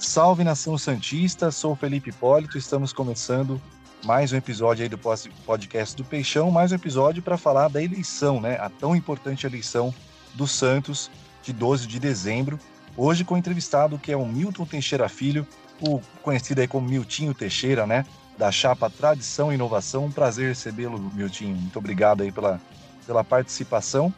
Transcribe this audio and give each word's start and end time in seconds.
Salve 0.00 0.42
nação 0.42 0.78
Santista, 0.78 1.50
sou 1.50 1.76
Felipe 1.76 2.08
Hipólito, 2.08 2.56
estamos 2.56 2.90
começando 2.90 3.60
mais 4.02 4.32
um 4.32 4.36
episódio 4.36 4.82
aí 4.82 4.88
do 4.88 4.96
podcast 4.96 5.94
do 5.94 6.02
Peixão, 6.02 6.50
mais 6.50 6.72
um 6.72 6.76
episódio 6.76 7.22
para 7.22 7.36
falar 7.36 7.68
da 7.68 7.82
eleição, 7.82 8.40
né? 8.40 8.56
A 8.58 8.70
tão 8.70 8.96
importante 8.96 9.46
eleição 9.46 9.94
do 10.32 10.46
Santos 10.46 11.10
de 11.42 11.52
12 11.52 11.86
de 11.86 12.00
dezembro. 12.00 12.58
Hoje 12.96 13.24
com 13.24 13.34
o 13.34 13.36
entrevistado 13.36 13.98
que 13.98 14.10
é 14.10 14.16
o 14.16 14.24
Milton 14.24 14.64
Teixeira 14.64 15.06
Filho, 15.06 15.46
o 15.82 16.00
conhecido 16.22 16.62
aí 16.62 16.66
como 16.66 16.88
Miltinho 16.88 17.34
Teixeira, 17.34 17.86
né? 17.86 18.06
Da 18.38 18.50
chapa 18.50 18.88
Tradição 18.88 19.52
e 19.52 19.54
Inovação. 19.54 20.06
Um 20.06 20.10
prazer 20.10 20.48
recebê-lo, 20.48 20.98
Miltinho. 20.98 21.54
Muito 21.54 21.78
obrigado 21.78 22.22
aí 22.22 22.32
pela, 22.32 22.58
pela 23.06 23.22
participação. 23.22 24.12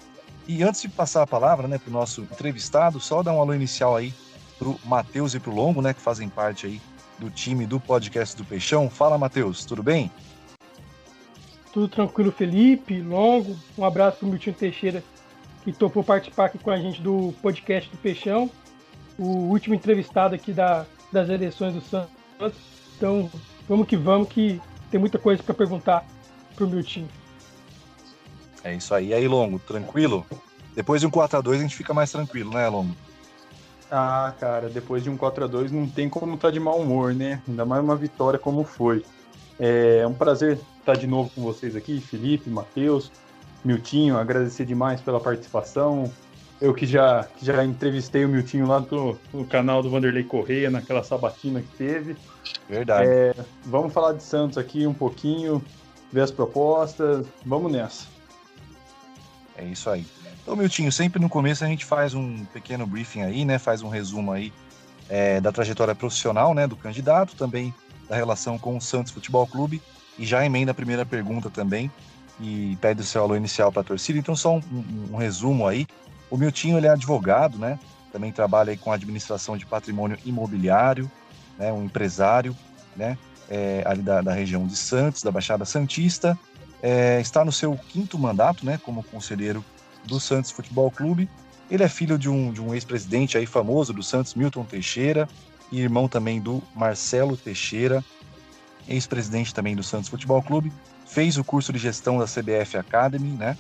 E 0.47 0.63
antes 0.63 0.81
de 0.81 0.89
passar 0.89 1.23
a 1.23 1.27
palavra, 1.27 1.67
né, 1.67 1.77
para 1.77 1.91
o 1.91 1.93
nosso 1.93 2.23
entrevistado, 2.23 3.01
só 3.01 3.21
dar 3.21 3.33
um 3.33 3.41
alô 3.41 3.53
inicial 3.53 3.97
aí 3.97 4.15
para 4.63 4.71
o 4.71 4.79
Matheus 4.85 5.35
e 5.35 5.41
para 5.41 5.51
o 5.51 5.55
Longo, 5.55 5.83
né, 5.83 5.93
que 5.93 6.01
fazem 6.01 6.29
parte 6.29 6.67
aí 6.67 6.81
do 7.19 7.29
time 7.29 7.67
do 7.67 7.81
podcast 7.81 8.37
do 8.37 8.45
Peixão. 8.45 8.89
Fala, 8.89 9.19
Matheus, 9.19 9.65
tudo 9.65 9.83
bem? 9.83 10.11
Tudo 11.73 11.89
tranquilo, 11.89 12.31
Felipe, 12.31 13.01
Longo. 13.01 13.57
Um 13.77 13.85
abraço 13.85 14.19
para 14.19 14.27
o 14.27 14.31
Milton 14.31 14.53
Teixeira, 14.53 15.03
que 15.65 15.73
topou 15.73 16.05
participar 16.05 16.47
aqui 16.47 16.59
com 16.59 16.71
a 16.71 16.77
gente 16.77 17.01
do 17.01 17.35
podcast 17.43 17.91
do 17.91 17.97
Peixão. 17.97 18.49
O 19.19 19.25
último 19.25 19.75
entrevistado 19.75 20.35
aqui 20.35 20.53
da, 20.53 20.87
das 21.11 21.29
eleições 21.29 21.75
do 21.75 21.81
Santos. 21.81 22.11
Então, 22.97 23.31
vamos 23.69 23.87
que 23.87 23.97
vamos, 23.97 24.29
que 24.29 24.61
tem 24.91 25.01
muita 25.01 25.19
coisa 25.19 25.43
para 25.43 25.55
perguntar 25.55 26.07
para 26.55 26.65
o 26.65 26.69
Milton. 26.69 27.07
É 28.63 28.75
isso 28.75 28.95
aí. 28.95 29.09
E 29.09 29.15
aí, 29.15 29.27
Longo, 29.27 29.59
tranquilo? 29.59 30.25
Depois 30.75 31.01
de 31.01 31.07
um 31.07 31.11
4x2 31.11 31.55
a 31.55 31.59
gente 31.59 31.77
fica 31.77 31.93
mais 31.93 32.13
tranquilo, 32.13 32.53
né, 32.53 32.69
Longo? 32.69 32.95
Ah, 33.95 34.33
cara, 34.41 34.71
depois 34.71 35.03
de 35.03 35.11
um 35.11 35.19
4 35.19 35.45
a 35.45 35.47
2 35.47 35.71
não 35.71 35.87
tem 35.87 36.09
como 36.09 36.35
estar 36.35 36.49
tá 36.49 36.51
de 36.51 36.59
mau 36.59 36.81
humor, 36.81 37.15
né? 37.15 37.43
Ainda 37.47 37.67
mais 37.67 37.85
uma 37.85 37.95
vitória 37.95 38.39
como 38.39 38.65
foi. 38.65 39.05
É 39.61 40.07
um 40.07 40.15
prazer 40.15 40.59
estar 40.81 40.97
de 40.97 41.07
novo 41.07 41.31
com 41.35 41.43
vocês 41.43 41.77
aqui, 41.77 42.01
Felipe, 42.01 42.49
Matheus, 42.49 43.13
Miltinho, 43.63 44.17
agradecer 44.17 44.65
demais 44.65 45.03
pela 45.03 45.21
participação. 45.21 46.11
Eu 46.59 46.73
que 46.73 46.87
já, 46.87 47.25
que 47.37 47.45
já 47.45 47.63
entrevistei 47.63 48.25
o 48.25 48.29
Miltinho 48.31 48.67
lá 48.67 48.81
no, 48.81 49.19
no 49.31 49.45
canal 49.45 49.83
do 49.83 49.91
Vanderlei 49.91 50.25
Correia, 50.25 50.71
naquela 50.71 51.05
sabatina 51.05 51.61
que 51.61 51.77
teve. 51.77 52.17
Verdade. 52.67 53.07
É, 53.07 53.35
vamos 53.67 53.93
falar 53.93 54.15
de 54.15 54.23
Santos 54.23 54.57
aqui 54.57 54.87
um 54.87 54.95
pouquinho, 54.95 55.63
ver 56.11 56.23
as 56.23 56.31
propostas. 56.31 57.27
Vamos 57.45 57.71
nessa. 57.71 58.07
É 59.55 59.67
isso 59.67 59.91
aí. 59.91 60.07
Então, 60.43 60.57
Miltinho, 60.57 60.91
sempre 60.91 61.21
no 61.21 61.29
começo 61.29 61.65
a 61.65 61.69
gente 61.69 61.85
faz 61.85 62.15
um 62.15 62.45
pequeno 62.47 62.87
briefing 62.87 63.23
aí, 63.23 63.45
né? 63.45 63.59
Faz 63.59 63.81
um 63.83 63.89
resumo 63.89 64.33
aí 64.33 64.53
é, 65.09 65.41
da 65.41 65.53
trajetória 65.53 65.95
profissional, 65.95 66.53
né? 66.53 66.67
Do 66.67 66.77
candidato, 66.77 67.37
também 67.37 67.73
da 68.09 68.17
relação 68.17 68.59
com 68.59 68.77
o 68.77 68.81
Santos 68.81 69.13
Futebol 69.13 69.47
Clube 69.47 69.81
e 70.19 70.27
já 70.27 70.45
emenda 70.45 70.73
a 70.73 70.75
primeira 70.75 71.07
pergunta 71.07 71.49
também 71.49 71.91
e 72.41 72.77
pede 72.81 73.01
o 73.01 73.05
seu 73.05 73.23
alô 73.23 73.37
inicial 73.37 73.71
para 73.71 73.83
a 73.83 73.85
torcida. 73.85 74.19
Então, 74.19 74.35
só 74.35 74.57
um, 74.57 74.63
um, 74.73 75.15
um, 75.15 75.17
resumo 75.17 75.67
aí. 75.67 75.87
O 76.29 76.37
Miltinho, 76.37 76.77
ele 76.77 76.89
é 76.89 76.91
advogado, 76.91 77.57
né? 77.57 77.79
Também 78.11 78.33
trabalha 78.33 78.77
com 78.77 78.91
administração 78.91 79.57
de 79.57 79.65
patrimônio 79.65 80.19
imobiliário, 80.25 81.11
né? 81.57 81.73
Um 81.73 81.85
empresário, 81.85 82.57
né? 82.97 83.17
É, 83.49 83.83
ali 83.87 84.03
da, 84.03 84.21
da, 84.23 84.33
região 84.33 84.67
de 84.67 84.75
Santos, 84.75 85.23
da 85.23 85.31
Baixada 85.31 85.65
Santista. 85.65 86.37
É, 86.83 87.21
está 87.21 87.45
no 87.45 87.53
seu 87.53 87.77
quinto 87.77 88.19
mandato, 88.19 88.67
né? 88.67 88.81
Como 88.83 89.05
conselheiro 89.05 89.65
do 90.05 90.19
Santos 90.21 90.51
Futebol 90.51 90.91
Clube. 90.91 91.29
Ele 91.71 91.83
é 91.83 91.89
filho 91.89 92.19
de 92.19 92.29
um, 92.29 92.53
de 92.53 92.61
um 92.61 92.75
ex-presidente 92.75 93.39
aí 93.39 93.47
famoso 93.47 93.93
do 93.93 94.03
Santos, 94.03 94.35
Milton 94.35 94.65
Teixeira, 94.65 95.29
e 95.71 95.81
irmão 95.81 96.07
também 96.07 96.41
do 96.41 96.63
Marcelo 96.75 97.37
Teixeira, 97.37 98.05
ex-presidente 98.87 99.55
também 99.55 99.75
do 99.75 99.83
Santos 99.83 100.09
Futebol 100.09 100.43
Clube. 100.43 100.71
Fez 101.07 101.39
o 101.39 101.45
curso 101.45 101.73
de 101.73 101.79
gestão 101.79 102.19
da 102.19 102.27
CBF 102.27 102.77
Academy, 102.77 103.31
né? 103.31 103.57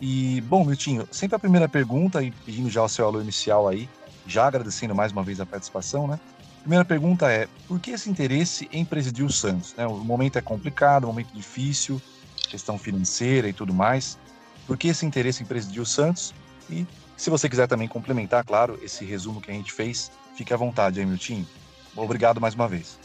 E, 0.00 0.40
bom, 0.42 0.64
Miltinho, 0.64 1.06
sempre 1.12 1.36
a 1.36 1.38
primeira 1.38 1.68
pergunta, 1.68 2.22
e 2.22 2.32
pedindo 2.32 2.68
já 2.68 2.82
o 2.82 2.88
seu 2.88 3.06
alô 3.06 3.20
inicial 3.20 3.68
aí, 3.68 3.88
já 4.26 4.46
agradecendo 4.46 4.94
mais 4.94 5.12
uma 5.12 5.22
vez 5.22 5.40
a 5.40 5.46
participação, 5.46 6.08
né? 6.08 6.18
Primeira 6.62 6.84
pergunta 6.84 7.30
é: 7.30 7.48
por 7.66 7.78
que 7.78 7.90
esse 7.90 8.08
interesse 8.08 8.68
em 8.72 8.84
presidir 8.84 9.24
o 9.24 9.30
Santos? 9.30 9.74
Né? 9.76 9.86
O 9.86 9.98
momento 9.98 10.38
é 10.38 10.40
complicado, 10.40 11.04
um 11.04 11.08
momento 11.08 11.32
difícil, 11.32 12.00
questão 12.48 12.78
financeira 12.78 13.48
e 13.48 13.52
tudo 13.52 13.74
mais. 13.74 14.18
Por 14.66 14.76
que 14.76 14.88
esse 14.88 15.04
interesse 15.04 15.42
em 15.42 15.46
presidir 15.46 15.82
o 15.82 15.86
Santos? 15.86 16.32
E 16.70 16.86
se 17.16 17.30
você 17.30 17.48
quiser 17.48 17.68
também 17.68 17.88
complementar, 17.88 18.44
claro, 18.44 18.78
esse 18.82 19.04
resumo 19.04 19.40
que 19.40 19.50
a 19.50 19.54
gente 19.54 19.72
fez, 19.72 20.10
fique 20.36 20.52
à 20.52 20.56
vontade, 20.56 21.00
Emiltinho. 21.00 21.46
Obrigado 21.94 22.40
mais 22.40 22.54
uma 22.54 22.68
vez. 22.68 22.98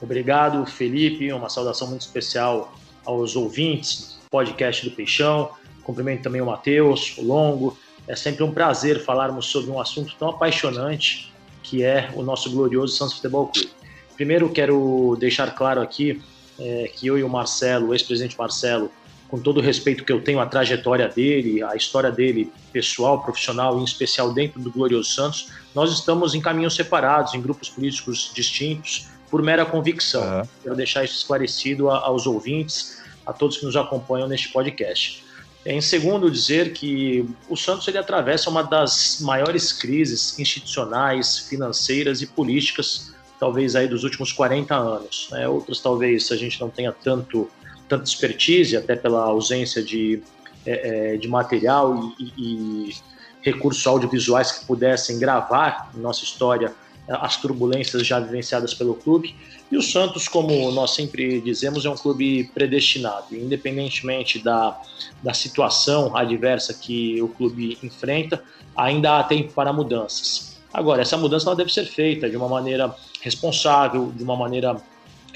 Obrigado, 0.00 0.66
Felipe. 0.66 1.32
Uma 1.32 1.48
saudação 1.48 1.88
muito 1.88 2.02
especial 2.02 2.74
aos 3.04 3.36
ouvintes 3.36 4.18
do 4.24 4.30
podcast 4.30 4.88
do 4.88 4.94
Peixão. 4.94 5.50
Cumprimento 5.82 6.22
também 6.22 6.40
o 6.40 6.46
Matheus, 6.46 7.16
o 7.18 7.22
Longo. 7.22 7.78
É 8.06 8.14
sempre 8.14 8.42
um 8.42 8.52
prazer 8.52 9.02
falarmos 9.02 9.46
sobre 9.46 9.70
um 9.70 9.80
assunto 9.80 10.14
tão 10.18 10.28
apaixonante 10.28 11.32
que 11.62 11.82
é 11.82 12.10
o 12.14 12.22
nosso 12.22 12.50
glorioso 12.50 12.94
Santos 12.94 13.14
Futebol 13.14 13.48
Clube. 13.48 13.70
Primeiro, 14.14 14.50
quero 14.50 15.16
deixar 15.18 15.54
claro 15.54 15.80
aqui 15.80 16.22
é, 16.58 16.90
que 16.94 17.06
eu 17.06 17.18
e 17.18 17.24
o 17.24 17.28
Marcelo, 17.28 17.88
o 17.88 17.94
ex-presidente 17.94 18.38
Marcelo, 18.38 18.90
com 19.34 19.40
todo 19.40 19.58
o 19.58 19.60
respeito 19.60 20.04
que 20.04 20.12
eu 20.12 20.20
tenho 20.20 20.38
à 20.38 20.46
trajetória 20.46 21.08
dele, 21.08 21.60
à 21.60 21.74
história 21.74 22.08
dele 22.08 22.52
pessoal, 22.72 23.20
profissional, 23.20 23.80
em 23.80 23.82
especial 23.82 24.32
dentro 24.32 24.60
do 24.60 24.70
Glorioso 24.70 25.10
Santos, 25.10 25.48
nós 25.74 25.92
estamos 25.92 26.36
em 26.36 26.40
caminhos 26.40 26.76
separados, 26.76 27.34
em 27.34 27.42
grupos 27.42 27.68
políticos 27.68 28.30
distintos, 28.32 29.08
por 29.28 29.42
mera 29.42 29.66
convicção. 29.66 30.22
Uhum. 30.22 30.48
Quero 30.62 30.76
deixar 30.76 31.02
isso 31.02 31.16
esclarecido 31.16 31.90
aos 31.90 32.28
ouvintes, 32.28 33.02
a 33.26 33.32
todos 33.32 33.56
que 33.56 33.66
nos 33.66 33.74
acompanham 33.74 34.28
neste 34.28 34.50
podcast. 34.50 35.24
Em 35.66 35.80
segundo, 35.80 36.30
dizer 36.30 36.72
que 36.72 37.28
o 37.48 37.56
Santos 37.56 37.88
ele 37.88 37.98
atravessa 37.98 38.48
uma 38.48 38.62
das 38.62 39.18
maiores 39.20 39.72
crises 39.72 40.38
institucionais, 40.38 41.40
financeiras 41.40 42.22
e 42.22 42.26
políticas, 42.28 43.12
talvez 43.40 43.74
aí 43.74 43.88
dos 43.88 44.04
últimos 44.04 44.30
40 44.30 44.76
anos. 44.76 45.26
Né? 45.32 45.48
Outras 45.48 45.80
talvez 45.80 46.30
a 46.30 46.36
gente 46.36 46.60
não 46.60 46.70
tenha 46.70 46.92
tanto 46.92 47.50
tanta 47.88 48.04
expertise, 48.04 48.76
até 48.76 48.96
pela 48.96 49.24
ausência 49.24 49.82
de, 49.82 50.22
é, 50.66 51.14
é, 51.14 51.16
de 51.16 51.28
material 51.28 52.12
e, 52.18 52.32
e, 52.36 52.94
recursos 53.42 53.86
audiovisuais 53.86 54.52
que 54.52 54.66
pudessem 54.66 55.18
gravar 55.18 55.90
nossa 55.94 56.24
história 56.24 56.72
as 57.08 57.36
turbulências 57.36 58.06
já 58.06 58.18
vivenciadas 58.18 58.72
pelo 58.72 58.94
clube. 58.94 59.34
E 59.70 59.76
o 59.76 59.82
Santos, 59.82 60.28
como 60.28 60.70
nós 60.72 60.92
sempre 60.92 61.40
dizemos, 61.40 61.84
é 61.84 61.90
um 61.90 61.96
clube 61.96 62.44
predestinado, 62.54 63.26
independentemente 63.32 64.38
da, 64.38 64.80
da 65.22 65.34
situação 65.34 66.16
adversa 66.16 66.72
que 66.72 67.20
o 67.20 67.28
clube 67.28 67.78
enfrenta, 67.82 68.42
ainda 68.76 69.18
há 69.18 69.22
tempo 69.22 69.52
para 69.52 69.72
mudanças. 69.72 70.56
Agora, 70.72 71.02
essa 71.02 71.16
mudança 71.16 71.48
ela 71.48 71.56
deve 71.56 71.72
ser 71.72 71.84
feita 71.84 72.28
de 72.28 72.36
uma 72.36 72.48
maneira 72.48 72.94
responsável, 73.20 74.12
de 74.14 74.22
uma 74.22 74.36
maneira 74.36 74.76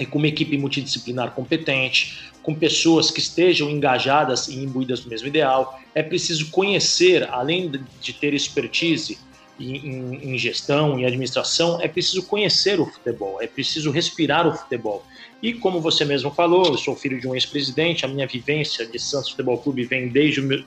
com 0.06 0.18
uma 0.18 0.28
equipe 0.28 0.56
multidisciplinar 0.56 1.32
competente, 1.32 2.30
com 2.42 2.54
pessoas 2.54 3.10
que 3.10 3.20
estejam 3.20 3.68
engajadas 3.68 4.48
e 4.48 4.56
imbuídas 4.56 5.00
do 5.00 5.10
mesmo 5.10 5.28
ideal. 5.28 5.78
É 5.94 6.02
preciso 6.02 6.50
conhecer, 6.50 7.28
além 7.30 7.70
de 8.00 8.12
ter 8.12 8.32
expertise 8.32 9.18
em, 9.60 10.34
em, 10.34 10.38
gestão, 10.38 10.98
em 10.98 11.04
administração, 11.04 11.80
é 11.80 11.88
preciso 11.88 12.22
conhecer 12.22 12.80
o 12.80 12.86
futebol, 12.86 13.42
é 13.42 13.46
preciso 13.46 13.90
respirar 13.90 14.46
o 14.46 14.54
futebol. 14.54 15.04
E 15.42 15.52
como 15.52 15.80
você 15.80 16.04
mesmo 16.04 16.30
falou, 16.30 16.66
eu 16.66 16.78
sou 16.78 16.94
filho 16.96 17.20
de 17.20 17.26
um 17.26 17.34
ex-presidente, 17.34 18.04
a 18.04 18.08
minha 18.08 18.26
vivência 18.26 18.86
de 18.86 18.98
Santos 18.98 19.30
Futebol 19.30 19.58
Clube 19.58 19.84
vem 19.84 20.08
desde, 20.08 20.40
meu, 20.40 20.64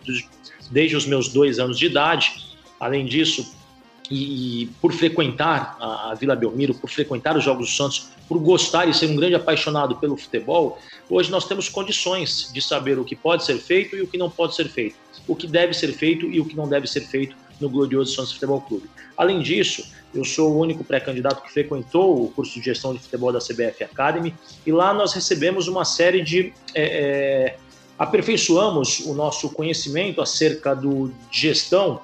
desde 0.70 0.96
os 0.96 1.06
meus 1.06 1.30
dois 1.30 1.60
anos 1.60 1.78
de 1.78 1.86
idade. 1.86 2.32
Além 2.80 3.06
disso, 3.06 3.56
e, 4.12 4.64
e 4.64 4.66
por 4.82 4.92
frequentar 4.92 5.78
a, 5.80 6.12
a, 6.12 6.16
Vila 6.16 6.36
Belmiro, 6.36 6.76
por 6.76 6.90
frequentar 6.90 7.38
os 7.38 7.44
Jogos 7.44 7.70
do 7.70 7.76
Santos, 7.76 8.10
por 8.28 8.38
gostar 8.40 8.88
e 8.88 8.94
ser 8.94 9.10
um 9.10 9.16
grande 9.16 9.36
apaixonado 9.36 9.96
pelo 9.96 10.18
futebol, 10.18 10.78
hoje 11.10 11.32
nós 11.32 11.46
temos 11.46 11.70
condições 11.70 12.52
de 12.54 12.62
saber 12.62 13.00
o 13.00 13.06
que 13.06 13.16
pode 13.16 13.46
ser 13.46 13.58
feito 13.58 13.96
e 13.96 14.02
o 14.02 14.08
que 14.08 14.18
não 14.18 14.30
pode 14.30 14.54
ser 14.56 14.68
feito, 14.68 14.96
o 15.28 15.36
que 15.36 15.48
deve 15.48 15.74
ser 15.74 15.94
feito 15.94 16.26
e 16.26 16.42
o 16.42 16.46
que 16.46 16.56
não 16.56 16.68
deve 16.68 16.88
ser 16.88 17.02
feito 17.02 17.36
no 17.60 17.70
glorioso 17.70 18.14
Santos 18.14 18.34
Futebol 18.34 18.60
Clube. 18.62 18.90
Além 19.16 19.42
disso, 19.42 19.90
eu 20.14 20.26
sou 20.26 20.52
o 20.52 20.60
único 20.60 20.84
pré-candidato 20.84 21.42
que 21.44 21.52
frequentou 21.52 22.26
o 22.26 22.30
curso 22.30 22.56
de 22.56 22.66
gestão 22.66 22.94
de 22.94 23.00
futebol 23.00 23.32
da 23.32 23.40
CBF 23.40 23.84
Academy 23.84 24.36
e 24.66 24.72
lá 24.72 24.94
nós 24.94 25.14
recebemos 25.14 25.68
uma 25.68 25.86
série 25.86 26.22
de. 26.22 26.54
É, 26.76 26.84
é, 26.84 27.58
aperfeiçoamos 28.00 29.02
o 29.02 29.14
nosso 29.14 29.48
conhecimento 29.52 30.22
acerca 30.22 30.74
do 30.74 31.14
gestão 31.30 32.02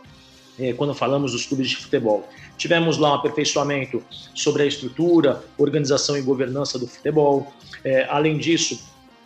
quando 0.75 0.94
falamos 0.94 1.33
dos 1.33 1.45
clubes 1.45 1.69
de 1.69 1.77
futebol. 1.77 2.27
Tivemos 2.57 2.98
lá 2.98 3.12
um 3.12 3.15
aperfeiçoamento 3.15 4.04
sobre 4.33 4.63
a 4.63 4.65
estrutura, 4.65 5.44
organização 5.57 6.18
e 6.18 6.21
governança 6.21 6.80
do 6.80 6.88
futebol. 6.88 7.54
É, 7.83 8.07
além 8.09 8.38
disso, 8.38 8.80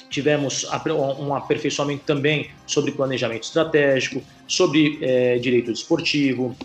tivemos 0.10 0.66
um 1.20 1.34
aperfeiçoamento 1.34 2.04
também 2.06 2.52
sobre 2.68 2.92
planejamento 2.92 3.44
estratégico, 3.44 4.22
sobre 4.46 5.00
é, 5.02 5.38
direito 5.38 5.72
desportivo, 5.72 6.56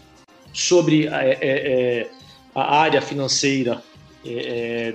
sobre 0.53 1.07
é, 1.07 2.11
a 2.55 2.77
área 2.79 3.01
financeira 3.01 3.83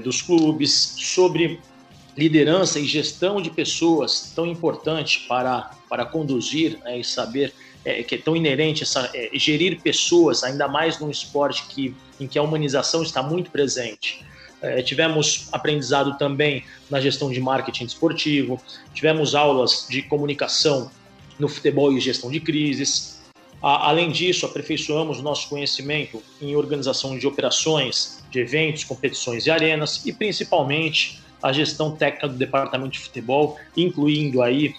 dos 0.03 0.21
clubes, 0.21 0.95
sobre 0.97 1.61
liderança 2.17 2.79
e 2.79 2.85
gestão 2.85 3.41
de 3.41 3.49
pessoas 3.49 4.33
tão 4.35 4.45
importante 4.45 5.25
para, 5.27 5.71
para 5.89 6.05
conduzir 6.05 6.77
né, 6.83 6.99
e 6.99 7.03
saber 7.03 7.53
é, 7.83 8.03
que 8.03 8.15
é 8.15 8.17
tão 8.17 8.35
inerente 8.35 8.83
essa, 8.83 9.09
é, 9.13 9.29
gerir 9.33 9.81
pessoas, 9.81 10.43
ainda 10.43 10.67
mais 10.67 10.99
num 10.99 11.09
esporte 11.09 11.65
que, 11.67 11.95
em 12.19 12.27
que 12.27 12.37
a 12.37 12.43
humanização 12.43 13.01
está 13.01 13.23
muito 13.23 13.49
presente. 13.51 14.23
É, 14.61 14.81
tivemos 14.83 15.49
aprendizado 15.51 16.17
também 16.17 16.63
na 16.89 17.01
gestão 17.01 17.31
de 17.31 17.39
marketing 17.39 17.85
esportivo, 17.85 18.61
tivemos 18.93 19.33
aulas 19.33 19.87
de 19.89 20.03
comunicação 20.03 20.91
no 21.39 21.47
futebol 21.47 21.91
e 21.91 21.99
gestão 21.99 22.29
de 22.29 22.39
crises. 22.39 23.19
A, 23.61 23.89
além 23.89 24.11
disso, 24.11 24.45
aperfeiçoamos 24.45 25.19
o 25.19 25.23
nosso 25.23 25.49
conhecimento 25.49 26.21
em 26.39 26.55
organização 26.55 27.17
de 27.17 27.25
operações, 27.25 28.23
de 28.29 28.39
eventos, 28.39 28.83
competições 28.83 29.47
e 29.47 29.51
arenas 29.51 30.05
e 30.05 30.13
principalmente 30.13 31.19
a 31.41 31.51
gestão 31.51 31.95
técnica 31.95 32.27
do 32.27 32.35
departamento 32.35 32.91
de 32.91 32.99
futebol, 32.99 33.57
incluindo 33.75 34.43
aí 34.43 34.75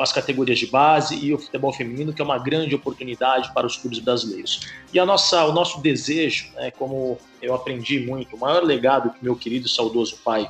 as 0.00 0.12
categorias 0.12 0.58
de 0.58 0.66
base 0.66 1.16
e 1.16 1.34
o 1.34 1.38
futebol 1.38 1.72
feminino, 1.72 2.12
que 2.12 2.22
é 2.22 2.24
uma 2.24 2.38
grande 2.38 2.74
oportunidade 2.74 3.52
para 3.52 3.66
os 3.66 3.76
clubes 3.76 3.98
brasileiros. 3.98 4.68
E 4.92 4.98
a 4.98 5.06
nossa, 5.06 5.44
o 5.44 5.52
nosso 5.52 5.80
desejo, 5.80 6.50
né, 6.54 6.70
como 6.70 7.18
eu 7.42 7.54
aprendi 7.54 8.00
muito, 8.00 8.36
o 8.36 8.38
maior 8.38 8.62
legado 8.62 9.10
que 9.10 9.22
meu 9.22 9.34
querido 9.34 9.66
e 9.66 9.70
saudoso 9.70 10.18
pai 10.24 10.48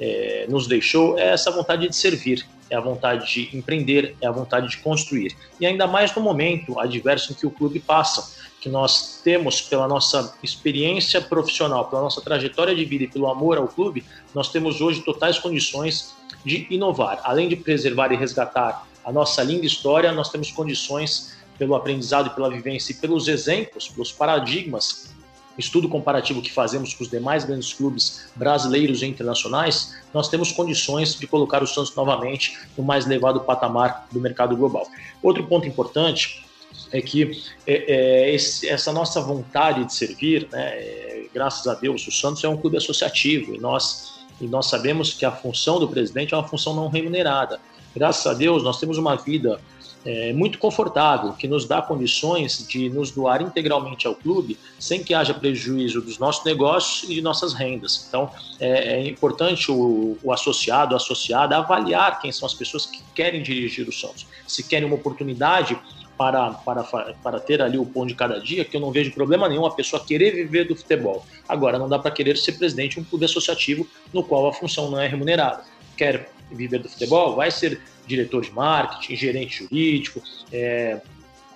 é, 0.00 0.46
nos 0.48 0.66
deixou 0.66 1.18
é 1.18 1.28
essa 1.28 1.50
vontade 1.50 1.88
de 1.88 1.94
servir, 1.94 2.46
é 2.68 2.76
a 2.76 2.80
vontade 2.80 3.32
de 3.32 3.56
empreender, 3.56 4.16
é 4.20 4.26
a 4.26 4.32
vontade 4.32 4.68
de 4.68 4.78
construir. 4.78 5.36
E 5.60 5.66
ainda 5.66 5.86
mais 5.86 6.14
no 6.14 6.22
momento 6.22 6.78
adverso 6.80 7.32
em 7.32 7.34
que 7.34 7.46
o 7.46 7.50
clube 7.50 7.78
passa, 7.78 8.34
que 8.60 8.68
nós 8.68 9.20
temos 9.22 9.60
pela 9.60 9.86
nossa 9.86 10.36
experiência 10.42 11.20
profissional, 11.20 11.84
pela 11.84 12.02
nossa 12.02 12.20
trajetória 12.20 12.74
de 12.74 12.84
vida 12.84 13.04
e 13.04 13.08
pelo 13.08 13.28
amor 13.28 13.58
ao 13.58 13.68
clube, 13.68 14.02
nós 14.34 14.48
temos 14.48 14.80
hoje 14.80 15.02
totais 15.02 15.38
condições 15.38 16.14
de 16.44 16.66
inovar. 16.70 17.20
Além 17.24 17.48
de 17.48 17.56
preservar 17.56 18.12
e 18.12 18.16
resgatar 18.16 18.86
a 19.04 19.12
nossa 19.12 19.42
linda 19.42 19.66
história, 19.66 20.12
nós 20.12 20.30
temos 20.30 20.50
condições, 20.50 21.36
pelo 21.58 21.74
aprendizado 21.74 22.34
pela 22.34 22.50
vivência 22.50 22.92
e 22.92 22.96
pelos 22.96 23.28
exemplos, 23.28 23.88
pelos 23.88 24.10
paradigmas, 24.10 25.14
estudo 25.56 25.88
comparativo 25.88 26.42
que 26.42 26.52
fazemos 26.52 26.94
com 26.94 27.04
os 27.04 27.10
demais 27.10 27.44
grandes 27.44 27.72
clubes 27.72 28.28
brasileiros 28.34 29.02
e 29.02 29.06
internacionais, 29.06 29.94
nós 30.12 30.28
temos 30.28 30.50
condições 30.50 31.14
de 31.14 31.26
colocar 31.26 31.62
o 31.62 31.66
Santos 31.66 31.94
novamente 31.94 32.58
no 32.76 32.82
mais 32.82 33.06
elevado 33.06 33.40
patamar 33.40 34.08
do 34.10 34.20
mercado 34.20 34.56
global. 34.56 34.88
Outro 35.22 35.46
ponto 35.46 35.66
importante 35.66 36.44
é 36.90 37.00
que 37.00 37.42
é, 37.66 37.92
é, 37.92 38.34
esse, 38.34 38.68
essa 38.68 38.92
nossa 38.92 39.20
vontade 39.20 39.84
de 39.84 39.94
servir, 39.94 40.48
né, 40.50 40.70
é, 40.76 41.26
graças 41.32 41.66
a 41.66 41.74
Deus, 41.74 42.06
o 42.06 42.10
Santos 42.10 42.42
é 42.42 42.48
um 42.48 42.56
clube 42.56 42.76
associativo 42.76 43.54
e 43.54 43.58
nós 43.58 44.23
e 44.40 44.46
nós 44.46 44.66
sabemos 44.66 45.12
que 45.14 45.24
a 45.24 45.30
função 45.30 45.78
do 45.78 45.88
presidente 45.88 46.34
é 46.34 46.36
uma 46.36 46.46
função 46.46 46.74
não 46.74 46.88
remunerada. 46.88 47.60
Graças 47.94 48.26
a 48.26 48.34
Deus, 48.34 48.62
nós 48.62 48.78
temos 48.80 48.98
uma 48.98 49.16
vida 49.16 49.60
é, 50.04 50.32
muito 50.32 50.58
confortável, 50.58 51.32
que 51.32 51.48
nos 51.48 51.64
dá 51.64 51.80
condições 51.80 52.66
de 52.68 52.90
nos 52.90 53.10
doar 53.10 53.40
integralmente 53.40 54.06
ao 54.06 54.14
clube, 54.14 54.58
sem 54.78 55.02
que 55.02 55.14
haja 55.14 55.32
prejuízo 55.32 56.00
dos 56.02 56.18
nossos 56.18 56.44
negócios 56.44 57.08
e 57.08 57.14
de 57.14 57.22
nossas 57.22 57.54
rendas. 57.54 58.06
Então, 58.08 58.30
é, 58.60 58.94
é 58.94 59.08
importante 59.08 59.70
o, 59.70 60.18
o 60.22 60.32
associado, 60.32 60.94
a 60.94 60.96
associada, 60.96 61.56
avaliar 61.56 62.20
quem 62.20 62.30
são 62.30 62.46
as 62.46 62.54
pessoas 62.54 62.84
que 62.84 63.02
querem 63.14 63.42
dirigir 63.42 63.88
o 63.88 63.92
Santos. 63.92 64.26
Se 64.46 64.62
querem 64.62 64.86
uma 64.86 64.96
oportunidade 64.96 65.78
para, 66.16 66.50
para, 66.52 66.82
para 66.82 67.40
ter 67.40 67.60
ali 67.60 67.78
o 67.78 67.84
pão 67.84 68.06
de 68.06 68.14
cada 68.14 68.40
dia, 68.40 68.64
que 68.64 68.76
eu 68.76 68.80
não 68.80 68.90
vejo 68.90 69.12
problema 69.12 69.48
nenhum 69.48 69.66
a 69.66 69.70
pessoa 69.70 70.04
querer 70.04 70.32
viver 70.32 70.66
do 70.66 70.76
futebol. 70.76 71.24
Agora, 71.48 71.78
não 71.78 71.88
dá 71.88 71.98
para 71.98 72.10
querer 72.10 72.36
ser 72.36 72.52
presidente 72.52 72.94
de 72.94 73.00
um 73.00 73.04
clube 73.04 73.24
associativo 73.24 73.86
no 74.12 74.22
qual 74.22 74.46
a 74.46 74.52
função 74.52 74.90
não 74.90 75.00
é 75.00 75.06
remunerada. 75.06 75.64
Quer 75.96 76.30
viver 76.50 76.78
do 76.78 76.88
futebol? 76.88 77.34
Vai 77.34 77.50
ser 77.50 77.80
diretor 78.06 78.42
de 78.42 78.52
marketing, 78.52 79.16
gerente 79.16 79.64
jurídico, 79.64 80.22
é, 80.52 81.00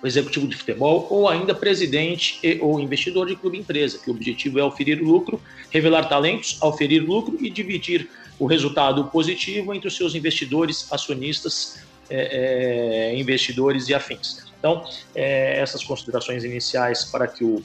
executivo 0.03 0.47
de 0.47 0.55
futebol 0.55 1.07
ou 1.09 1.27
ainda 1.27 1.53
presidente 1.53 2.39
e, 2.43 2.57
ou 2.61 2.79
investidor 2.79 3.27
de 3.27 3.35
clube 3.35 3.57
empresa, 3.57 3.99
que 3.99 4.09
o 4.09 4.13
objetivo 4.13 4.59
é 4.59 4.63
oferir 4.63 5.01
lucro, 5.01 5.41
revelar 5.69 6.07
talentos, 6.07 6.61
oferir 6.61 7.01
lucro 7.01 7.37
e 7.39 7.49
dividir 7.49 8.09
o 8.37 8.45
resultado 8.45 9.05
positivo 9.05 9.73
entre 9.73 9.87
os 9.87 9.95
seus 9.95 10.15
investidores, 10.15 10.91
acionistas, 10.91 11.83
é, 12.09 13.11
é, 13.11 13.19
investidores 13.19 13.89
e 13.89 13.93
afins. 13.93 14.48
Então, 14.59 14.83
é, 15.15 15.59
essas 15.59 15.83
considerações 15.83 16.43
iniciais 16.43 17.05
para 17.05 17.27
que 17.27 17.43
o 17.43 17.63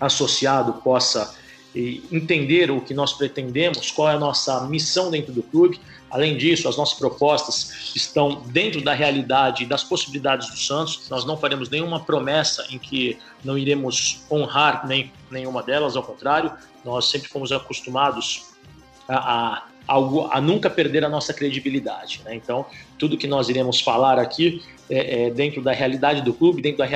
associado 0.00 0.74
possa 0.74 1.34
entender 1.74 2.70
o 2.70 2.80
que 2.80 2.92
nós 2.92 3.14
pretendemos, 3.14 3.90
qual 3.90 4.10
é 4.10 4.14
a 4.14 4.18
nossa 4.18 4.66
missão 4.66 5.10
dentro 5.10 5.32
do 5.32 5.42
clube. 5.42 5.80
Além 6.10 6.36
disso, 6.36 6.68
as 6.68 6.76
nossas 6.76 6.98
propostas 6.98 7.92
estão 7.96 8.42
dentro 8.46 8.82
da 8.82 8.92
realidade 8.92 9.62
e 9.62 9.66
das 9.66 9.82
possibilidades 9.82 10.50
do 10.50 10.56
Santos. 10.58 11.08
Nós 11.08 11.24
não 11.24 11.38
faremos 11.38 11.70
nenhuma 11.70 12.00
promessa 12.00 12.66
em 12.70 12.78
que 12.78 13.18
não 13.42 13.56
iremos 13.56 14.22
honrar 14.30 14.86
nem, 14.86 15.10
nenhuma 15.30 15.62
delas, 15.62 15.96
ao 15.96 16.02
contrário, 16.02 16.52
nós 16.84 17.08
sempre 17.08 17.28
fomos 17.28 17.50
acostumados 17.50 18.50
a, 19.08 19.16
a 19.16 19.71
algo 19.86 20.28
a 20.30 20.40
nunca 20.40 20.70
perder 20.70 21.04
a 21.04 21.08
nossa 21.08 21.32
credibilidade. 21.32 22.20
Né? 22.24 22.34
Então, 22.34 22.66
tudo 22.98 23.16
que 23.16 23.26
nós 23.26 23.48
iremos 23.48 23.80
falar 23.80 24.18
aqui 24.18 24.62
é, 24.88 25.26
é 25.26 25.30
dentro 25.30 25.62
da 25.62 25.72
realidade 25.72 26.22
do 26.22 26.32
clube, 26.32 26.60
dentro 26.60 26.78
da 26.78 26.86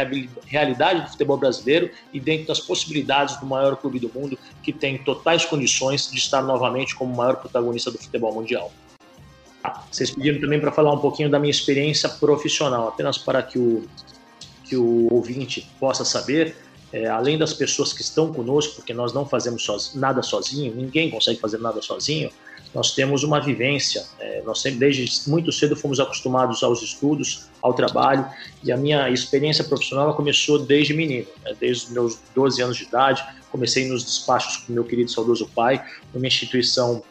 realidade 0.45 1.03
do 1.03 1.11
futebol 1.11 1.37
brasileiro 1.37 1.91
e 2.13 2.21
dentro 2.21 2.47
das 2.47 2.61
possibilidades 2.61 3.37
do 3.41 3.47
maior 3.47 3.77
clube 3.77 3.99
do 3.99 4.11
mundo, 4.15 4.39
que 4.63 4.73
tem 4.73 4.99
totais 4.99 5.45
condições 5.45 6.11
de 6.11 6.19
estar 6.19 6.43
novamente 6.43 6.95
como 6.95 7.13
o 7.13 7.17
maior 7.17 7.37
protagonista 7.37 7.91
do 7.91 7.99
futebol 7.99 8.33
mundial. 8.33 8.73
Ah, 9.65 9.83
vocês 9.91 10.11
pediram 10.11 10.41
também 10.41 10.61
para 10.61 10.71
falar 10.71 10.93
um 10.93 10.99
pouquinho 10.99 11.29
da 11.29 11.39
minha 11.39 11.51
experiência 11.51 12.09
profissional, 12.09 12.89
apenas 12.89 13.19
para 13.19 13.43
que 13.43 13.59
o, 13.59 13.85
que 14.65 14.77
o 14.77 15.13
ouvinte 15.13 15.69
possa 15.81 16.05
saber. 16.05 16.57
É, 16.93 17.09
além 17.09 17.37
das 17.37 17.53
pessoas 17.53 17.93
que 17.93 18.01
estão 18.01 18.33
conosco, 18.33 18.77
porque 18.77 18.95
nós 18.95 19.13
não 19.13 19.27
fazemos 19.27 19.93
nada 19.95 20.23
sozinho, 20.23 20.73
ninguém 20.73 21.11
consegue 21.11 21.41
fazer 21.41 21.59
nada 21.59 21.83
sozinho, 21.83 22.31
nós 22.75 22.95
temos 22.95 23.23
uma 23.23 23.41
vivência. 23.41 24.05
É, 24.19 24.43
nós 24.45 24.61
sempre, 24.61 24.79
desde 24.79 25.29
muito 25.31 25.51
cedo, 25.53 25.77
fomos 25.77 25.99
acostumados 25.99 26.63
aos 26.63 26.83
estudos, 26.83 27.47
ao 27.63 27.73
trabalho, 27.73 28.27
e 28.63 28.71
a 28.71 28.77
minha 28.77 29.09
experiência 29.11 29.65
profissional 29.65 30.15
começou 30.15 30.59
desde 30.59 30.95
menino, 30.95 31.27
né, 31.45 31.55
desde 31.59 31.87
os 31.87 31.91
meus 31.91 32.19
12 32.35 32.63
anos 32.63 32.77
de 32.77 32.85
idade. 32.85 33.25
Comecei 33.51 33.89
nos 33.89 34.05
despachos 34.05 34.59
com 34.59 34.73
meu 34.73 34.85
querido 34.85 35.11
saudoso 35.11 35.49
pai, 35.55 35.83
numa 36.13 36.27
instituição 36.27 37.03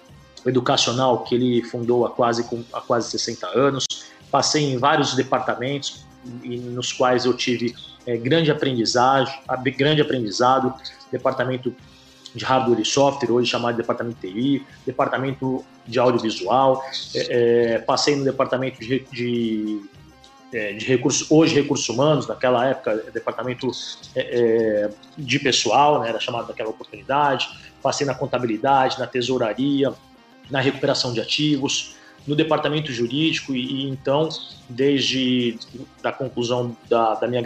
educacional 0.46 1.24
que 1.24 1.36
ele 1.36 1.64
fundou 1.64 2.06
há 2.06 2.12
quase, 2.12 2.46
há 2.72 2.82
quase 2.82 3.10
60 3.10 3.48
anos. 3.48 3.86
Passei 4.30 4.64
em 4.64 4.78
vários 4.78 5.16
departamentos, 5.16 6.06
nos 6.44 6.92
quais 6.92 7.26
eu 7.26 7.34
tive 7.36 7.74
é, 8.06 8.18
grande 8.18 8.52
aprendizagem, 8.52 9.34
grande 9.78 10.02
aprendizado, 10.02 10.74
departamento 11.12 11.74
de 12.36 12.44
hardware 12.44 12.82
e 12.82 12.86
software, 12.86 13.32
hoje 13.32 13.50
chamado 13.50 13.76
de 13.76 13.82
departamento 13.82 14.20
de 14.20 14.34
TI, 14.34 14.68
departamento 14.86 15.66
de 15.88 15.98
audiovisual, 15.98 16.84
é, 17.16 17.76
é, 17.76 17.80
passei 17.80 18.16
no 18.16 18.26
departamento 18.26 18.80
de, 18.80 19.00
de, 19.12 19.82
é, 20.54 20.74
de, 20.74 20.86
recursos, 20.86 21.32
hoje 21.32 21.56
recursos 21.56 21.88
humanos, 21.88 22.28
naquela 22.28 22.66
época 22.68 22.96
departamento 23.14 23.72
é, 24.16 24.22
é, 24.22 24.90
de 25.18 25.40
pessoal, 25.40 26.02
né, 26.02 26.10
era 26.10 26.20
chamado 26.20 26.48
daquela 26.48 26.70
oportunidade, 26.70 27.48
passei 27.82 28.06
na 28.06 28.14
contabilidade, 28.14 29.00
na 29.00 29.08
tesouraria, 29.08 29.94
na 30.52 30.60
recuperação 30.60 31.14
de 31.14 31.22
ativos, 31.22 31.96
no 32.28 32.36
departamento 32.36 32.92
jurídico 32.92 33.54
e, 33.56 33.86
e 33.86 33.90
então, 33.90 34.28
desde 34.68 35.58
a 36.04 36.12
conclusão 36.12 36.76
da, 36.90 37.14
da 37.16 37.28
minha 37.28 37.42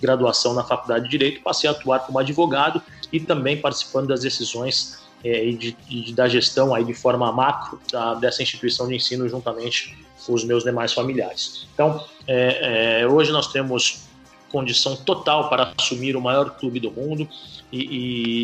graduação 0.00 0.54
na 0.54 0.62
faculdade 0.62 1.04
de 1.04 1.10
Direito, 1.10 1.42
passei 1.42 1.68
a 1.68 1.72
atuar 1.72 2.00
como 2.00 2.18
advogado 2.18 2.82
e 3.12 3.20
também 3.20 3.60
participando 3.60 4.08
das 4.08 4.20
decisões 4.20 5.00
é, 5.22 5.44
e, 5.44 5.54
de, 5.54 6.12
da 6.14 6.28
gestão 6.28 6.74
aí 6.74 6.84
de 6.84 6.94
forma 6.94 7.30
macro 7.32 7.80
da, 7.92 8.14
dessa 8.14 8.42
instituição 8.42 8.88
de 8.88 8.96
ensino 8.96 9.28
juntamente 9.28 9.96
com 10.24 10.32
os 10.32 10.44
meus 10.44 10.64
demais 10.64 10.92
familiares. 10.92 11.66
Então, 11.74 12.04
é, 12.26 13.00
é, 13.02 13.06
hoje 13.06 13.32
nós 13.32 13.48
temos 13.48 14.08
condição 14.50 14.96
total 14.96 15.48
para 15.48 15.72
assumir 15.78 16.16
o 16.16 16.20
maior 16.20 16.50
clube 16.58 16.80
do 16.80 16.90
mundo 16.90 17.28
e, 17.70 17.78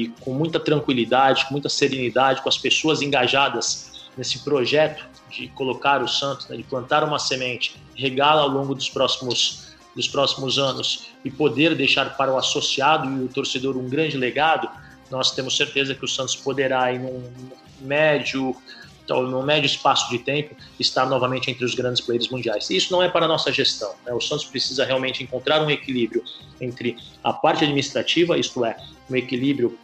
e, 0.05 0.09
com 0.21 0.33
muita 0.33 0.61
tranquilidade, 0.61 1.47
com 1.47 1.53
muita 1.53 1.69
serenidade, 1.69 2.43
com 2.43 2.49
as 2.49 2.57
pessoas 2.57 3.03
engajadas 3.03 4.09
nesse 4.17 4.39
projeto 4.41 5.05
de 5.31 5.49
colocar 5.49 6.03
o 6.03 6.09
Santos, 6.09 6.49
né, 6.49 6.57
de 6.57 6.63
plantar 6.63 7.05
uma 7.05 7.19
semente, 7.19 7.77
regá-la 7.95 8.43
ao 8.43 8.49
longo 8.49 8.75
dos 8.75 8.89
próximos, 8.89 9.66
dos 9.97 10.07
próximos 10.07 10.59
anos 10.59 11.07
e 11.25 11.31
poder 11.31 11.75
deixar 11.75 12.17
para 12.17 12.31
o 12.31 12.37
associado 12.37 13.11
e 13.11 13.25
o 13.25 13.29
torcedor 13.29 13.77
um 13.79 13.89
grande 13.89 14.17
legado, 14.19 14.69
nós 15.11 15.33
temos 15.33 15.57
certeza 15.57 15.95
que 15.95 16.05
o 16.05 16.09
Santos 16.09 16.37
poderá, 16.37 16.93
em 16.93 17.01
um 17.01 17.33
médio, 17.81 18.55
então, 19.03 19.23
no 19.23 19.43
médio 19.43 19.67
espaço 19.67 20.11
de 20.11 20.19
tempo, 20.19 20.55
estar 20.79 21.07
novamente 21.07 21.51
entre 21.51 21.65
os 21.65 21.75
grandes 21.75 22.03
players 22.03 22.29
mundiais. 22.29 22.69
Isso 22.69 22.93
não 22.93 23.03
é 23.03 23.09
para 23.09 23.25
a 23.25 23.29
nossa 23.29 23.51
gestão. 23.51 23.95
Né? 24.05 24.13
O 24.13 24.21
Santos 24.21 24.45
precisa 24.45 24.85
realmente 24.85 25.23
encontrar 25.23 25.63
um 25.63 25.71
equilíbrio 25.71 26.23
entre 26.61 26.97
a 27.25 27.33
parte 27.33 27.65
administrativa, 27.65 28.37
isto 28.37 28.65
é, 28.65 28.77
um 29.09 29.17
equilíbrio 29.17 29.79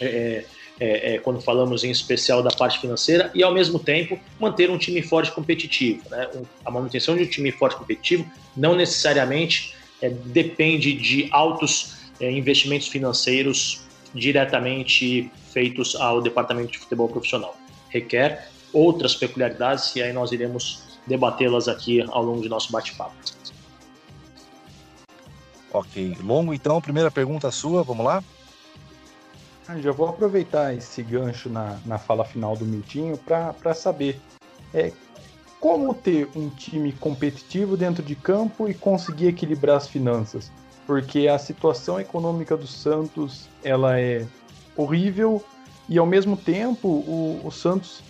é, 0.00 0.44
é, 0.82 1.14
é, 1.14 1.18
quando 1.18 1.40
falamos 1.40 1.84
em 1.84 1.92
especial 1.92 2.42
da 2.42 2.50
parte 2.50 2.80
financeira, 2.80 3.30
e 3.32 3.40
ao 3.40 3.54
mesmo 3.54 3.78
tempo 3.78 4.18
manter 4.40 4.68
um 4.68 4.76
time 4.76 5.00
forte 5.00 5.30
competitivo. 5.30 6.02
Né? 6.10 6.28
a 6.64 6.70
manutenção 6.72 7.16
de 7.16 7.22
um 7.22 7.26
time 7.26 7.52
forte 7.52 7.76
competitivo 7.76 8.28
não 8.56 8.74
necessariamente 8.74 9.76
é, 10.00 10.08
depende 10.08 10.92
de 10.92 11.28
altos 11.30 12.10
é, 12.20 12.28
investimentos 12.28 12.88
financeiros 12.88 13.82
diretamente 14.12 15.30
feitos 15.52 15.94
ao 15.94 16.20
departamento 16.20 16.72
de 16.72 16.78
futebol 16.78 17.08
profissional. 17.08 17.56
Requer 17.88 18.48
outras 18.72 19.14
peculiaridades 19.14 19.94
e 19.94 20.02
aí 20.02 20.12
nós 20.12 20.32
iremos 20.32 20.82
debatê-las 21.06 21.68
aqui 21.68 22.00
ao 22.08 22.24
longo 22.24 22.42
de 22.42 22.48
nosso 22.48 22.72
bate-papo. 22.72 23.14
Ok, 25.72 26.16
longo 26.24 26.52
então, 26.52 26.80
primeira 26.80 27.10
pergunta 27.10 27.52
sua, 27.52 27.84
vamos 27.84 28.04
lá? 28.04 28.22
Ah, 29.68 29.78
já 29.78 29.92
vou 29.92 30.08
aproveitar 30.08 30.74
esse 30.74 31.02
gancho 31.02 31.48
na, 31.48 31.78
na 31.86 31.98
fala 31.98 32.24
final 32.24 32.56
do 32.56 32.64
Miltinho 32.64 33.16
para 33.16 33.74
saber 33.74 34.20
é, 34.74 34.92
como 35.60 35.94
ter 35.94 36.28
um 36.34 36.48
time 36.50 36.92
competitivo 36.92 37.76
dentro 37.76 38.02
de 38.02 38.16
campo 38.16 38.68
e 38.68 38.74
conseguir 38.74 39.28
equilibrar 39.28 39.76
as 39.76 39.86
finanças. 39.86 40.50
Porque 40.84 41.28
a 41.28 41.38
situação 41.38 42.00
econômica 42.00 42.56
do 42.56 42.66
Santos 42.66 43.48
ela 43.62 44.00
é 44.00 44.26
horrível 44.76 45.42
e 45.88 45.96
ao 45.96 46.06
mesmo 46.06 46.36
tempo 46.36 46.88
o, 46.88 47.40
o 47.44 47.50
Santos, 47.52 48.02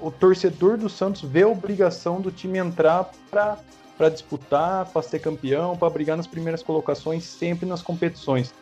o 0.00 0.10
torcedor 0.10 0.78
do 0.78 0.88
Santos 0.88 1.20
vê 1.20 1.42
a 1.42 1.48
obrigação 1.48 2.22
do 2.22 2.30
time 2.30 2.58
entrar 2.58 3.10
para 3.30 4.08
disputar, 4.08 4.86
para 4.86 5.02
ser 5.02 5.18
campeão, 5.18 5.76
para 5.76 5.90
brigar 5.90 6.16
nas 6.16 6.26
primeiras 6.26 6.62
colocações 6.62 7.24
sempre 7.24 7.66
nas 7.66 7.82
competições. 7.82 8.54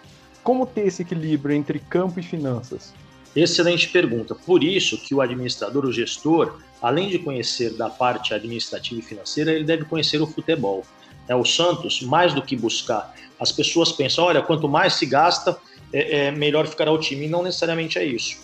Como 0.44 0.66
ter 0.66 0.86
esse 0.86 1.00
equilíbrio 1.00 1.56
entre 1.56 1.78
campo 1.78 2.20
e 2.20 2.22
finanças? 2.22 2.92
Excelente 3.34 3.88
pergunta. 3.88 4.34
Por 4.34 4.62
isso 4.62 4.98
que 4.98 5.14
o 5.14 5.22
administrador, 5.22 5.86
o 5.86 5.92
gestor, 5.92 6.60
além 6.82 7.08
de 7.08 7.18
conhecer 7.18 7.72
da 7.72 7.88
parte 7.88 8.34
administrativa 8.34 9.00
e 9.00 9.02
financeira, 9.02 9.52
ele 9.52 9.64
deve 9.64 9.86
conhecer 9.86 10.20
o 10.20 10.26
futebol. 10.26 10.84
É 11.26 11.34
o 11.34 11.46
Santos, 11.46 12.02
mais 12.02 12.34
do 12.34 12.42
que 12.42 12.54
buscar. 12.54 13.14
As 13.40 13.50
pessoas 13.50 13.90
pensam, 13.90 14.24
olha, 14.24 14.42
quanto 14.42 14.68
mais 14.68 14.92
se 14.92 15.06
gasta, 15.06 15.58
é, 15.90 16.26
é, 16.26 16.30
melhor 16.30 16.66
ficará 16.66 16.92
o 16.92 16.98
time. 16.98 17.24
E 17.24 17.28
não 17.28 17.42
necessariamente 17.42 17.98
é 17.98 18.04
isso. 18.04 18.36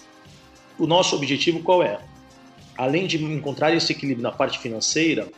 O 0.79 0.87
nosso 0.87 1.15
objetivo 1.15 1.61
qual 1.61 1.83
é? 1.83 2.01
Além 2.79 3.07
de 3.07 3.23
encontrar 3.23 3.75
esse 3.75 3.93
equilíbrio 3.93 4.23
na 4.23 4.33
parte 4.33 4.59
financeira, 4.59 5.29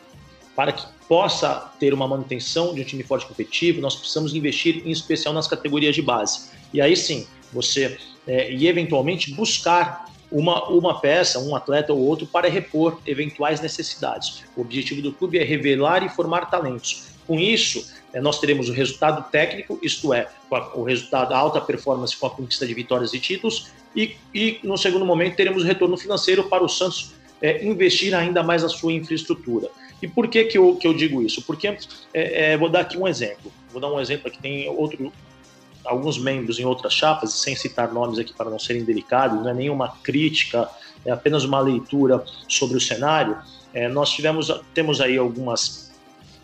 para 0.55 0.71
que 0.71 0.85
possa 1.07 1.71
ter 1.79 1.93
uma 1.93 2.07
manutenção 2.07 2.73
de 2.73 2.81
um 2.81 2.83
time 2.83 3.03
forte 3.03 3.25
competitivo, 3.25 3.81
nós 3.81 3.95
precisamos 3.95 4.33
investir 4.33 4.81
em 4.85 4.91
especial 4.91 5.33
nas 5.33 5.47
categorias 5.47 5.95
de 5.95 6.01
base. 6.01 6.49
E 6.73 6.81
aí 6.81 6.95
sim, 6.95 7.27
você 7.51 7.97
é, 8.27 8.51
e 8.51 8.67
eventualmente 8.67 9.33
buscar 9.33 10.05
uma, 10.31 10.67
uma 10.69 10.99
peça, 10.99 11.39
um 11.39 11.55
atleta 11.55 11.93
ou 11.93 11.99
outro 11.99 12.25
para 12.25 12.49
repor 12.49 12.99
eventuais 13.05 13.61
necessidades. 13.61 14.43
O 14.55 14.61
objetivo 14.61 15.01
do 15.01 15.13
clube 15.13 15.37
é 15.37 15.43
revelar 15.43 16.03
e 16.03 16.09
formar 16.09 16.49
talentos. 16.49 17.13
Com 17.27 17.39
isso, 17.39 17.87
é, 18.11 18.19
nós 18.19 18.39
teremos 18.39 18.67
o 18.67 18.73
resultado 18.73 19.29
técnico, 19.29 19.79
isto 19.81 20.13
é, 20.13 20.27
o 20.73 20.83
resultado, 20.83 21.33
a 21.33 21.37
alta 21.37 21.61
performance 21.61 22.17
com 22.17 22.25
a 22.25 22.29
conquista 22.29 22.65
de 22.65 22.73
vitórias 22.73 23.13
e 23.13 23.19
títulos, 23.19 23.71
e, 23.95 24.15
e 24.33 24.59
no 24.63 24.77
segundo 24.77 25.05
momento 25.05 25.35
teremos 25.35 25.63
o 25.63 25.65
retorno 25.65 25.95
financeiro 25.95 26.45
para 26.45 26.63
o 26.63 26.69
Santos 26.69 27.13
é, 27.41 27.63
investir 27.63 28.15
ainda 28.15 28.41
mais 28.41 28.63
na 28.63 28.69
sua 28.69 28.91
infraestrutura. 28.91 29.69
E 30.03 30.07
por 30.09 30.27
que, 30.27 30.43
que, 30.43 30.57
eu, 30.57 30.75
que 30.75 30.85
eu 30.85 30.93
digo 30.93 31.21
isso? 31.21 31.41
Porque, 31.43 31.65
é, 31.65 31.77
é, 32.51 32.57
vou 32.57 32.67
dar 32.67 32.81
aqui 32.81 32.97
um 32.97 33.07
exemplo. 33.07 33.49
Vou 33.71 33.79
dar 33.79 33.89
um 33.89 34.01
exemplo 34.01 34.27
aqui, 34.27 34.37
tem 34.37 34.67
outro, 34.67 35.13
alguns 35.85 36.17
membros 36.17 36.59
em 36.59 36.65
outras 36.65 36.93
chapas, 36.93 37.31
sem 37.31 37.55
citar 37.55 37.93
nomes 37.93 38.19
aqui 38.19 38.33
para 38.33 38.49
não 38.49 38.59
serem 38.59 38.83
delicados, 38.83 39.41
não 39.41 39.49
é 39.49 39.53
nenhuma 39.53 39.95
crítica, 40.03 40.69
é 41.05 41.11
apenas 41.11 41.45
uma 41.45 41.61
leitura 41.61 42.21
sobre 42.49 42.75
o 42.75 42.81
cenário. 42.81 43.37
É, 43.73 43.87
nós 43.87 44.11
tivemos, 44.11 44.51
temos 44.73 44.99
aí 44.99 45.17
algumas, 45.17 45.93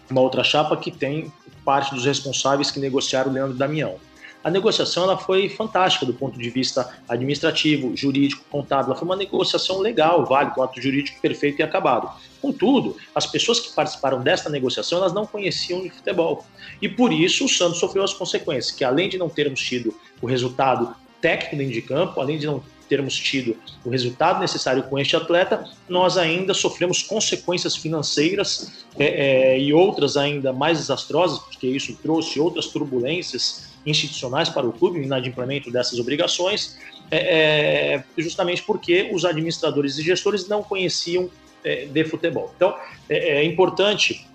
uma 0.09 0.21
outra 0.21 0.41
chapa 0.41 0.77
que 0.77 0.89
tem 0.89 1.29
parte 1.65 1.93
dos 1.93 2.05
responsáveis 2.05 2.71
que 2.71 2.79
negociaram 2.79 3.29
o 3.29 3.33
Leandro 3.33 3.57
Damião 3.57 3.97
a 4.43 4.49
negociação 4.49 5.03
ela 5.03 5.17
foi 5.17 5.49
fantástica 5.49 6.05
do 6.05 6.13
ponto 6.13 6.39
de 6.39 6.49
vista 6.49 6.89
administrativo, 7.07 7.95
jurídico, 7.95 8.43
contábil. 8.49 8.91
Ela 8.91 8.95
foi 8.95 9.07
uma 9.07 9.15
negociação 9.15 9.79
legal, 9.79 10.25
válida, 10.25 10.55
um 10.57 10.63
ato 10.63 10.81
jurídico 10.81 11.19
perfeito 11.21 11.59
e 11.59 11.63
acabado. 11.63 12.09
Contudo, 12.41 12.95
as 13.13 13.25
pessoas 13.25 13.59
que 13.59 13.73
participaram 13.73 14.21
desta 14.21 14.49
negociação 14.49 14.99
elas 14.99 15.13
não 15.13 15.25
conheciam 15.25 15.81
de 15.81 15.89
futebol. 15.89 16.45
E 16.81 16.87
por 16.87 17.11
isso 17.11 17.45
o 17.45 17.49
Santos 17.49 17.79
sofreu 17.79 18.03
as 18.03 18.13
consequências, 18.13 18.71
que 18.71 18.83
além 18.83 19.09
de 19.09 19.17
não 19.17 19.29
termos 19.29 19.59
tido 19.61 19.93
o 20.21 20.25
resultado 20.25 20.95
técnico 21.21 21.57
dentro 21.57 21.73
de 21.73 21.81
campo, 21.81 22.21
além 22.21 22.37
de 22.37 22.45
não 22.45 22.63
termos 22.87 23.15
tido 23.15 23.55
o 23.85 23.89
resultado 23.89 24.39
necessário 24.39 24.81
com 24.83 24.97
este 24.97 25.15
atleta, 25.15 25.63
nós 25.87 26.17
ainda 26.17 26.55
sofremos 26.55 27.03
consequências 27.03 27.75
financeiras 27.75 28.83
é, 28.97 29.05
é, 29.53 29.59
e 29.59 29.71
outras 29.71 30.17
ainda 30.17 30.51
mais 30.51 30.79
desastrosas, 30.79 31.37
porque 31.37 31.67
isso 31.67 31.95
trouxe 32.01 32.39
outras 32.39 32.65
turbulências 32.65 33.68
institucionais 33.85 34.49
para 34.49 34.67
o 34.67 34.73
clube, 34.73 35.01
inadimplemento 35.01 35.71
dessas 35.71 35.99
obrigações, 35.99 36.77
é, 37.11 37.95
é, 37.95 38.03
justamente 38.17 38.61
porque 38.63 39.09
os 39.13 39.25
administradores 39.25 39.97
e 39.97 40.03
gestores 40.03 40.47
não 40.47 40.61
conheciam 40.61 41.29
é, 41.63 41.85
de 41.85 42.05
futebol. 42.05 42.51
Então, 42.55 42.75
é, 43.09 43.37
é 43.37 43.43
importante 43.43 44.27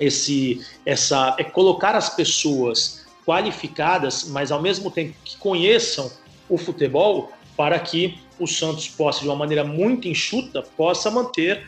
esse, 0.00 0.64
essa, 0.84 1.34
é 1.38 1.44
colocar 1.44 1.94
as 1.94 2.14
pessoas 2.14 3.06
qualificadas, 3.24 4.24
mas 4.28 4.50
ao 4.52 4.60
mesmo 4.60 4.90
tempo 4.90 5.14
que 5.24 5.36
conheçam 5.36 6.10
o 6.48 6.56
futebol, 6.56 7.32
para 7.56 7.78
que 7.78 8.18
o 8.38 8.46
Santos 8.46 8.88
possa, 8.88 9.20
de 9.20 9.26
uma 9.26 9.36
maneira 9.36 9.64
muito 9.64 10.06
enxuta, 10.06 10.62
possa 10.62 11.10
manter 11.10 11.66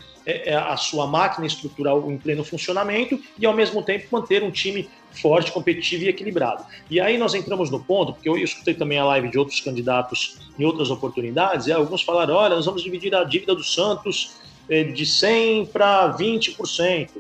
a 0.55 0.77
sua 0.77 1.07
máquina 1.07 1.47
estrutural 1.47 2.11
em 2.11 2.19
pleno 2.19 2.45
funcionamento 2.45 3.21
e, 3.39 3.47
ao 3.47 3.55
mesmo 3.55 3.83
tempo, 3.83 4.07
manter 4.11 4.43
um 4.43 4.51
time 4.51 4.89
forte, 5.13 5.51
competitivo 5.51 6.05
e 6.05 6.09
equilibrado. 6.09 6.65
E 6.89 7.01
aí 7.01 7.19
nós 7.19 7.35
entramos 7.35 7.71
no 7.71 7.81
ponto, 7.81 8.13
porque 8.13 8.29
eu 8.29 8.37
escutei 8.37 8.75
também 8.75 8.99
a 8.99 9.05
live 9.05 9.29
de 9.29 9.39
outros 9.39 9.61
candidatos 9.61 10.39
em 10.59 10.65
outras 10.65 10.91
oportunidades, 10.91 11.67
e 11.67 11.73
alguns 11.73 12.03
falaram: 12.03 12.35
olha, 12.35 12.55
nós 12.55 12.67
vamos 12.67 12.83
dividir 12.83 13.15
a 13.15 13.25
dívida 13.25 13.55
do 13.55 13.65
Santos 13.65 14.37
é, 14.37 14.50
de 14.71 15.05
100% 15.05 15.69
para 15.69 16.17
20%. 16.17 17.11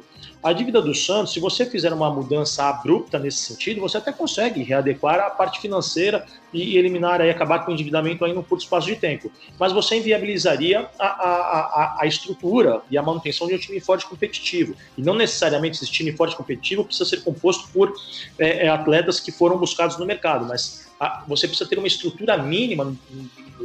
A 0.42 0.54
dívida 0.54 0.80
do 0.80 0.94
Santos, 0.94 1.34
se 1.34 1.40
você 1.40 1.66
fizer 1.66 1.92
uma 1.92 2.10
mudança 2.10 2.64
abrupta 2.64 3.18
nesse 3.18 3.40
sentido, 3.40 3.78
você 3.78 3.98
até 3.98 4.10
consegue 4.10 4.62
readequar 4.62 5.20
a 5.20 5.28
parte 5.28 5.60
financeira 5.60 6.24
e 6.50 6.78
eliminar 6.78 7.20
aí, 7.20 7.28
acabar 7.28 7.58
com 7.58 7.70
o 7.70 7.74
endividamento 7.74 8.24
aí 8.24 8.32
num 8.32 8.42
curto 8.42 8.62
espaço 8.62 8.86
de 8.86 8.96
tempo. 8.96 9.30
Mas 9.58 9.70
você 9.70 9.98
inviabilizaria 9.98 10.88
a, 10.98 11.06
a, 11.06 11.28
a, 11.28 11.98
a 12.00 12.06
estrutura 12.06 12.80
e 12.90 12.96
a 12.96 13.02
manutenção 13.02 13.48
de 13.48 13.54
um 13.54 13.58
time 13.58 13.78
forte 13.80 14.06
competitivo. 14.06 14.74
E 14.96 15.02
não 15.02 15.14
necessariamente 15.14 15.76
esse 15.76 15.92
time 15.92 16.10
forte 16.12 16.34
competitivo 16.34 16.86
precisa 16.86 17.10
ser 17.10 17.22
composto 17.22 17.68
por 17.70 17.92
é, 18.38 18.64
é 18.64 18.68
atletas 18.70 19.20
que 19.20 19.30
foram 19.30 19.58
buscados 19.58 19.98
no 19.98 20.06
mercado, 20.06 20.46
mas 20.46 20.89
você 21.26 21.48
precisa 21.48 21.68
ter 21.68 21.78
uma 21.78 21.86
estrutura 21.86 22.36
mínima 22.36 22.84
no, 22.84 22.98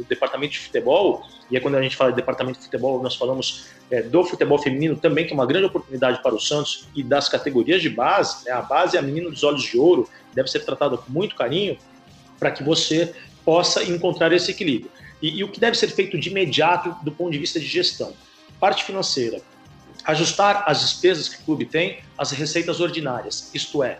departamento 0.08 0.52
de 0.52 0.58
futebol, 0.58 1.26
e 1.50 1.56
é 1.56 1.60
quando 1.60 1.76
a 1.76 1.82
gente 1.82 1.96
fala 1.96 2.10
de 2.10 2.16
departamento 2.16 2.58
de 2.58 2.64
futebol, 2.66 3.02
nós 3.02 3.16
falamos 3.16 3.68
é, 3.90 4.02
do 4.02 4.24
futebol 4.24 4.58
feminino 4.58 4.96
também, 4.96 5.26
que 5.26 5.32
é 5.32 5.34
uma 5.34 5.46
grande 5.46 5.66
oportunidade 5.66 6.22
para 6.22 6.34
o 6.34 6.40
Santos, 6.40 6.86
e 6.94 7.02
das 7.02 7.28
categorias 7.28 7.80
de 7.80 7.88
base, 7.88 8.44
né, 8.44 8.52
a 8.52 8.60
base 8.60 8.96
é 8.96 9.00
a 9.00 9.02
menina 9.02 9.30
dos 9.30 9.42
olhos 9.42 9.62
de 9.62 9.78
ouro, 9.78 10.08
deve 10.34 10.50
ser 10.50 10.64
tratada 10.64 10.98
com 10.98 11.10
muito 11.10 11.34
carinho, 11.34 11.78
para 12.38 12.50
que 12.50 12.62
você 12.62 13.14
possa 13.44 13.82
encontrar 13.84 14.32
esse 14.32 14.50
equilíbrio. 14.50 14.90
E, 15.22 15.38
e 15.38 15.44
o 15.44 15.48
que 15.48 15.58
deve 15.58 15.76
ser 15.78 15.88
feito 15.88 16.18
de 16.18 16.28
imediato 16.28 16.94
do 17.02 17.10
ponto 17.10 17.30
de 17.30 17.38
vista 17.38 17.58
de 17.58 17.66
gestão? 17.66 18.12
Parte 18.60 18.84
financeira, 18.84 19.40
ajustar 20.04 20.64
as 20.66 20.80
despesas 20.80 21.28
que 21.28 21.40
o 21.40 21.44
clube 21.44 21.64
tem 21.64 22.00
às 22.18 22.32
receitas 22.32 22.80
ordinárias, 22.80 23.50
isto 23.54 23.82
é, 23.82 23.98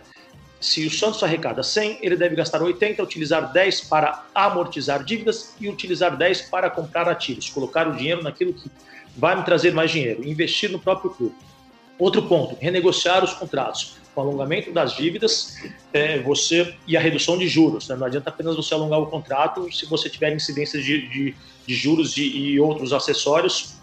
se 0.59 0.85
o 0.85 0.91
Santos 0.91 1.21
arrecada 1.23 1.61
100, 1.61 1.99
ele 2.01 2.15
deve 2.15 2.35
gastar 2.35 2.61
80, 2.61 3.01
utilizar 3.03 3.51
10 3.51 3.81
para 3.81 4.25
amortizar 4.33 5.03
dívidas 5.03 5.55
e 5.59 5.69
utilizar 5.69 6.17
10 6.17 6.43
para 6.43 6.69
comprar 6.69 7.07
ativos, 7.07 7.49
colocar 7.49 7.87
o 7.87 7.95
dinheiro 7.95 8.23
naquilo 8.23 8.53
que 8.53 8.69
vai 9.15 9.35
me 9.35 9.43
trazer 9.43 9.73
mais 9.73 9.91
dinheiro, 9.91 10.27
investir 10.27 10.71
no 10.71 10.79
próprio 10.79 11.11
clube. 11.11 11.35
Outro 11.99 12.23
ponto, 12.23 12.55
renegociar 12.59 13.23
os 13.23 13.33
contratos. 13.33 13.97
Com 14.13 14.21
o 14.21 14.23
alongamento 14.23 14.71
das 14.71 14.95
dívidas 14.95 15.57
é, 15.93 16.19
você 16.19 16.75
e 16.87 16.97
a 16.97 16.99
redução 16.99 17.37
de 17.37 17.47
juros. 17.47 17.87
Né? 17.87 17.95
Não 17.95 18.07
adianta 18.07 18.29
apenas 18.29 18.55
você 18.55 18.73
alongar 18.73 18.99
o 18.99 19.07
contrato 19.07 19.71
se 19.71 19.85
você 19.85 20.09
tiver 20.09 20.35
incidências 20.35 20.83
de, 20.83 21.07
de, 21.07 21.35
de 21.67 21.75
juros 21.75 22.17
e, 22.17 22.23
e, 22.23 22.59
outros 22.59 22.93
acessórios, 22.93 23.75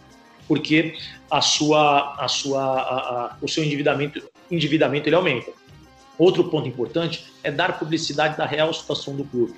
porque 0.48 0.96
a 1.30 1.40
sua, 1.40 2.16
a 2.18 2.26
sua, 2.26 2.62
a, 2.62 2.96
a, 2.96 3.36
o 3.40 3.48
seu 3.48 3.62
endividamento, 3.62 4.22
endividamento 4.50 5.08
ele 5.08 5.16
aumenta. 5.16 5.52
Outro 6.18 6.44
ponto 6.44 6.68
importante 6.68 7.24
é 7.42 7.50
dar 7.50 7.78
publicidade 7.78 8.36
da 8.36 8.46
real 8.46 8.72
situação 8.72 9.16
do 9.16 9.24
clube. 9.24 9.54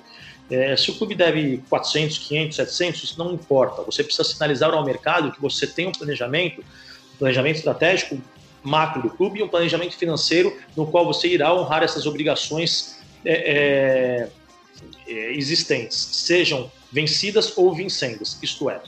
É, 0.49 0.75
se 0.77 0.89
o 0.89 0.95
clube 0.95 1.13
deve 1.13 1.63
400, 1.69 2.17
500, 2.19 2.55
700, 2.55 3.03
isso 3.03 3.19
não 3.19 3.33
importa. 3.33 3.83
Você 3.83 4.03
precisa 4.03 4.23
sinalizar 4.23 4.73
ao 4.73 4.83
mercado 4.85 5.31
que 5.31 5.41
você 5.41 5.67
tem 5.67 5.87
um 5.87 5.91
planejamento, 5.91 6.61
um 6.61 7.17
planejamento 7.17 7.57
estratégico 7.57 8.19
macro 8.63 9.01
do 9.01 9.09
clube 9.09 9.39
e 9.39 9.43
um 9.43 9.47
planejamento 9.47 9.95
financeiro 9.95 10.57
no 10.75 10.87
qual 10.87 11.05
você 11.05 11.27
irá 11.27 11.53
honrar 11.53 11.83
essas 11.83 12.05
obrigações 12.05 12.97
é, 13.23 13.33
é, 13.33 14.29
é, 15.07 15.33
existentes 15.33 15.97
sejam 15.97 16.71
vencidas 16.91 17.57
ou 17.57 17.73
vincendas. 17.73 18.37
Isto 18.41 18.69
é, 18.69 18.81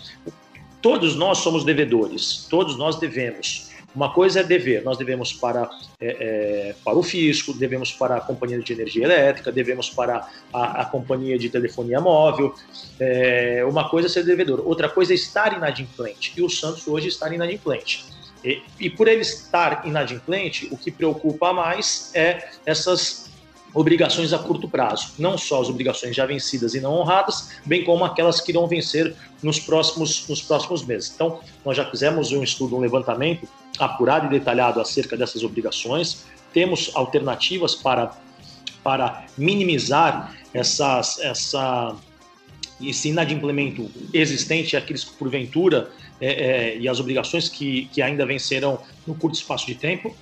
todos 0.82 1.16
nós 1.16 1.40
somos 1.40 1.64
devedores, 1.64 2.48
todos 2.50 2.78
nós 2.78 2.98
devemos. 2.98 3.69
Uma 3.96 4.14
coisa 4.14 4.42
é 4.42 4.44
dever, 4.44 4.84
nós 4.84 4.98
devemos 4.98 5.34
para, 5.34 5.68
é, 6.00 6.08
é, 6.08 6.76
para 6.86 6.98
o 6.98 7.02
fisco, 7.02 7.54
devemos 7.54 7.92
para 7.92 8.18
a 8.18 8.22
companhia 8.22 8.60
de 8.60 8.74
energia 8.74 9.04
elétrica, 9.04 9.52
devemos 9.52 9.90
para 9.90 10.28
a, 10.54 10.82
a 10.82 10.86
companhia 10.86 11.40
de 11.40 11.50
telefonia 11.50 12.00
móvel. 12.00 12.54
É, 13.00 13.66
uma 13.68 13.90
coisa 13.90 14.08
é 14.08 14.10
ser 14.10 14.24
devedor, 14.24 14.62
outra 14.64 14.88
coisa 14.88 15.12
é 15.12 15.16
estar 15.16 15.58
inadimplente. 15.58 16.34
E 16.38 16.42
o 16.42 16.50
Santos 16.50 16.88
hoje 16.88 17.08
está 17.08 17.34
inadimplente. 17.34 18.06
E, 18.44 18.62
e 18.80 18.90
por 18.90 19.08
ele 19.08 19.22
estar 19.22 19.86
inadimplente, 19.86 20.68
o 20.72 20.78
que 20.78 20.92
preocupa 20.92 21.52
mais 21.52 22.12
é 22.14 22.50
essas 22.66 23.30
obrigações 23.74 24.34
a 24.34 24.40
curto 24.40 24.68
prazo, 24.68 25.14
não 25.20 25.38
só 25.38 25.62
as 25.62 25.70
obrigações 25.70 26.16
já 26.16 26.26
vencidas 26.26 26.74
e 26.74 26.82
não 26.82 26.94
honradas, 26.94 27.60
bem 27.66 27.84
como 27.84 28.04
aquelas 28.04 28.42
que 28.42 28.52
irão 28.52 28.68
vencer 28.68 29.16
nos 29.44 29.60
próximos, 29.60 30.28
nos 30.28 30.42
próximos 30.42 30.84
meses. 30.84 31.12
Então, 31.14 31.40
nós 31.64 31.78
já 31.78 31.86
fizemos 31.86 32.32
um 32.32 32.44
estudo, 32.44 32.76
um 32.76 32.80
levantamento 32.80 33.48
apurado 33.80 34.28
e 34.28 34.30
detalhado 34.30 34.80
acerca 34.82 35.16
dessas 35.16 35.44
obrigações, 35.44 36.26
temos 36.54 36.92
alternativas 36.96 37.76
para, 37.76 38.12
para 38.84 39.26
minimizar 39.38 40.36
essas, 40.54 41.20
essa, 41.20 41.96
esse 42.82 43.10
inadimplemento 43.10 43.90
existente, 44.14 44.76
aqueles 44.76 45.04
que 45.04 45.14
porventura 45.14 45.90
é, 46.20 46.28
é, 46.28 46.78
e 46.78 46.88
as 46.88 47.00
obrigações 47.00 47.48
que, 47.48 47.86
que 47.94 48.02
ainda 48.02 48.26
vencerão 48.26 48.82
no 49.08 49.16
curto 49.16 49.36
espaço 49.36 49.66
de 49.66 49.76
tempo. 49.76 50.16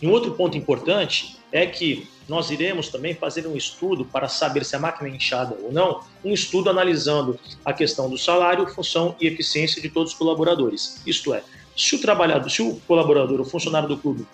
E 0.00 0.06
um 0.06 0.10
outro 0.10 0.32
ponto 0.32 0.56
importante 0.56 1.38
é 1.50 1.66
que 1.66 2.06
nós 2.28 2.50
iremos 2.50 2.88
também 2.88 3.14
fazer 3.14 3.46
um 3.46 3.56
estudo 3.56 4.04
para 4.04 4.28
saber 4.28 4.64
se 4.64 4.76
a 4.76 4.78
máquina 4.78 5.08
é 5.08 5.14
inchada 5.14 5.56
ou 5.62 5.72
não, 5.72 6.00
um 6.24 6.32
estudo 6.32 6.70
analisando 6.70 7.38
a 7.64 7.72
questão 7.72 8.08
do 8.08 8.16
salário, 8.16 8.66
função 8.68 9.14
e 9.20 9.26
eficiência 9.26 9.80
de 9.80 9.88
todos 9.88 10.12
os 10.12 10.18
colaboradores. 10.18 11.02
Isto 11.06 11.34
é, 11.34 11.42
se 11.76 11.94
o 11.96 12.00
trabalhador, 12.00 12.50
se 12.50 12.62
o 12.62 12.76
colaborador, 12.86 13.40
o 13.40 13.44
funcionário 13.44 13.88
do 13.88 13.96
clube, 13.96 14.26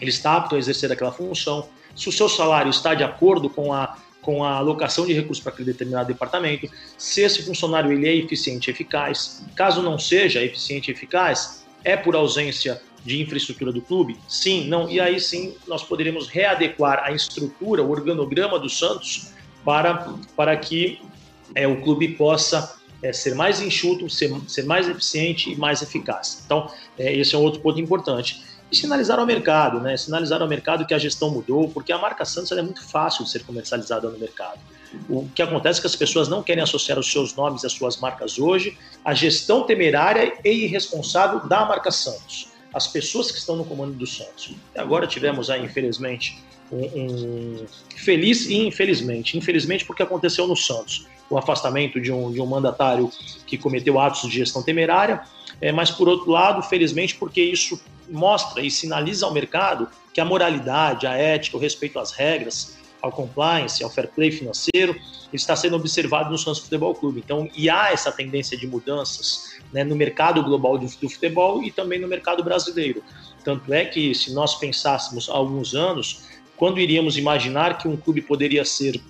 ele 0.00 0.10
está 0.10 0.36
apto 0.36 0.54
a 0.54 0.58
exercer 0.58 0.90
aquela 0.92 1.12
função, 1.12 1.68
se 1.94 2.08
o 2.08 2.12
seu 2.12 2.28
salário 2.28 2.70
está 2.70 2.94
de 2.94 3.02
acordo 3.02 3.48
com 3.48 3.72
a 3.72 3.96
com 4.26 4.42
a 4.42 4.56
alocação 4.56 5.06
de 5.06 5.12
recursos 5.12 5.40
para 5.40 5.52
aquele 5.52 5.70
determinado 5.72 6.08
departamento, 6.08 6.68
se 6.98 7.20
esse 7.20 7.44
funcionário 7.44 7.92
ele 7.92 8.08
é 8.08 8.16
eficiente 8.16 8.68
e 8.68 8.72
eficaz. 8.72 9.44
Caso 9.54 9.80
não 9.80 10.00
seja 10.00 10.42
eficiente 10.42 10.90
e 10.90 10.92
eficaz, 10.92 11.64
é 11.84 11.96
por 11.96 12.16
ausência 12.16 12.82
de 13.04 13.22
infraestrutura 13.22 13.70
do 13.70 13.80
clube? 13.80 14.18
Sim, 14.26 14.66
não. 14.66 14.90
E 14.90 14.98
aí 14.98 15.20
sim 15.20 15.54
nós 15.68 15.84
poderíamos 15.84 16.26
readequar 16.26 17.04
a 17.04 17.12
estrutura, 17.12 17.84
o 17.84 17.90
organograma 17.90 18.58
do 18.58 18.68
Santos 18.68 19.28
para, 19.64 20.12
para 20.36 20.56
que 20.56 21.00
é, 21.54 21.68
o 21.68 21.80
clube 21.80 22.08
possa 22.08 22.80
é, 23.06 23.12
ser 23.12 23.34
mais 23.34 23.60
enxuto, 23.60 24.08
ser, 24.10 24.32
ser 24.48 24.64
mais 24.64 24.88
eficiente 24.88 25.52
e 25.52 25.56
mais 25.56 25.82
eficaz. 25.82 26.42
Então, 26.44 26.70
é, 26.98 27.12
esse 27.14 27.34
é 27.34 27.38
um 27.38 27.42
outro 27.42 27.60
ponto 27.60 27.80
importante. 27.80 28.42
E 28.70 28.76
sinalizar 28.76 29.18
ao 29.18 29.26
mercado, 29.26 29.80
né? 29.80 29.96
Sinalizar 29.96 30.42
ao 30.42 30.48
mercado 30.48 30.84
que 30.84 30.92
a 30.92 30.98
gestão 30.98 31.30
mudou, 31.30 31.68
porque 31.68 31.92
a 31.92 31.98
marca 31.98 32.24
Santos 32.24 32.50
é 32.50 32.60
muito 32.60 32.84
fácil 32.84 33.24
de 33.24 33.30
ser 33.30 33.44
comercializada 33.44 34.10
no 34.10 34.18
mercado. 34.18 34.58
O 35.08 35.28
que 35.34 35.42
acontece 35.42 35.78
é 35.78 35.80
que 35.82 35.86
as 35.86 35.94
pessoas 35.94 36.28
não 36.28 36.42
querem 36.42 36.62
associar 36.62 36.98
os 36.98 37.10
seus 37.10 37.34
nomes 37.34 37.64
às 37.64 37.72
suas 37.72 37.98
marcas 37.98 38.38
hoje 38.38 38.76
à 39.04 39.14
gestão 39.14 39.62
temerária 39.62 40.32
e 40.44 40.64
irresponsável 40.64 41.46
da 41.46 41.64
marca 41.64 41.90
Santos 41.90 42.48
as 42.76 42.86
pessoas 42.86 43.30
que 43.30 43.38
estão 43.38 43.56
no 43.56 43.64
comando 43.64 43.94
do 43.94 44.06
Santos. 44.06 44.54
E 44.74 44.78
agora 44.78 45.06
tivemos 45.06 45.48
aí, 45.48 45.64
infelizmente, 45.64 46.38
um, 46.70 46.84
um, 46.84 47.66
feliz 47.96 48.46
e 48.46 48.66
infelizmente, 48.66 49.36
infelizmente 49.36 49.84
porque 49.84 50.02
aconteceu 50.02 50.46
no 50.46 50.56
Santos, 50.56 51.06
o 51.28 51.36
afastamento 51.36 52.00
de 52.00 52.12
um, 52.12 52.30
de 52.30 52.40
um 52.40 52.46
mandatário 52.46 53.10
que 53.46 53.58
cometeu 53.58 53.98
atos 54.00 54.22
de 54.22 54.36
gestão 54.36 54.62
temerária, 54.62 55.22
é, 55.60 55.72
mas 55.72 55.90
por 55.90 56.08
outro 56.08 56.30
lado, 56.30 56.62
felizmente, 56.62 57.14
porque 57.14 57.42
isso 57.42 57.80
mostra 58.08 58.62
e 58.62 58.70
sinaliza 58.70 59.26
ao 59.26 59.32
mercado 59.32 59.88
que 60.12 60.20
a 60.20 60.24
moralidade, 60.24 61.06
a 61.06 61.14
ética, 61.14 61.56
o 61.56 61.60
respeito 61.60 61.98
às 61.98 62.12
regras, 62.12 62.76
ao 63.02 63.12
compliance, 63.12 63.82
ao 63.82 63.90
fair 63.90 64.08
play 64.08 64.30
financeiro, 64.30 64.96
está 65.32 65.54
sendo 65.54 65.76
observado 65.76 66.30
no 66.30 66.38
Santos 66.38 66.60
Futebol 66.60 66.94
Clube. 66.94 67.20
Então, 67.24 67.48
e 67.54 67.68
há 67.68 67.92
essa 67.92 68.10
tendência 68.10 68.56
de 68.56 68.66
mudanças 68.66 69.58
né, 69.72 69.84
no 69.84 69.94
mercado 69.94 70.42
global 70.42 70.78
do, 70.78 70.86
do 70.86 71.08
futebol 71.08 71.62
e 71.62 71.70
também 71.70 72.00
no 72.00 72.08
mercado 72.08 72.42
brasileiro. 72.42 73.02
Tanto 73.44 73.72
é 73.72 73.84
que, 73.84 74.14
se 74.14 74.32
nós 74.32 74.56
pensássemos 74.56 75.28
há 75.28 75.34
alguns 75.34 75.74
anos, 75.74 76.22
quando 76.56 76.80
iríamos 76.80 77.16
imaginar 77.16 77.78
que 77.78 77.88
um 77.88 77.96
clube 77.96 78.22
poderia 78.22 78.64
ser 78.64 79.00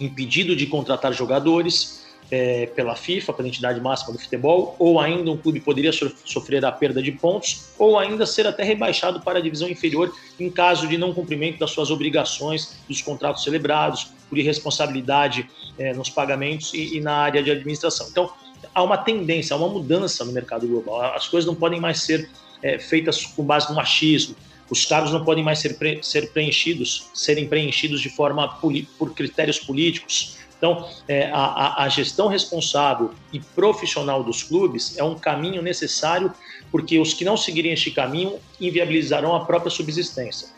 impedido 0.00 0.56
de 0.56 0.66
contratar 0.66 1.12
jogadores 1.12 2.04
é, 2.30 2.66
pela 2.66 2.96
FIFA, 2.96 3.32
pela 3.32 3.48
entidade 3.48 3.80
máxima 3.80 4.12
do 4.12 4.18
futebol, 4.18 4.74
ou 4.78 4.98
ainda 4.98 5.30
um 5.30 5.36
clube 5.36 5.60
poderia 5.60 5.92
sofrer 5.92 6.64
a 6.64 6.72
perda 6.72 7.02
de 7.02 7.12
pontos, 7.12 7.70
ou 7.78 7.98
ainda 7.98 8.26
ser 8.26 8.46
até 8.46 8.64
rebaixado 8.64 9.20
para 9.20 9.38
a 9.38 9.42
divisão 9.42 9.68
inferior 9.68 10.12
em 10.38 10.50
caso 10.50 10.88
de 10.88 10.96
não 10.96 11.12
cumprimento 11.12 11.58
das 11.58 11.70
suas 11.70 11.90
obrigações 11.90 12.76
dos 12.88 13.02
contratos 13.02 13.44
celebrados, 13.44 14.08
por 14.28 14.38
irresponsabilidade 14.38 15.48
é, 15.78 15.92
nos 15.92 16.10
pagamentos 16.10 16.72
e, 16.74 16.96
e 16.96 17.00
na 17.00 17.14
área 17.14 17.42
de 17.42 17.50
administração. 17.50 18.08
Então, 18.10 18.32
há 18.74 18.82
uma 18.82 18.96
tendência, 18.96 19.54
há 19.54 19.56
uma 19.56 19.68
mudança 19.68 20.24
no 20.24 20.32
mercado 20.32 20.66
global. 20.66 21.02
As 21.14 21.28
coisas 21.28 21.46
não 21.46 21.54
podem 21.54 21.80
mais 21.80 22.00
ser 22.02 22.28
é, 22.62 22.78
feitas 22.78 23.24
com 23.24 23.44
base 23.44 23.68
no 23.68 23.74
machismo. 23.74 24.34
Os 24.70 24.84
cargos 24.84 25.12
não 25.12 25.24
podem 25.24 25.44
mais 25.44 25.58
ser, 25.58 25.76
pre 25.76 26.02
ser 26.02 26.30
preenchidos, 26.32 27.08
serem 27.12 27.46
preenchidos 27.46 28.00
de 28.00 28.08
forma 28.08 28.48
por 28.98 29.14
critérios 29.14 29.58
políticos. 29.58 30.38
Então, 30.56 30.88
é, 31.06 31.30
a, 31.30 31.84
a, 31.84 31.88
gestão 31.88 32.26
responsável 32.26 33.10
e 33.32 33.38
profissional 33.38 34.24
dos 34.24 34.42
clubes 34.42 34.96
é 34.96 35.04
um 35.04 35.14
caminho 35.14 35.60
necessário, 35.60 36.32
porque 36.70 36.98
os 36.98 37.12
que 37.12 37.24
não 37.24 37.36
seguirem 37.36 37.72
este 37.72 37.90
caminho 37.90 38.38
inviabilizarão 38.58 39.34
a 39.34 39.44
própria 39.44 39.70
subsistência. 39.70 40.48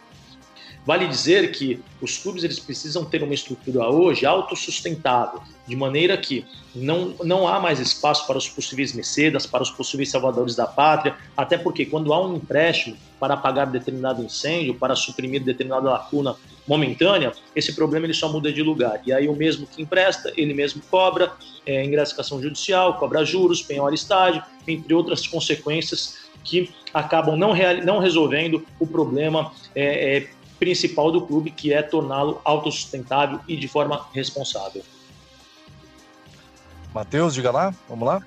Vale 0.85 1.09
dizer 1.09 1.51
que 1.51 1.83
os 2.01 2.17
clubes 2.17 2.45
eles 2.45 2.61
precisam 2.61 3.05
ter 3.05 3.25
uma 3.25 3.35
estrutura 3.35 3.89
hoje 3.91 4.25
autossustentável, 4.25 5.43
de 5.67 5.75
maneira 5.75 6.17
que 6.17 6.45
não, 6.75 7.15
não 7.25 7.49
há 7.49 7.59
mais 7.59 7.81
espaço 7.81 8.27
para 8.27 8.39
os 8.39 8.49
possíveis 8.49 8.93
mecedas, 8.93 9.47
para 9.47 9.63
os 9.63 9.71
possíveis 9.71 10.11
salvadores 10.11 10.55
da 10.55 10.67
pátria, 10.67 11.17
até 11.37 11.57
porque 11.59 11.87
quando 11.87 12.13
há 12.13 12.27
um 12.27 12.37
empréstimo 12.37 12.97
para 13.19 13.35
apagar 13.35 13.71
determinado 13.71 14.23
incêndio, 14.23 14.75
para 14.75 14.95
suprimir 14.95 15.43
determinada 15.43 15.91
lacuna 15.91 16.37
momentânea, 16.67 17.33
esse 17.55 17.75
problema 17.75 18.07
ele 18.07 18.15
só 18.15 18.31
muda 18.31 18.53
de 18.53 18.63
lugar. 18.63 19.01
E 19.07 19.13
aí 19.13 19.29
o 19.29 19.35
mesmo 19.35 19.67
que 19.67 19.83
empresta, 19.83 20.33
ele 20.37 20.53
mesmo 20.53 20.83
cobra 20.91 21.33
é, 21.65 21.85
judicial, 22.41 22.99
cobra 22.99 23.25
juros, 23.25 23.63
penhora 23.63 23.95
estágio, 23.95 24.43
entre 24.67 24.93
outras 24.93 25.27
consequências 25.27 26.27
que 26.45 26.71
acabam 26.93 27.37
não, 27.37 27.53
não 27.85 27.99
resolvendo 27.99 28.65
o 28.79 28.87
problema 28.87 29.53
é, 29.75 30.17
é, 30.17 30.31
principal 30.59 31.11
do 31.11 31.23
clube, 31.23 31.51
que 31.51 31.73
é 31.73 31.83
torná-lo 31.83 32.41
autossustentável 32.45 33.41
e 33.49 33.57
de 33.57 33.69
forma 33.69 34.07
responsável. 34.13 34.83
Matheus, 36.97 37.35
diga 37.35 37.51
lá, 37.51 37.75
vamos 37.89 38.07
lá. 38.07 38.23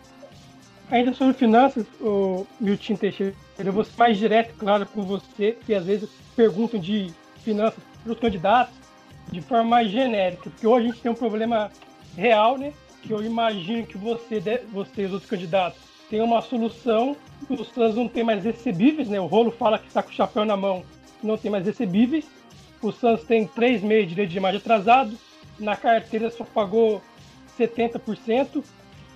Ainda 0.91 1.12
sobre 1.13 1.34
finanças, 1.34 1.86
o 1.99 2.45
Milton 2.60 2.95
Teixeira, 2.95 3.36
eu 3.58 3.73
vou 3.73 3.84
ser 3.84 3.97
mais 3.97 4.17
direto, 4.17 4.53
claro, 4.58 4.86
com 4.86 5.01
você, 5.01 5.58
que 5.65 5.73
às 5.73 5.86
vezes 5.86 6.08
perguntam 6.36 6.79
de 6.79 7.12
finanças 7.43 7.84
para 8.03 8.13
os 8.13 8.19
candidatos 8.19 8.75
de 9.32 9.41
forma 9.41 9.63
mais 9.63 9.89
genérica, 9.89 10.49
porque 10.49 10.67
hoje 10.67 10.86
a 10.86 10.89
gente 10.89 11.01
tem 11.01 11.12
um 11.12 11.15
problema 11.15 11.71
real, 12.15 12.58
né? 12.58 12.73
Que 13.01 13.12
eu 13.12 13.23
imagino 13.23 13.88
que 13.88 13.97
você, 13.97 14.39
vocês, 14.71 15.12
outros 15.12 15.29
candidatos, 15.29 15.79
tem 16.10 16.21
uma 16.21 16.41
solução, 16.41 17.15
os 17.49 17.67
Santos 17.69 17.95
não 17.95 18.08
tem 18.08 18.23
mais 18.23 18.43
recebíveis, 18.43 19.10
né? 19.10 19.19
O 19.19 19.25
Rolo 19.25 19.51
fala 19.51 19.79
que 19.79 19.88
está 19.88 20.03
com 20.03 20.10
o 20.10 20.13
chapéu 20.13 20.45
na 20.45 20.58
mão 20.58 20.84
não 21.23 21.38
tem 21.38 21.51
mais 21.51 21.65
recebíveis. 21.65 22.25
O 22.82 22.91
Santos 22.91 23.25
tem 23.25 23.45
três 23.47 23.82
meses 23.82 24.03
de 24.03 24.10
direito 24.10 24.29
de 24.29 24.38
imagem 24.38 24.60
atrasado. 24.60 25.17
Na 25.60 25.75
carteira 25.75 26.29
só 26.29 26.43
pagou 26.45 27.01
70%. 27.60 28.63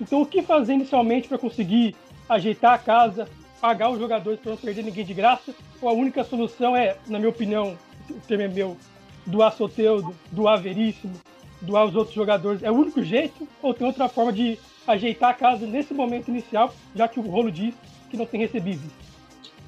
Então, 0.01 0.21
o 0.21 0.25
que 0.25 0.41
fazer 0.41 0.73
inicialmente 0.73 1.27
para 1.27 1.37
conseguir 1.37 1.95
ajeitar 2.27 2.73
a 2.73 2.77
casa, 2.77 3.27
pagar 3.61 3.89
os 3.89 3.99
jogadores 3.99 4.39
para 4.39 4.51
não 4.51 4.57
perder 4.57 4.83
ninguém 4.83 5.05
de 5.05 5.13
graça? 5.13 5.53
Ou 5.81 5.89
a 5.89 5.93
única 5.93 6.23
solução 6.23 6.75
é, 6.75 6.97
na 7.07 7.19
minha 7.19 7.29
opinião, 7.29 7.77
o 8.09 8.33
é 8.33 8.47
meu, 8.47 8.77
doar 9.25 9.53
Soteudo, 9.53 10.13
doar 10.31 10.61
Veríssimo, 10.61 11.13
doar 11.61 11.85
os 11.85 11.95
outros 11.95 12.15
jogadores? 12.15 12.63
É 12.63 12.71
o 12.71 12.75
único 12.75 13.01
jeito? 13.01 13.47
Ou 13.61 13.73
tem 13.73 13.87
outra 13.87 14.09
forma 14.09 14.33
de 14.33 14.59
ajeitar 14.87 15.29
a 15.29 15.33
casa 15.33 15.65
nesse 15.65 15.93
momento 15.93 16.27
inicial, 16.27 16.73
já 16.95 17.07
que 17.07 17.19
o 17.19 17.23
rolo 17.23 17.51
diz 17.51 17.73
que 18.09 18.17
não 18.17 18.25
tem 18.25 18.39
recebíveis? 18.41 18.91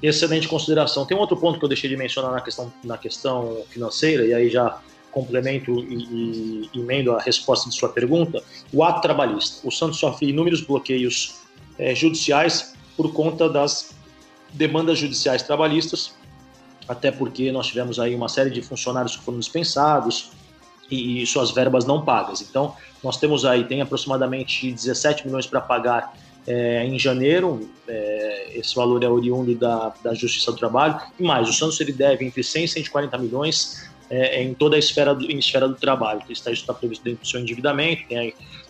Excelente 0.02 0.46
consideração. 0.46 1.06
Tem 1.06 1.16
um 1.16 1.20
outro 1.20 1.36
ponto 1.36 1.58
que 1.58 1.64
eu 1.64 1.68
deixei 1.68 1.88
de 1.88 1.96
mencionar 1.96 2.32
na 2.32 2.40
questão, 2.40 2.72
na 2.84 2.98
questão 2.98 3.62
financeira, 3.70 4.26
e 4.26 4.34
aí 4.34 4.50
já 4.50 4.78
complemento 5.16 5.72
e, 5.88 6.68
e 6.74 6.78
emendo 6.78 7.12
a 7.12 7.22
resposta 7.22 7.70
de 7.70 7.74
sua 7.74 7.88
pergunta, 7.88 8.42
o 8.70 8.84
ato 8.84 9.00
trabalhista. 9.00 9.66
O 9.66 9.70
Santos 9.70 9.98
sofre 9.98 10.28
inúmeros 10.28 10.60
bloqueios 10.60 11.36
é, 11.78 11.94
judiciais 11.94 12.74
por 12.94 13.10
conta 13.14 13.48
das 13.48 13.94
demandas 14.52 14.98
judiciais 14.98 15.42
trabalhistas, 15.42 16.14
até 16.86 17.10
porque 17.10 17.50
nós 17.50 17.66
tivemos 17.66 17.98
aí 17.98 18.14
uma 18.14 18.28
série 18.28 18.50
de 18.50 18.60
funcionários 18.60 19.16
que 19.16 19.24
foram 19.24 19.38
dispensados, 19.38 20.32
e, 20.90 21.22
e 21.22 21.26
suas 21.26 21.50
verbas 21.50 21.86
não 21.86 22.04
pagas. 22.04 22.42
Então, 22.42 22.76
nós 23.02 23.16
temos 23.16 23.44
aí, 23.46 23.64
tem 23.64 23.80
aproximadamente 23.80 24.70
17 24.70 25.26
milhões 25.26 25.46
para 25.46 25.62
pagar 25.62 26.14
é, 26.46 26.84
em 26.84 26.98
janeiro, 26.98 27.68
é, 27.88 28.50
esse 28.54 28.74
valor 28.74 29.02
é 29.02 29.08
oriundo 29.08 29.54
da, 29.54 29.94
da 30.04 30.14
Justiça 30.14 30.52
do 30.52 30.58
Trabalho, 30.58 31.00
e 31.18 31.22
mais, 31.22 31.48
o 31.48 31.52
Santos 31.52 31.80
ele 31.80 31.92
deve 31.92 32.24
entre 32.24 32.44
100 32.44 32.64
e 32.64 32.68
140 32.68 33.18
milhões 33.18 33.90
é, 34.10 34.42
em 34.42 34.54
toda 34.54 34.76
a 34.76 34.78
esfera 34.78 35.14
do, 35.14 35.30
em 35.30 35.38
esfera 35.38 35.68
do 35.68 35.74
trabalho, 35.74 36.22
isso 36.28 36.48
está 36.50 36.72
previsto 36.72 37.04
dentro 37.04 37.20
do 37.20 37.26
seu 37.26 37.40
endividamento, 37.40 38.02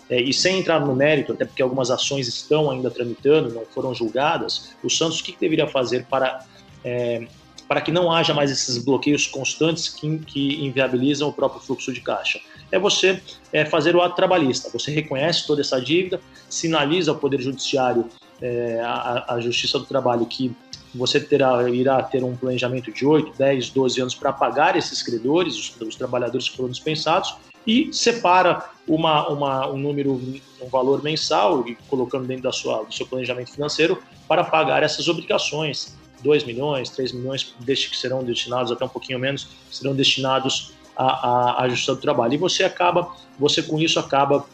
é, 0.08 0.20
e 0.20 0.32
sem 0.32 0.60
entrar 0.60 0.80
no 0.80 0.94
mérito, 0.94 1.32
até 1.32 1.44
porque 1.44 1.62
algumas 1.62 1.90
ações 1.90 2.28
estão 2.28 2.70
ainda 2.70 2.90
tramitando, 2.90 3.52
não 3.52 3.64
foram 3.66 3.94
julgadas, 3.94 4.74
o 4.82 4.88
Santos 4.88 5.20
o 5.20 5.24
que, 5.24 5.32
que 5.32 5.40
deveria 5.40 5.66
fazer 5.66 6.06
para 6.06 6.44
é, 6.84 7.26
para 7.68 7.80
que 7.80 7.90
não 7.90 8.12
haja 8.12 8.32
mais 8.32 8.50
esses 8.50 8.78
bloqueios 8.78 9.26
constantes 9.26 9.88
que, 9.88 10.18
que 10.18 10.64
inviabilizam 10.64 11.28
o 11.28 11.32
próprio 11.32 11.60
fluxo 11.60 11.92
de 11.92 12.00
caixa? 12.00 12.40
É 12.70 12.78
você 12.78 13.20
é, 13.52 13.64
fazer 13.64 13.96
o 13.96 14.02
ato 14.02 14.14
trabalhista. 14.14 14.70
Você 14.70 14.90
reconhece 14.90 15.46
toda 15.46 15.60
essa 15.60 15.80
dívida, 15.80 16.20
sinaliza 16.48 17.10
ao 17.10 17.18
Poder 17.18 17.40
Judiciário, 17.40 18.06
é, 18.40 18.80
a, 18.84 19.34
a 19.34 19.40
Justiça 19.40 19.78
do 19.78 19.84
Trabalho, 19.84 20.26
que 20.26 20.54
você 20.96 21.20
terá, 21.20 21.68
irá 21.68 22.02
ter 22.02 22.24
um 22.24 22.36
planejamento 22.36 22.92
de 22.92 23.06
8, 23.06 23.36
10, 23.36 23.70
12 23.70 24.00
anos 24.00 24.14
para 24.14 24.32
pagar 24.32 24.76
esses 24.76 25.02
credores, 25.02 25.54
os, 25.56 25.80
os, 25.80 25.96
trabalhadores 25.96 26.48
que 26.48 26.56
foram 26.56 26.70
dispensados, 26.70 27.36
e 27.66 27.92
separa 27.92 28.64
uma, 28.86 29.28
uma, 29.28 29.68
um 29.68 29.76
número, 29.76 30.12
um 30.12 30.68
valor 30.68 31.02
mensal, 31.02 31.64
colocando 31.88 32.26
dentro 32.26 32.44
da 32.44 32.52
sua, 32.52 32.84
do 32.84 32.94
seu 32.94 33.06
planejamento 33.06 33.50
financeiro, 33.50 34.00
para 34.28 34.44
pagar 34.44 34.82
essas 34.82 35.08
obrigações. 35.08 35.96
2 36.22 36.44
milhões, 36.44 36.88
3 36.90 37.12
milhões, 37.12 37.54
desde 37.60 37.90
que 37.90 37.96
serão 37.96 38.24
destinados, 38.24 38.72
até 38.72 38.84
um 38.84 38.88
pouquinho 38.88 39.18
menos, 39.18 39.48
serão 39.70 39.94
destinados 39.94 40.72
à, 40.96 41.62
à, 41.62 41.68
Justiça 41.68 41.94
do 41.94 42.00
Trabalho. 42.00 42.34
E 42.34 42.36
você 42.38 42.64
acaba, 42.64 43.14
você 43.38 43.62
com 43.62 43.78
isso 43.78 44.00
acaba 44.00 44.46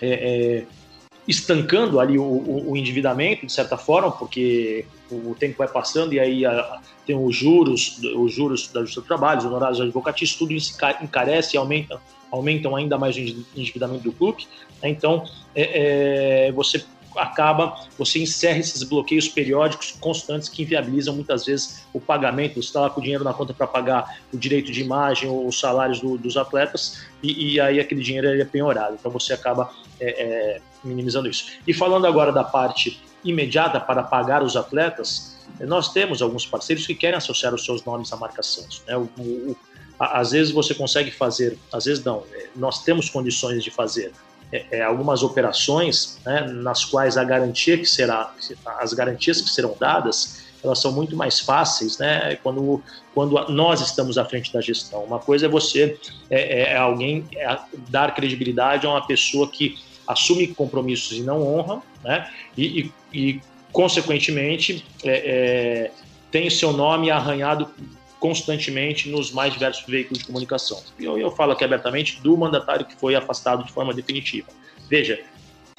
é, 0.00 0.08
é, 0.08 0.66
estancando 1.28 2.00
ali 2.00 2.18
o, 2.18 2.22
o, 2.22 2.70
o, 2.70 2.76
endividamento, 2.76 3.44
de 3.44 3.52
certa 3.52 3.76
forma, 3.76 4.10
porque 4.10 4.86
o 5.10 5.34
tempo 5.38 5.58
vai 5.58 5.68
passando 5.68 6.14
e 6.14 6.18
aí 6.18 6.46
a, 6.46 6.80
tem 7.06 7.14
os 7.14 7.36
juros, 7.36 8.00
os 8.16 8.32
juros 8.32 8.68
da 8.68 8.80
Justiça 8.80 9.02
do 9.02 9.06
Trabalho, 9.06 9.40
os 9.40 9.44
honorários 9.44 9.80
advocatícios, 9.80 10.38
tudo 10.38 10.54
encarece 11.02 11.56
e 11.56 11.58
aumenta, 11.58 12.00
aumentam 12.30 12.74
ainda 12.74 12.96
mais 12.96 13.14
o 13.16 13.20
endividamento 13.20 14.04
do 14.04 14.12
clube. 14.12 14.46
Então, 14.82 15.24
é, 15.54 16.46
é, 16.48 16.52
você 16.52 16.84
acaba, 17.18 17.86
você 17.98 18.20
encerra 18.20 18.58
esses 18.58 18.82
bloqueios 18.82 19.28
periódicos 19.28 19.92
constantes 20.00 20.48
que 20.48 20.62
inviabilizam 20.62 21.14
muitas 21.14 21.44
vezes 21.44 21.84
o 21.92 22.00
pagamento. 22.00 22.54
Você 22.54 22.68
está 22.68 22.80
lá 22.80 22.90
com 22.90 23.00
o 23.00 23.02
dinheiro 23.02 23.24
na 23.24 23.34
conta 23.34 23.52
para 23.52 23.66
pagar 23.66 24.18
o 24.32 24.38
direito 24.38 24.70
de 24.72 24.80
imagem 24.82 25.28
ou 25.28 25.46
os 25.46 25.58
salários 25.58 26.00
do, 26.00 26.16
dos 26.16 26.36
atletas 26.36 27.02
e, 27.22 27.54
e, 27.54 27.60
aí 27.60 27.80
aquele 27.80 28.02
dinheiro 28.02 28.28
é 28.28 28.44
penhorado. 28.44 28.96
Então 28.98 29.10
você 29.10 29.32
acaba 29.32 29.70
é, 30.00 30.08
é, 30.22 30.60
minimizando 30.82 31.28
isso. 31.28 31.52
E 31.66 31.74
falando 31.74 32.06
agora 32.06 32.32
da 32.32 32.44
parte 32.44 33.00
imediata 33.24 33.80
para 33.80 34.02
pagar 34.02 34.42
os 34.42 34.56
atletas, 34.56 35.36
nós 35.60 35.92
temos 35.92 36.22
alguns 36.22 36.46
parceiros 36.46 36.86
que 36.86 36.94
querem 36.94 37.16
associar 37.16 37.54
os 37.54 37.64
seus 37.64 37.84
nomes 37.84 38.12
à 38.12 38.16
marca 38.16 38.42
Santos. 38.42 38.82
Né? 38.86 38.96
O, 38.96 39.08
o, 39.18 39.56
às 39.98 40.30
vezes 40.30 40.52
você 40.52 40.74
consegue 40.74 41.10
fazer, 41.10 41.58
às 41.72 41.86
vezes 41.86 42.04
não, 42.04 42.22
é, 42.32 42.46
nós 42.54 42.84
temos 42.84 43.10
condições 43.10 43.64
de 43.64 43.70
fazer 43.70 44.12
é, 44.52 44.64
é, 44.70 44.82
algumas 44.82 45.22
operações 45.22 46.18
né, 46.24 46.40
nas 46.48 46.84
quais 46.84 47.16
a 47.16 47.24
garantia 47.24 47.76
que 47.76 47.86
será, 47.86 48.32
as 48.78 48.92
garantias 48.92 49.40
que 49.40 49.50
serão 49.50 49.76
dadas, 49.78 50.46
elas 50.62 50.80
são 50.80 50.90
muito 50.92 51.16
mais 51.16 51.40
fáceis, 51.40 51.98
né? 51.98 52.36
Quando, 52.42 52.82
quando 53.14 53.48
nós 53.48 53.80
estamos 53.80 54.18
à 54.18 54.24
frente 54.24 54.52
da 54.52 54.60
gestão. 54.60 55.04
Uma 55.04 55.18
coisa 55.18 55.46
é 55.46 55.48
você 55.48 55.96
é, 56.30 56.40
é, 56.40 56.72
é 56.72 56.76
alguém 56.76 57.24
é 57.36 57.58
dar 57.88 58.14
credibilidade 58.14 58.86
a 58.86 58.90
uma 58.90 59.06
pessoa 59.06 59.48
que 59.48 59.76
assume 60.06 60.48
compromissos 60.48 61.16
e 61.16 61.22
não 61.22 61.42
honra, 61.42 61.82
né? 62.02 62.28
E, 62.56 62.92
e, 63.12 63.18
e 63.18 63.40
consequentemente 63.70 64.84
é, 65.04 65.90
tem 66.30 66.50
seu 66.50 66.72
nome 66.72 67.10
arranhado 67.10 67.70
constantemente 68.18 69.08
nos 69.08 69.32
mais 69.32 69.52
diversos 69.52 69.84
veículos 69.86 70.18
de 70.18 70.24
comunicação. 70.24 70.82
E 70.98 71.04
eu, 71.04 71.18
eu 71.18 71.30
falo 71.30 71.52
aqui 71.52 71.64
abertamente 71.64 72.20
do 72.20 72.36
mandatário 72.36 72.84
que 72.84 72.96
foi 72.96 73.14
afastado 73.14 73.64
de 73.64 73.72
forma 73.72 73.94
definitiva. 73.94 74.48
Veja, 74.88 75.22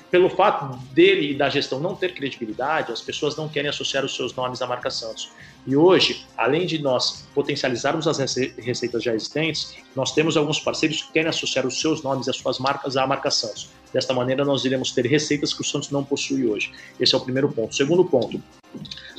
pelo 0.09 0.29
fato 0.29 0.77
dele 0.93 1.31
e 1.31 1.33
da 1.35 1.49
gestão 1.49 1.79
não 1.79 1.95
ter 1.95 2.13
credibilidade, 2.13 2.91
as 2.91 3.01
pessoas 3.01 3.35
não 3.35 3.47
querem 3.47 3.69
associar 3.69 4.03
os 4.03 4.15
seus 4.15 4.33
nomes 4.33 4.61
à 4.61 4.67
marca 4.67 4.89
Santos. 4.89 5.31
E 5.69 5.75
hoje, 5.75 6.25
além 6.35 6.65
de 6.65 6.81
nós 6.81 7.27
potencializarmos 7.35 8.07
as 8.07 8.17
receitas 8.57 9.03
já 9.03 9.13
existentes, 9.13 9.75
nós 9.95 10.11
temos 10.11 10.35
alguns 10.35 10.59
parceiros 10.59 11.03
que 11.03 11.13
querem 11.13 11.29
associar 11.29 11.67
os 11.67 11.79
seus 11.79 12.01
nomes 12.01 12.25
e 12.25 12.31
as 12.31 12.37
suas 12.37 12.57
marcas 12.57 12.97
à 12.97 13.05
marca 13.05 13.29
Santos. 13.29 13.69
Desta 13.93 14.11
maneira, 14.11 14.43
nós 14.43 14.65
iremos 14.65 14.91
ter 14.91 15.05
receitas 15.05 15.53
que 15.53 15.61
o 15.61 15.63
Santos 15.63 15.91
não 15.91 16.03
possui 16.03 16.47
hoje. 16.47 16.71
Esse 16.99 17.13
é 17.13 17.17
o 17.19 17.21
primeiro 17.21 17.51
ponto. 17.51 17.75
Segundo 17.75 18.03
ponto, 18.03 18.41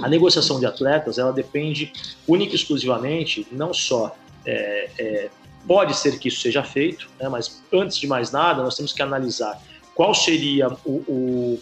a 0.02 0.08
negociação 0.08 0.58
de 0.58 0.66
atletas, 0.66 1.18
ela 1.18 1.32
depende 1.32 1.92
única 2.26 2.52
e 2.52 2.56
exclusivamente, 2.56 3.46
não 3.52 3.72
só 3.72 4.16
é, 4.44 4.90
é, 4.98 5.30
pode 5.68 5.96
ser 5.96 6.18
que 6.18 6.26
isso 6.26 6.40
seja 6.40 6.64
feito, 6.64 7.08
né, 7.20 7.28
mas 7.28 7.62
antes 7.72 7.96
de 7.96 8.08
mais 8.08 8.32
nada, 8.32 8.60
nós 8.60 8.74
temos 8.74 8.92
que 8.92 9.02
analisar 9.02 9.62
qual 9.94 10.12
seria 10.16 10.66
o, 10.84 10.90
o, 11.06 11.60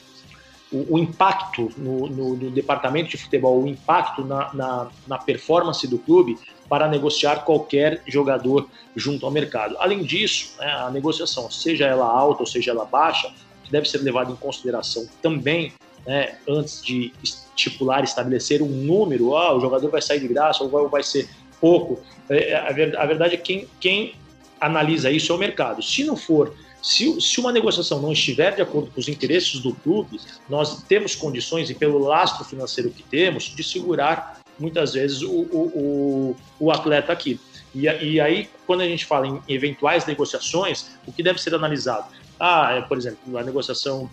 o, 0.72 0.96
o 0.96 0.98
impacto 0.98 1.70
no, 1.76 2.08
no, 2.08 2.36
no, 2.36 2.50
departamento 2.50 3.10
de 3.10 3.16
futebol, 3.16 3.62
o 3.62 3.66
impacto 3.66 4.24
na, 4.24 4.52
na, 4.52 4.88
na, 5.06 5.18
performance 5.18 5.86
do 5.86 5.98
clube 5.98 6.38
para 6.68 6.88
negociar 6.88 7.44
qualquer 7.44 8.02
jogador 8.06 8.68
junto 8.94 9.24
ao 9.24 9.32
mercado. 9.32 9.76
Além 9.78 10.02
disso, 10.02 10.54
né, 10.58 10.66
a 10.66 10.90
negociação, 10.90 11.50
seja 11.50 11.86
ela 11.86 12.06
alta 12.06 12.42
ou 12.42 12.46
seja 12.46 12.70
ela 12.70 12.84
baixa, 12.84 13.32
deve 13.70 13.88
ser 13.88 13.98
levada 13.98 14.30
em 14.30 14.36
consideração 14.36 15.06
também 15.22 15.72
né, 16.06 16.36
antes 16.48 16.82
de 16.82 17.12
estipular, 17.22 18.02
estabelecer 18.02 18.62
um 18.62 18.68
número, 18.68 19.36
ah, 19.36 19.54
o 19.54 19.60
jogador 19.60 19.90
vai 19.90 20.00
sair 20.00 20.20
de 20.20 20.28
graça 20.28 20.64
ou 20.64 20.88
vai, 20.88 21.02
ser 21.02 21.28
pouco. 21.60 22.00
É, 22.30 22.56
a 22.56 23.06
verdade 23.06 23.34
é 23.34 23.36
que 23.36 23.42
quem, 23.42 23.68
quem 23.80 24.14
analisa 24.60 25.10
isso 25.10 25.32
é 25.32 25.34
o 25.34 25.38
mercado. 25.38 25.82
Se 25.82 26.04
não 26.04 26.16
for 26.16 26.54
se, 26.82 27.20
se, 27.20 27.40
uma 27.40 27.52
negociação 27.52 28.00
não 28.00 28.12
estiver 28.12 28.54
de 28.54 28.62
acordo 28.62 28.90
com 28.90 29.00
os 29.00 29.08
interesses 29.08 29.60
do 29.60 29.74
clube, 29.74 30.20
nós 30.48 30.82
temos 30.84 31.14
condições, 31.14 31.70
e 31.70 31.74
pelo 31.74 31.98
lastro 31.98 32.44
financeiro 32.44 32.90
que 32.90 33.02
temos, 33.02 33.44
de 33.44 33.64
segurar 33.64 34.40
muitas 34.58 34.94
vezes 34.94 35.22
o, 35.22 35.30
o, 35.30 35.66
o, 35.74 36.36
o 36.58 36.70
atleta 36.70 37.12
aqui. 37.12 37.40
E, 37.74 37.86
e, 37.86 38.20
aí, 38.20 38.48
quando 38.66 38.80
a 38.80 38.86
gente 38.86 39.04
fala 39.04 39.26
em 39.26 39.40
eventuais 39.48 40.06
negociações, 40.06 40.90
o 41.06 41.12
que 41.12 41.22
deve 41.22 41.40
ser 41.40 41.54
analisado? 41.54 42.08
Ah, 42.38 42.72
é, 42.72 42.80
por 42.80 42.96
exemplo, 42.96 43.36
a 43.36 43.42
negociação 43.42 44.10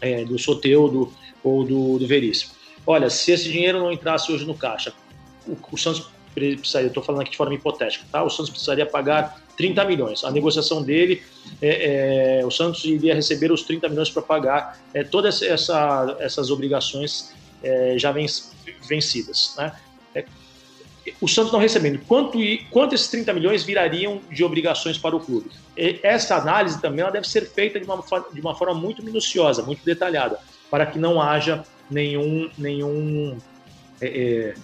é, 0.00 0.24
do 0.24 0.38
Soteudo 0.38 1.12
ou 1.42 1.64
do, 1.64 1.98
do 1.98 2.06
Veríssimo. 2.06 2.52
Olha, 2.86 3.10
se 3.10 3.32
esse 3.32 3.50
dinheiro 3.50 3.78
não 3.78 3.92
entrasse 3.92 4.32
hoje 4.32 4.44
no 4.44 4.54
caixa, 4.54 4.92
o, 5.46 5.56
o 5.70 5.76
Santos 5.76 6.08
precisaria, 6.34 6.88
estou 6.88 7.02
falando 7.02 7.22
aqui 7.22 7.30
de 7.30 7.36
forma 7.36 7.54
hipotética, 7.54 8.04
tá? 8.10 8.22
O 8.22 8.30
Santos 8.30 8.50
precisaria 8.50 8.86
pagar 8.86 9.40
30 9.56 9.84
milhões. 9.84 10.24
A 10.24 10.30
negociação 10.30 10.82
dele, 10.82 11.22
é, 11.60 12.40
é, 12.40 12.46
o 12.46 12.50
Santos 12.50 12.84
iria 12.84 13.14
receber 13.14 13.50
os 13.50 13.62
30 13.62 13.88
milhões 13.88 14.10
para 14.10 14.22
pagar 14.22 14.78
é, 14.92 15.02
todas 15.02 15.42
essa, 15.42 16.16
essas 16.20 16.50
obrigações 16.50 17.34
é, 17.62 17.98
já 17.98 18.12
vencidas, 18.88 19.54
né? 19.56 19.72
É, 20.14 20.24
o 21.20 21.28
Santos 21.28 21.52
não 21.52 21.60
recebendo, 21.60 22.00
quanto, 22.06 22.38
quanto 22.70 22.94
esses 22.94 23.08
30 23.08 23.32
milhões 23.32 23.62
virariam 23.62 24.20
de 24.30 24.42
obrigações 24.42 24.98
para 24.98 25.14
o 25.14 25.20
clube? 25.20 25.50
E 25.76 26.00
essa 26.02 26.36
análise 26.36 26.80
também 26.80 27.02
ela 27.02 27.12
deve 27.12 27.28
ser 27.28 27.48
feita 27.48 27.78
de 27.78 27.86
uma, 27.86 28.02
de 28.32 28.40
uma 28.40 28.54
forma 28.56 28.74
muito 28.74 29.02
minuciosa, 29.04 29.62
muito 29.62 29.84
detalhada, 29.84 30.38
para 30.68 30.84
que 30.84 30.98
não 30.98 31.22
haja 31.22 31.64
nenhum, 31.90 32.50
nenhum, 32.58 33.38
é, 34.00 34.06
é, 34.06 34.54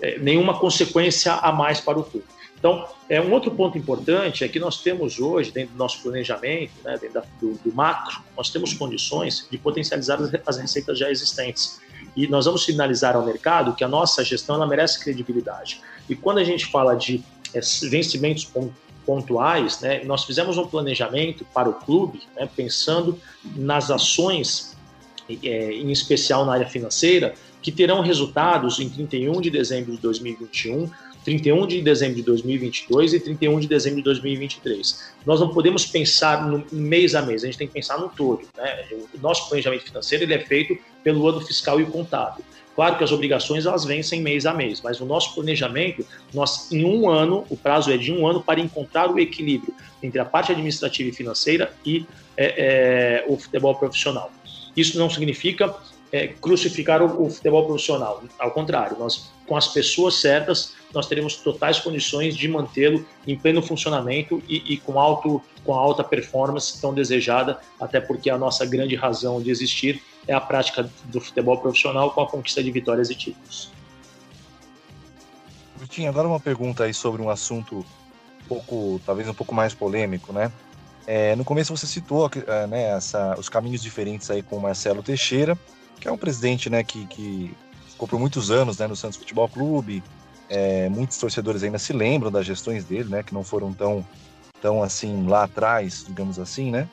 é, 0.00 0.18
nenhuma 0.18 0.58
consequência 0.58 1.32
a 1.32 1.50
mais 1.50 1.80
para 1.80 1.98
o 1.98 2.04
clube. 2.04 2.26
Então, 2.58 2.88
é, 3.08 3.20
um 3.20 3.32
outro 3.32 3.52
ponto 3.52 3.78
importante 3.78 4.42
é 4.42 4.48
que 4.48 4.58
nós 4.58 4.82
temos 4.82 5.20
hoje, 5.20 5.52
dentro 5.52 5.74
do 5.74 5.78
nosso 5.78 6.02
planejamento, 6.02 6.72
né, 6.84 6.98
dentro 7.00 7.14
da, 7.14 7.24
do, 7.40 7.54
do, 7.64 7.72
macro, 7.72 8.20
nós 8.36 8.50
temos 8.50 8.74
condições 8.74 9.46
de 9.48 9.56
potencializar 9.56 10.20
as, 10.20 10.30
as, 10.44 10.56
receitas 10.58 10.98
já 10.98 11.08
existentes. 11.08 11.80
E 12.16 12.26
nós 12.26 12.46
vamos 12.46 12.64
sinalizar 12.64 13.14
ao 13.14 13.24
mercado 13.24 13.74
que 13.74 13.84
a 13.84 13.88
nossa 13.88 14.24
gestão 14.24 14.56
ela 14.56 14.66
merece 14.66 14.98
credibilidade. 14.98 15.80
E 16.08 16.16
quando 16.16 16.38
a 16.38 16.44
gente 16.44 16.66
fala 16.66 16.96
de 16.96 17.22
é, 17.54 17.60
vencimentos 17.88 18.50
pontuais, 19.06 19.80
né, 19.80 20.02
nós 20.04 20.24
fizemos 20.24 20.58
um 20.58 20.66
planejamento 20.66 21.46
para 21.54 21.68
o 21.68 21.74
clube, 21.74 22.22
né, 22.34 22.48
pensando 22.56 23.20
nas 23.54 23.88
ações 23.88 24.76
é, 25.44 25.72
em 25.72 25.92
especial 25.92 26.44
na 26.44 26.54
área 26.54 26.66
financeira, 26.66 27.34
que 27.62 27.70
terão 27.70 28.00
resultados 28.00 28.78
em 28.80 28.88
31 28.88 29.40
de 29.40 29.50
dezembro 29.50 29.92
de 29.92 29.98
2021 29.98 30.90
31 31.24 31.66
de 31.66 31.82
dezembro 31.82 32.16
de 32.16 32.22
2022 32.22 33.14
e 33.14 33.20
31 33.20 33.60
de 33.60 33.68
dezembro 33.68 33.98
de 33.98 34.04
2023. 34.04 35.12
Nós 35.26 35.40
não 35.40 35.48
podemos 35.48 35.84
pensar 35.86 36.46
no 36.46 36.64
mês 36.72 37.14
a 37.14 37.22
mês, 37.22 37.42
a 37.42 37.46
gente 37.46 37.58
tem 37.58 37.66
que 37.66 37.74
pensar 37.74 37.98
no 37.98 38.08
todo. 38.08 38.42
Né? 38.56 38.86
O 39.14 39.20
nosso 39.20 39.48
planejamento 39.48 39.84
financeiro 39.84 40.24
ele 40.24 40.34
é 40.34 40.40
feito 40.40 40.76
pelo 41.02 41.26
ano 41.28 41.40
fiscal 41.40 41.80
e 41.80 41.86
contábil. 41.86 42.44
Claro 42.78 42.96
que 42.96 43.02
as 43.02 43.10
obrigações 43.10 43.66
elas 43.66 43.84
vencem 43.84 44.22
mês 44.22 44.46
a 44.46 44.54
mês, 44.54 44.80
mas 44.80 45.00
o 45.00 45.04
nosso 45.04 45.34
planejamento, 45.34 46.06
nós 46.32 46.70
em 46.70 46.84
um 46.84 47.10
ano, 47.10 47.44
o 47.50 47.56
prazo 47.56 47.90
é 47.90 47.96
de 47.96 48.12
um 48.12 48.24
ano 48.24 48.40
para 48.40 48.60
encontrar 48.60 49.10
o 49.10 49.18
equilíbrio 49.18 49.74
entre 50.00 50.20
a 50.20 50.24
parte 50.24 50.52
administrativa 50.52 51.08
e 51.08 51.12
financeira 51.12 51.72
e 51.84 52.06
é, 52.36 53.24
é, 53.24 53.24
o 53.26 53.36
futebol 53.36 53.74
profissional. 53.74 54.30
Isso 54.76 54.96
não 54.96 55.10
significa 55.10 55.74
é, 56.12 56.28
crucificar 56.28 57.02
o, 57.02 57.26
o, 57.26 57.30
futebol 57.30 57.66
profissional. 57.66 58.22
Ao 58.38 58.52
contrário, 58.52 58.96
nós, 58.96 59.28
com 59.48 59.56
as 59.56 59.68
pessoas 59.68 60.20
certas, 60.20 60.74
nós 60.92 61.06
teremos 61.06 61.36
totais 61.36 61.80
condições 61.80 62.36
de 62.36 62.46
mantê-lo 62.46 63.04
em 63.26 63.36
pleno 63.36 63.62
funcionamento 63.62 64.42
e, 64.46 64.74
e, 64.74 64.76
com, 64.76 65.00
alto, 65.00 65.42
com 65.64 65.74
a 65.74 65.78
alta 65.78 66.04
performance 66.04 66.80
tão 66.80 66.94
desejada, 66.94 67.58
até 67.80 68.00
porque 68.00 68.28
a 68.28 68.38
nossa 68.38 68.64
grande 68.66 68.94
razão 68.94 69.40
de 69.42 69.50
existir 69.50 70.02
é 70.26 70.34
a 70.34 70.40
prática 70.40 70.88
do 71.04 71.20
futebol 71.20 71.58
profissional 71.58 72.10
com 72.10 72.20
a 72.20 72.26
conquista 72.26 72.62
de 72.62 72.70
vitórias 72.70 73.08
e 73.10 73.14
títulos. 73.14 73.70
Vitinho, 75.76 76.10
agora 76.10 76.28
uma 76.28 76.40
pergunta 76.40 76.84
aí 76.84 76.92
sobre 76.92 77.22
um 77.22 77.30
assunto 77.30 77.78
um 77.78 78.48
pouco, 78.48 79.00
talvez 79.06 79.28
um 79.28 79.34
pouco 79.34 79.54
mais 79.54 79.72
polêmico, 79.72 80.32
né? 80.32 80.52
É, 81.06 81.34
no 81.36 81.44
começo 81.44 81.74
você 81.74 81.86
citou 81.86 82.30
é, 82.46 82.66
né, 82.66 82.90
essa, 82.90 83.34
os 83.38 83.48
caminhos 83.48 83.80
diferentes 83.80 84.30
aí 84.30 84.42
com 84.42 84.56
o 84.56 84.60
Marcelo 84.60 85.02
Teixeira, 85.02 85.58
que 85.98 86.06
é 86.06 86.12
um 86.12 86.18
presidente, 86.18 86.68
né, 86.68 86.84
que, 86.84 87.06
que 87.06 87.56
ficou 87.98 88.06
por 88.06 88.20
muitos 88.20 88.52
anos, 88.52 88.78
né, 88.78 88.86
no 88.86 88.94
Santos 88.94 89.18
Futebol 89.18 89.48
Clube. 89.48 90.04
É, 90.48 90.88
muitos 90.88 91.18
torcedores 91.18 91.64
ainda 91.64 91.78
se 91.78 91.92
lembram 91.92 92.30
das 92.30 92.46
gestões 92.46 92.84
dele, 92.84 93.10
né, 93.10 93.22
que 93.24 93.34
não 93.34 93.42
foram 93.42 93.74
tão, 93.74 94.06
tão 94.62 94.82
assim 94.82 95.26
lá 95.26 95.44
atrás, 95.44 96.04
digamos 96.06 96.38
assim, 96.38 96.70
né? 96.70 96.88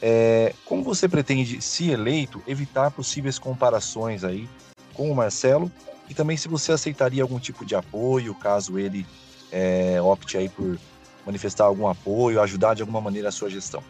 É, 0.00 0.54
como 0.64 0.82
você 0.82 1.08
pretende, 1.08 1.60
se 1.60 1.90
eleito, 1.90 2.42
evitar 2.46 2.90
possíveis 2.90 3.38
comparações 3.38 4.24
aí 4.24 4.48
com 4.94 5.10
o 5.10 5.14
Marcelo 5.14 5.70
e 6.08 6.14
também 6.14 6.36
se 6.36 6.48
você 6.48 6.72
aceitaria 6.72 7.22
algum 7.22 7.38
tipo 7.38 7.64
de 7.64 7.74
apoio 7.74 8.34
caso 8.34 8.78
ele 8.78 9.06
é, 9.52 10.00
opte 10.02 10.36
aí 10.36 10.48
por 10.48 10.78
manifestar 11.24 11.64
algum 11.64 11.86
apoio, 11.86 12.40
ajudar 12.40 12.74
de 12.74 12.82
alguma 12.82 13.00
maneira 13.00 13.28
a 13.28 13.32
sua 13.32 13.48
gestão? 13.48 13.82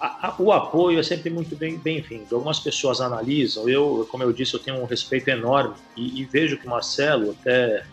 A, 0.00 0.28
a, 0.28 0.34
o 0.38 0.52
apoio 0.52 0.98
é 0.98 1.02
sempre 1.02 1.30
muito 1.30 1.56
bem-vindo. 1.56 2.04
Bem 2.08 2.26
Algumas 2.30 2.60
pessoas 2.60 3.00
analisam, 3.00 3.68
eu, 3.68 4.06
como 4.10 4.22
eu 4.22 4.32
disse, 4.32 4.54
eu 4.54 4.60
tenho 4.60 4.80
um 4.80 4.84
respeito 4.84 5.28
enorme 5.28 5.74
e, 5.96 6.20
e 6.20 6.24
vejo 6.24 6.56
que 6.56 6.66
o 6.66 6.70
Marcelo 6.70 7.30
até. 7.30 7.84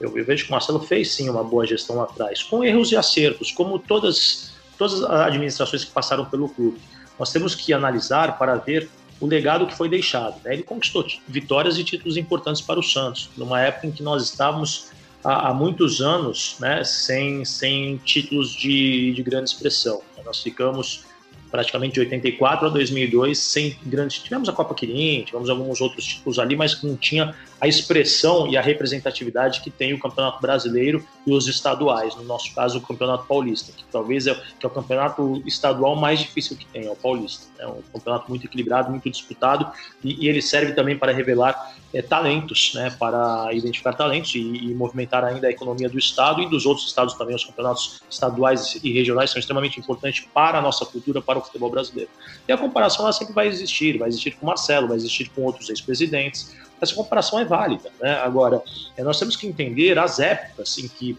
Eu, 0.00 0.16
eu, 0.16 0.24
vejo 0.24 0.44
que 0.44 0.50
o 0.50 0.52
Marcelo 0.52 0.80
fez 0.80 1.12
sim 1.12 1.28
uma 1.28 1.42
boa 1.42 1.66
gestão 1.66 1.96
lá 1.96 2.04
atrás, 2.04 2.42
com 2.42 2.62
erros 2.62 2.92
e 2.92 2.96
acertos, 2.96 3.50
como 3.50 3.78
todas, 3.78 4.52
todas 4.76 5.02
as 5.02 5.20
administrações 5.26 5.84
que 5.84 5.90
passaram 5.90 6.24
pelo 6.26 6.48
clube. 6.48 6.78
Nós 7.18 7.32
temos 7.32 7.54
que 7.54 7.72
analisar 7.72 8.38
para 8.38 8.56
ver 8.56 8.90
o 9.18 9.26
legado 9.26 9.66
que 9.66 9.74
foi 9.74 9.88
deixado. 9.88 10.36
Né? 10.44 10.54
Ele 10.54 10.62
conquistou 10.62 11.06
vitórias 11.26 11.78
e 11.78 11.84
títulos 11.84 12.18
importantes 12.18 12.60
para 12.60 12.78
o 12.78 12.82
Santos, 12.82 13.30
numa 13.36 13.60
época 13.60 13.86
em 13.86 13.90
que 13.90 14.02
nós 14.02 14.22
estávamos 14.22 14.90
há, 15.24 15.48
há 15.48 15.54
muitos 15.54 16.02
anos 16.02 16.56
né, 16.60 16.84
sem, 16.84 17.42
sem 17.46 17.96
títulos 17.98 18.52
de, 18.52 19.14
de 19.14 19.22
grande 19.22 19.48
expressão. 19.48 20.02
Nós 20.26 20.42
ficamos 20.42 21.05
praticamente 21.50 21.94
de 21.94 22.00
84 22.00 22.66
a 22.66 22.70
2002 22.70 23.38
sem 23.38 23.76
grandes. 23.84 24.22
Tivemos 24.22 24.48
a 24.48 24.52
Copa 24.52 24.74
Quirim, 24.74 25.24
tivemos 25.24 25.48
alguns 25.48 25.80
outros 25.80 26.04
títulos 26.04 26.38
ali, 26.38 26.56
mas 26.56 26.82
não 26.82 26.96
tinha 26.96 27.34
a 27.60 27.66
expressão 27.66 28.46
e 28.46 28.56
a 28.56 28.60
representatividade 28.60 29.60
que 29.62 29.70
tem 29.70 29.94
o 29.94 29.98
Campeonato 29.98 30.40
Brasileiro 30.40 31.06
e 31.26 31.32
os 31.32 31.48
estaduais, 31.48 32.14
no 32.14 32.22
nosso 32.22 32.54
caso 32.54 32.78
o 32.78 32.80
Campeonato 32.80 33.24
Paulista, 33.24 33.72
que 33.72 33.84
talvez 33.90 34.26
é, 34.26 34.34
que 34.58 34.66
é 34.66 34.68
o 34.68 34.70
campeonato 34.70 35.42
estadual 35.46 35.96
mais 35.96 36.20
difícil 36.20 36.56
que 36.56 36.66
tem, 36.66 36.86
é 36.86 36.90
o 36.90 36.96
Paulista. 36.96 37.46
É 37.58 37.66
um 37.66 37.82
campeonato 37.92 38.28
muito 38.28 38.46
equilibrado, 38.46 38.90
muito 38.90 39.08
disputado 39.10 39.70
e, 40.04 40.24
e 40.24 40.28
ele 40.28 40.42
serve 40.42 40.72
também 40.72 40.98
para 40.98 41.12
revelar 41.12 41.74
é, 41.94 42.02
talentos, 42.02 42.72
né, 42.74 42.94
para 42.98 43.48
identificar 43.52 43.94
talentos 43.94 44.34
e, 44.34 44.38
e, 44.38 44.74
movimentar 44.74 45.24
ainda 45.24 45.46
a 45.46 45.50
economia 45.50 45.88
do 45.88 45.98
estado 45.98 46.42
e 46.42 46.50
dos 46.50 46.66
outros 46.66 46.86
estados 46.86 47.14
também. 47.14 47.34
Os 47.34 47.44
campeonatos 47.44 48.02
estaduais 48.10 48.78
e 48.82 48.92
regionais 48.92 49.30
são 49.30 49.40
extremamente 49.40 49.80
importantes 49.80 50.26
para 50.34 50.58
a 50.58 50.62
nossa 50.62 50.84
cultura, 50.84 51.22
para 51.22 51.38
o 51.38 51.42
futebol 51.42 51.70
brasileiro. 51.70 52.10
E 52.46 52.52
a 52.52 52.58
comparação 52.58 53.04
ela 53.04 53.12
sempre 53.12 53.32
vai 53.32 53.46
existir, 53.48 53.98
vai 53.98 54.08
existir 54.08 54.32
com 54.32 54.44
o 54.44 54.48
Marcelo, 54.48 54.88
vai 54.88 54.96
existir 54.96 55.30
com 55.30 55.42
outros 55.42 55.70
ex-presidentes, 55.70 56.54
essa 56.80 56.94
comparação 56.94 57.38
é 57.38 57.44
válida. 57.44 57.90
Né? 58.00 58.12
Agora, 58.18 58.62
é, 58.96 59.02
nós 59.02 59.18
temos 59.18 59.36
que 59.36 59.46
entender 59.46 59.98
as 59.98 60.18
épocas 60.18 60.78
em 60.78 60.88
que 60.88 61.16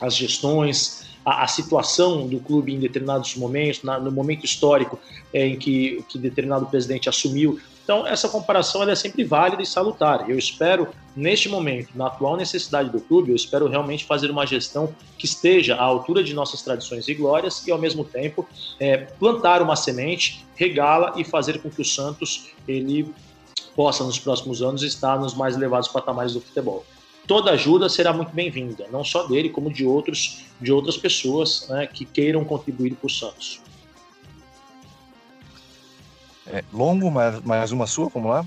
as 0.00 0.16
gestões, 0.16 1.06
a, 1.24 1.44
a 1.44 1.46
situação 1.46 2.26
do 2.26 2.40
clube 2.40 2.74
em 2.74 2.80
determinados 2.80 3.34
momentos, 3.36 3.82
na, 3.82 3.98
no 3.98 4.10
momento 4.10 4.44
histórico 4.44 4.98
é, 5.32 5.46
em 5.46 5.58
que, 5.58 6.04
que 6.08 6.18
determinado 6.18 6.66
presidente 6.66 7.08
assumiu. 7.08 7.60
Então, 7.84 8.06
essa 8.06 8.28
comparação 8.28 8.88
é 8.88 8.94
sempre 8.94 9.24
válida 9.24 9.60
e 9.60 9.66
salutar. 9.66 10.30
Eu 10.30 10.38
espero, 10.38 10.88
neste 11.16 11.48
momento, 11.48 11.90
na 11.96 12.06
atual 12.06 12.36
necessidade 12.36 12.90
do 12.90 13.00
clube, 13.00 13.30
eu 13.30 13.36
espero 13.36 13.66
realmente 13.68 14.04
fazer 14.04 14.30
uma 14.30 14.46
gestão 14.46 14.94
que 15.18 15.26
esteja 15.26 15.74
à 15.74 15.82
altura 15.82 16.22
de 16.22 16.32
nossas 16.32 16.62
tradições 16.62 17.08
e 17.08 17.14
glórias 17.14 17.66
e, 17.66 17.72
ao 17.72 17.78
mesmo 17.78 18.04
tempo, 18.04 18.46
é, 18.78 18.98
plantar 18.98 19.60
uma 19.60 19.74
semente, 19.74 20.46
regá-la 20.54 21.14
e 21.16 21.24
fazer 21.24 21.60
com 21.60 21.68
que 21.68 21.82
o 21.82 21.84
Santos 21.84 22.52
ele 22.68 23.12
possa, 23.74 24.04
nos 24.04 24.18
próximos 24.18 24.62
anos, 24.62 24.82
estar 24.82 25.18
nos 25.18 25.34
mais 25.34 25.56
elevados 25.56 25.88
patamares 25.88 26.34
do 26.34 26.40
futebol. 26.40 26.84
Toda 27.26 27.52
ajuda 27.52 27.88
será 27.88 28.12
muito 28.12 28.32
bem-vinda, 28.32 28.86
não 28.90 29.04
só 29.04 29.26
dele, 29.26 29.48
como 29.48 29.72
de, 29.72 29.86
outros, 29.86 30.44
de 30.60 30.72
outras 30.72 30.96
pessoas 30.96 31.68
né, 31.68 31.86
que 31.86 32.04
queiram 32.04 32.44
contribuir 32.44 32.94
para 32.94 33.06
o 33.06 33.10
Santos. 33.10 33.60
É, 36.46 36.64
longo, 36.72 37.10
mais, 37.10 37.40
mais 37.42 37.70
uma 37.70 37.86
sua, 37.86 38.08
vamos 38.08 38.30
lá? 38.30 38.44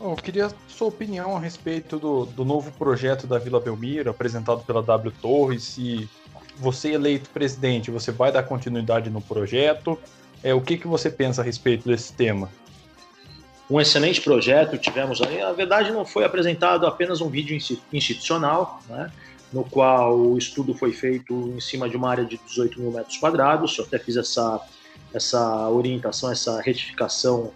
Eu 0.00 0.14
queria 0.14 0.48
sua 0.68 0.86
opinião 0.86 1.36
a 1.36 1.40
respeito 1.40 1.98
do, 1.98 2.24
do 2.24 2.44
novo 2.44 2.70
projeto 2.72 3.26
da 3.26 3.36
Vila 3.36 3.58
Belmiro, 3.58 4.08
apresentado 4.08 4.62
pela 4.64 4.80
W 4.80 5.12
Torres. 5.20 5.64
Se 5.64 6.08
você 6.56 6.92
eleito 6.92 7.28
presidente, 7.30 7.90
você 7.90 8.12
vai 8.12 8.30
dar 8.30 8.44
continuidade 8.44 9.10
no 9.10 9.20
projeto? 9.20 9.98
É, 10.40 10.54
o 10.54 10.60
que, 10.60 10.78
que 10.78 10.86
você 10.86 11.10
pensa 11.10 11.42
a 11.42 11.44
respeito 11.44 11.88
desse 11.88 12.12
tema? 12.12 12.48
Um 13.70 13.80
excelente 13.80 14.20
projeto 14.20 14.78
tivemos 14.78 15.20
aí. 15.20 15.38
Na 15.38 15.52
verdade, 15.52 15.92
não 15.92 16.04
foi 16.04 16.24
apresentado 16.24 16.86
apenas 16.86 17.20
um 17.20 17.28
vídeo 17.28 17.56
institucional, 17.92 18.80
né, 18.88 19.10
no 19.52 19.64
qual 19.64 20.18
o 20.18 20.38
estudo 20.38 20.74
foi 20.74 20.92
feito 20.92 21.34
em 21.54 21.60
cima 21.60 21.88
de 21.88 21.96
uma 21.96 22.10
área 22.10 22.24
de 22.24 22.38
18 22.38 22.80
mil 22.80 22.90
metros 22.90 23.16
quadrados. 23.18 23.76
Eu 23.76 23.84
até 23.84 23.98
fiz 23.98 24.16
essa, 24.16 24.60
essa 25.12 25.68
orientação, 25.68 26.32
essa 26.32 26.60
retificação 26.60 27.50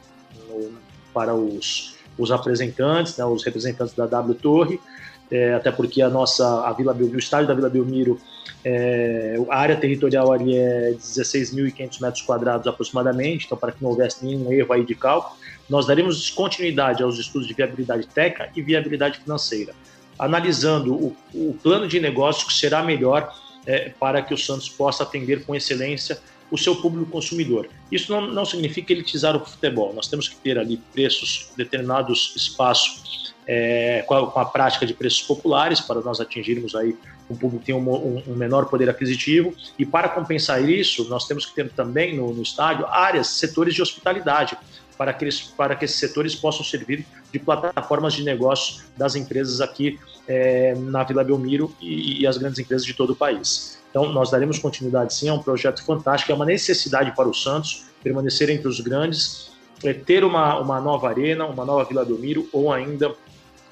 no, 0.48 0.72
para 1.14 1.34
os, 1.34 1.96
os 2.18 2.30
apresentantes, 2.30 3.16
né, 3.16 3.24
os 3.24 3.42
representantes 3.44 3.94
da 3.94 4.06
W 4.06 4.34
Torre, 4.34 4.80
é, 5.30 5.54
até 5.54 5.72
porque 5.72 6.02
a 6.02 6.10
nossa 6.10 6.66
a 6.66 6.72
Vila 6.74 6.92
Belmiro, 6.92 7.16
o 7.16 7.18
estádio 7.18 7.48
da 7.48 7.54
Vila 7.54 7.70
Belmiro, 7.70 8.20
é, 8.62 9.36
a 9.48 9.56
área 9.58 9.76
territorial 9.76 10.30
ali 10.30 10.54
é 10.56 10.92
16.500 10.92 12.00
metros 12.02 12.22
quadrados 12.22 12.66
aproximadamente, 12.66 13.46
então 13.46 13.56
para 13.56 13.72
que 13.72 13.82
não 13.82 13.90
houvesse 13.90 14.24
nenhum 14.24 14.52
erro 14.52 14.72
aí 14.74 14.84
de 14.84 14.94
cálculo 14.94 15.41
nós 15.68 15.86
daremos 15.86 16.30
continuidade 16.30 17.02
aos 17.02 17.18
estudos 17.18 17.48
de 17.48 17.54
viabilidade 17.54 18.06
técnica 18.06 18.50
e 18.54 18.62
viabilidade 18.62 19.18
financeira, 19.18 19.74
analisando 20.18 20.94
o, 20.94 21.16
o 21.34 21.58
plano 21.62 21.86
de 21.86 21.98
negócio 22.00 22.46
que 22.46 22.52
será 22.52 22.82
melhor 22.82 23.32
é, 23.66 23.90
para 23.90 24.22
que 24.22 24.34
o 24.34 24.38
Santos 24.38 24.68
possa 24.68 25.02
atender 25.02 25.44
com 25.44 25.54
excelência 25.54 26.20
o 26.50 26.58
seu 26.58 26.76
público 26.76 27.10
consumidor. 27.10 27.68
Isso 27.90 28.12
não, 28.12 28.20
não 28.26 28.44
significa 28.44 28.92
elitizar 28.92 29.34
o 29.34 29.44
futebol, 29.44 29.94
nós 29.94 30.06
temos 30.06 30.28
que 30.28 30.36
ter 30.36 30.58
ali 30.58 30.76
preços, 30.92 31.50
determinados 31.56 32.34
espaços 32.36 33.32
é, 33.46 34.04
com, 34.06 34.14
a, 34.14 34.30
com, 34.30 34.38
a, 34.38 34.44
prática 34.44 34.84
de 34.84 34.92
preços 34.92 35.22
populares 35.22 35.80
para 35.80 36.00
nós 36.00 36.20
atingirmos 36.20 36.74
aí 36.74 36.94
um 37.28 37.34
público 37.34 37.60
que 37.60 37.66
tem 37.66 37.74
um, 37.74 37.90
um, 37.90 38.22
um, 38.28 38.34
menor 38.36 38.66
poder 38.66 38.88
aquisitivo. 38.90 39.54
E 39.78 39.86
para 39.86 40.08
compensar 40.08 40.62
isso 40.68 41.08
nós 41.08 41.26
temos 41.26 41.46
que 41.46 41.54
ter 41.54 41.70
também 41.70 42.16
no, 42.16 42.32
no 42.32 42.42
estádio 42.42 42.86
áreas, 42.86 43.28
setores 43.28 43.74
de 43.74 43.82
hospitalidade 43.82 44.56
para 44.96 45.12
que, 45.12 45.24
eles, 45.24 45.40
para 45.40 45.74
que 45.74 45.84
esses 45.84 45.98
setores 45.98 46.34
possam 46.34 46.64
servir 46.64 47.06
de 47.32 47.38
plataformas 47.38 48.14
de 48.14 48.22
negócio 48.24 48.82
das 48.96 49.14
empresas 49.14 49.60
aqui 49.60 49.98
é, 50.28 50.74
na 50.74 51.02
Vila 51.04 51.24
Belmiro 51.24 51.74
e, 51.80 52.22
e 52.22 52.26
as 52.26 52.36
grandes 52.38 52.58
empresas 52.58 52.86
de 52.86 52.94
todo 52.94 53.10
o 53.10 53.16
país. 53.16 53.78
Então, 53.90 54.10
nós 54.12 54.30
daremos 54.30 54.58
continuidade 54.58 55.14
sim, 55.14 55.28
é 55.28 55.32
um 55.32 55.42
projeto 55.42 55.84
fantástico, 55.84 56.32
é 56.32 56.34
uma 56.34 56.46
necessidade 56.46 57.14
para 57.14 57.28
o 57.28 57.34
Santos 57.34 57.86
permanecer 58.02 58.48
entre 58.50 58.66
os 58.66 58.80
grandes, 58.80 59.50
é, 59.84 59.92
ter 59.92 60.24
uma, 60.24 60.58
uma 60.58 60.80
nova 60.80 61.08
arena, 61.08 61.44
uma 61.44 61.64
nova 61.64 61.84
Vila 61.84 62.04
Belmiro 62.04 62.48
ou 62.52 62.72
ainda 62.72 63.14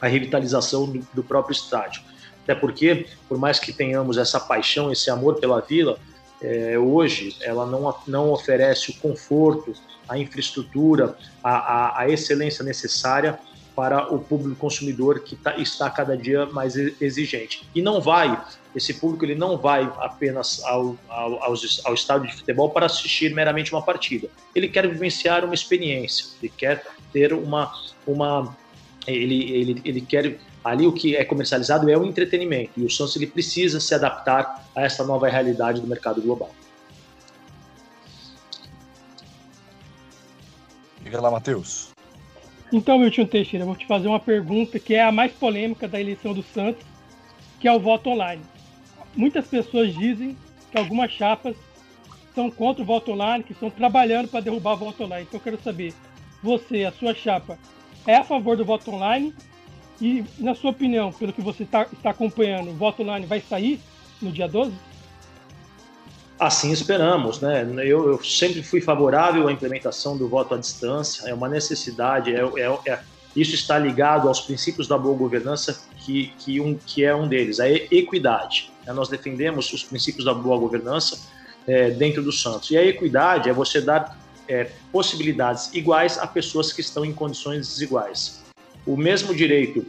a 0.01 0.07
revitalização 0.07 0.87
do, 0.87 1.07
do 1.13 1.23
próprio 1.23 1.53
estádio. 1.53 2.03
Até 2.43 2.55
porque, 2.55 3.07
por 3.29 3.39
mais 3.39 3.59
que 3.59 3.73
tenhamos 3.73 4.19
essa 4.19 4.41
paixão, 4.41 4.91
esse 4.91 5.11
amor 5.11 5.39
pela 5.39 5.61
vila, 5.61 5.99
é, 6.43 6.79
hoje 6.79 7.37
ela 7.43 7.67
não, 7.67 7.95
não 8.07 8.31
oferece 8.31 8.91
o 8.91 8.95
conforto 8.95 9.73
a 10.11 10.19
infraestrutura, 10.19 11.17
a, 11.43 11.51
a, 11.51 12.01
a 12.01 12.11
excelência 12.11 12.65
necessária 12.65 13.39
para 13.75 14.13
o 14.13 14.19
público 14.19 14.57
consumidor 14.57 15.21
que 15.21 15.37
tá, 15.37 15.57
está 15.57 15.89
cada 15.89 16.17
dia 16.17 16.45
mais 16.47 16.77
exigente. 16.77 17.67
E 17.75 17.81
não 17.81 18.01
vai, 18.01 18.39
esse 18.75 18.93
público 18.95 19.25
ele 19.25 19.37
não 19.37 19.57
vai 19.57 19.91
apenas 19.99 20.63
ao, 20.65 20.97
ao, 21.09 21.43
ao, 21.85 21.95
estádio 21.95 22.29
de 22.29 22.37
futebol 22.37 22.71
para 22.71 22.87
assistir 22.87 23.33
meramente 23.33 23.73
uma 23.73 23.81
partida. 23.81 24.29
Ele 24.55 24.69
quer 24.69 24.87
vivenciar 24.89 25.45
uma 25.45 25.55
experiência, 25.55 26.27
ele 26.43 26.53
quer 26.55 26.85
ter 27.13 27.33
uma. 27.33 27.73
uma 28.07 28.57
ele, 29.07 29.51
ele, 29.53 29.83
ele 29.85 30.01
quer. 30.01 30.39
Ali 30.63 30.87
o 30.87 30.93
que 30.93 31.17
é 31.17 31.25
comercializado 31.25 31.89
é 31.89 31.97
o 31.97 32.05
entretenimento 32.05 32.73
e 32.77 32.85
o 32.85 32.91
Santos 32.91 33.17
ele 33.17 33.27
precisa 33.27 33.81
se 33.81 33.95
adaptar 33.95 34.69
a 34.77 34.83
essa 34.83 35.03
nova 35.03 35.27
realidade 35.27 35.81
do 35.81 35.87
mercado 35.87 36.21
global. 36.21 36.51
Diga 41.11 41.21
lá, 41.21 41.29
Matheus. 41.29 41.89
Então, 42.73 42.97
Milton 42.97 43.27
Teixeira, 43.27 43.67
vou 43.67 43.75
te 43.75 43.85
fazer 43.85 44.07
uma 44.07 44.21
pergunta 44.21 44.79
que 44.79 44.95
é 44.95 45.03
a 45.03 45.11
mais 45.11 45.33
polêmica 45.33 45.89
da 45.89 46.01
eleição 46.01 46.33
do 46.33 46.41
Santos, 46.41 46.87
que 47.59 47.67
é 47.67 47.73
o 47.73 47.81
voto 47.81 48.11
online. 48.11 48.41
Muitas 49.17 49.49
pessoas 49.49 49.93
dizem 49.93 50.39
que 50.71 50.79
algumas 50.79 51.11
chapas 51.11 51.57
são 52.33 52.49
contra 52.49 52.85
o 52.85 52.87
voto 52.87 53.11
online, 53.11 53.43
que 53.43 53.51
estão 53.51 53.69
trabalhando 53.69 54.29
para 54.29 54.39
derrubar 54.39 54.75
o 54.75 54.77
voto 54.77 55.03
online. 55.03 55.27
Então, 55.29 55.41
eu 55.41 55.43
quero 55.43 55.61
saber, 55.61 55.93
você, 56.41 56.85
a 56.85 56.93
sua 56.93 57.13
chapa, 57.13 57.59
é 58.07 58.15
a 58.15 58.23
favor 58.23 58.57
do 58.57 58.65
voto 58.65 58.93
online? 58.93 59.35
E, 60.01 60.25
na 60.39 60.55
sua 60.55 60.71
opinião, 60.71 61.13
pelo 61.13 61.33
que 61.33 61.43
você 61.43 61.65
tá, 61.65 61.89
está 61.93 62.11
acompanhando, 62.11 62.71
o 62.71 62.75
voto 62.75 63.03
online 63.03 63.27
vai 63.27 63.41
sair 63.41 63.81
no 64.23 64.31
dia 64.31 64.47
12? 64.47 64.73
Assim 66.41 66.73
esperamos, 66.73 67.39
né? 67.39 67.69
Eu, 67.85 68.13
eu, 68.13 68.25
sempre 68.25 68.63
fui 68.63 68.81
favorável 68.81 69.47
à 69.47 69.53
implementação 69.53 70.17
do 70.17 70.27
voto 70.27 70.55
à 70.55 70.57
distância, 70.57 71.29
é 71.29 71.35
uma 71.35 71.51
necessidade, 71.51 72.35
é, 72.35 72.41
é, 72.41 72.79
é, 72.87 73.01
isso 73.37 73.55
está 73.55 73.79
ligado 73.79 74.27
aos 74.27 74.41
princípios 74.41 74.89
da 74.89 74.97
boa 74.97 75.15
governança, 75.15 75.83
que, 75.99 76.33
que, 76.39 76.59
um, 76.59 76.75
que 76.75 77.05
é 77.05 77.15
um 77.15 77.29
deles, 77.29 77.61
a 77.61 77.69
equidade. 77.69 78.73
Né? 78.87 78.93
Nós 78.95 79.11
defendemos 79.11 79.71
os 79.71 79.85
princípios 79.85 80.25
da 80.25 80.33
boa 80.33 80.59
governança 80.59 81.21
é, 81.67 81.91
dentro 81.91 82.23
do 82.23 82.33
Santos. 82.33 82.71
E 82.71 82.77
a 82.79 82.83
equidade 82.87 83.51
é 83.51 83.53
você 83.53 83.79
dar 83.79 84.19
é, 84.49 84.71
possibilidades 84.91 85.71
iguais 85.75 86.17
a 86.19 86.27
pessoas 86.27 86.73
que 86.73 86.81
estão 86.81 87.05
em 87.05 87.13
condições 87.13 87.69
desiguais. 87.69 88.43
O 88.87 88.97
mesmo 88.97 89.35
direito 89.35 89.85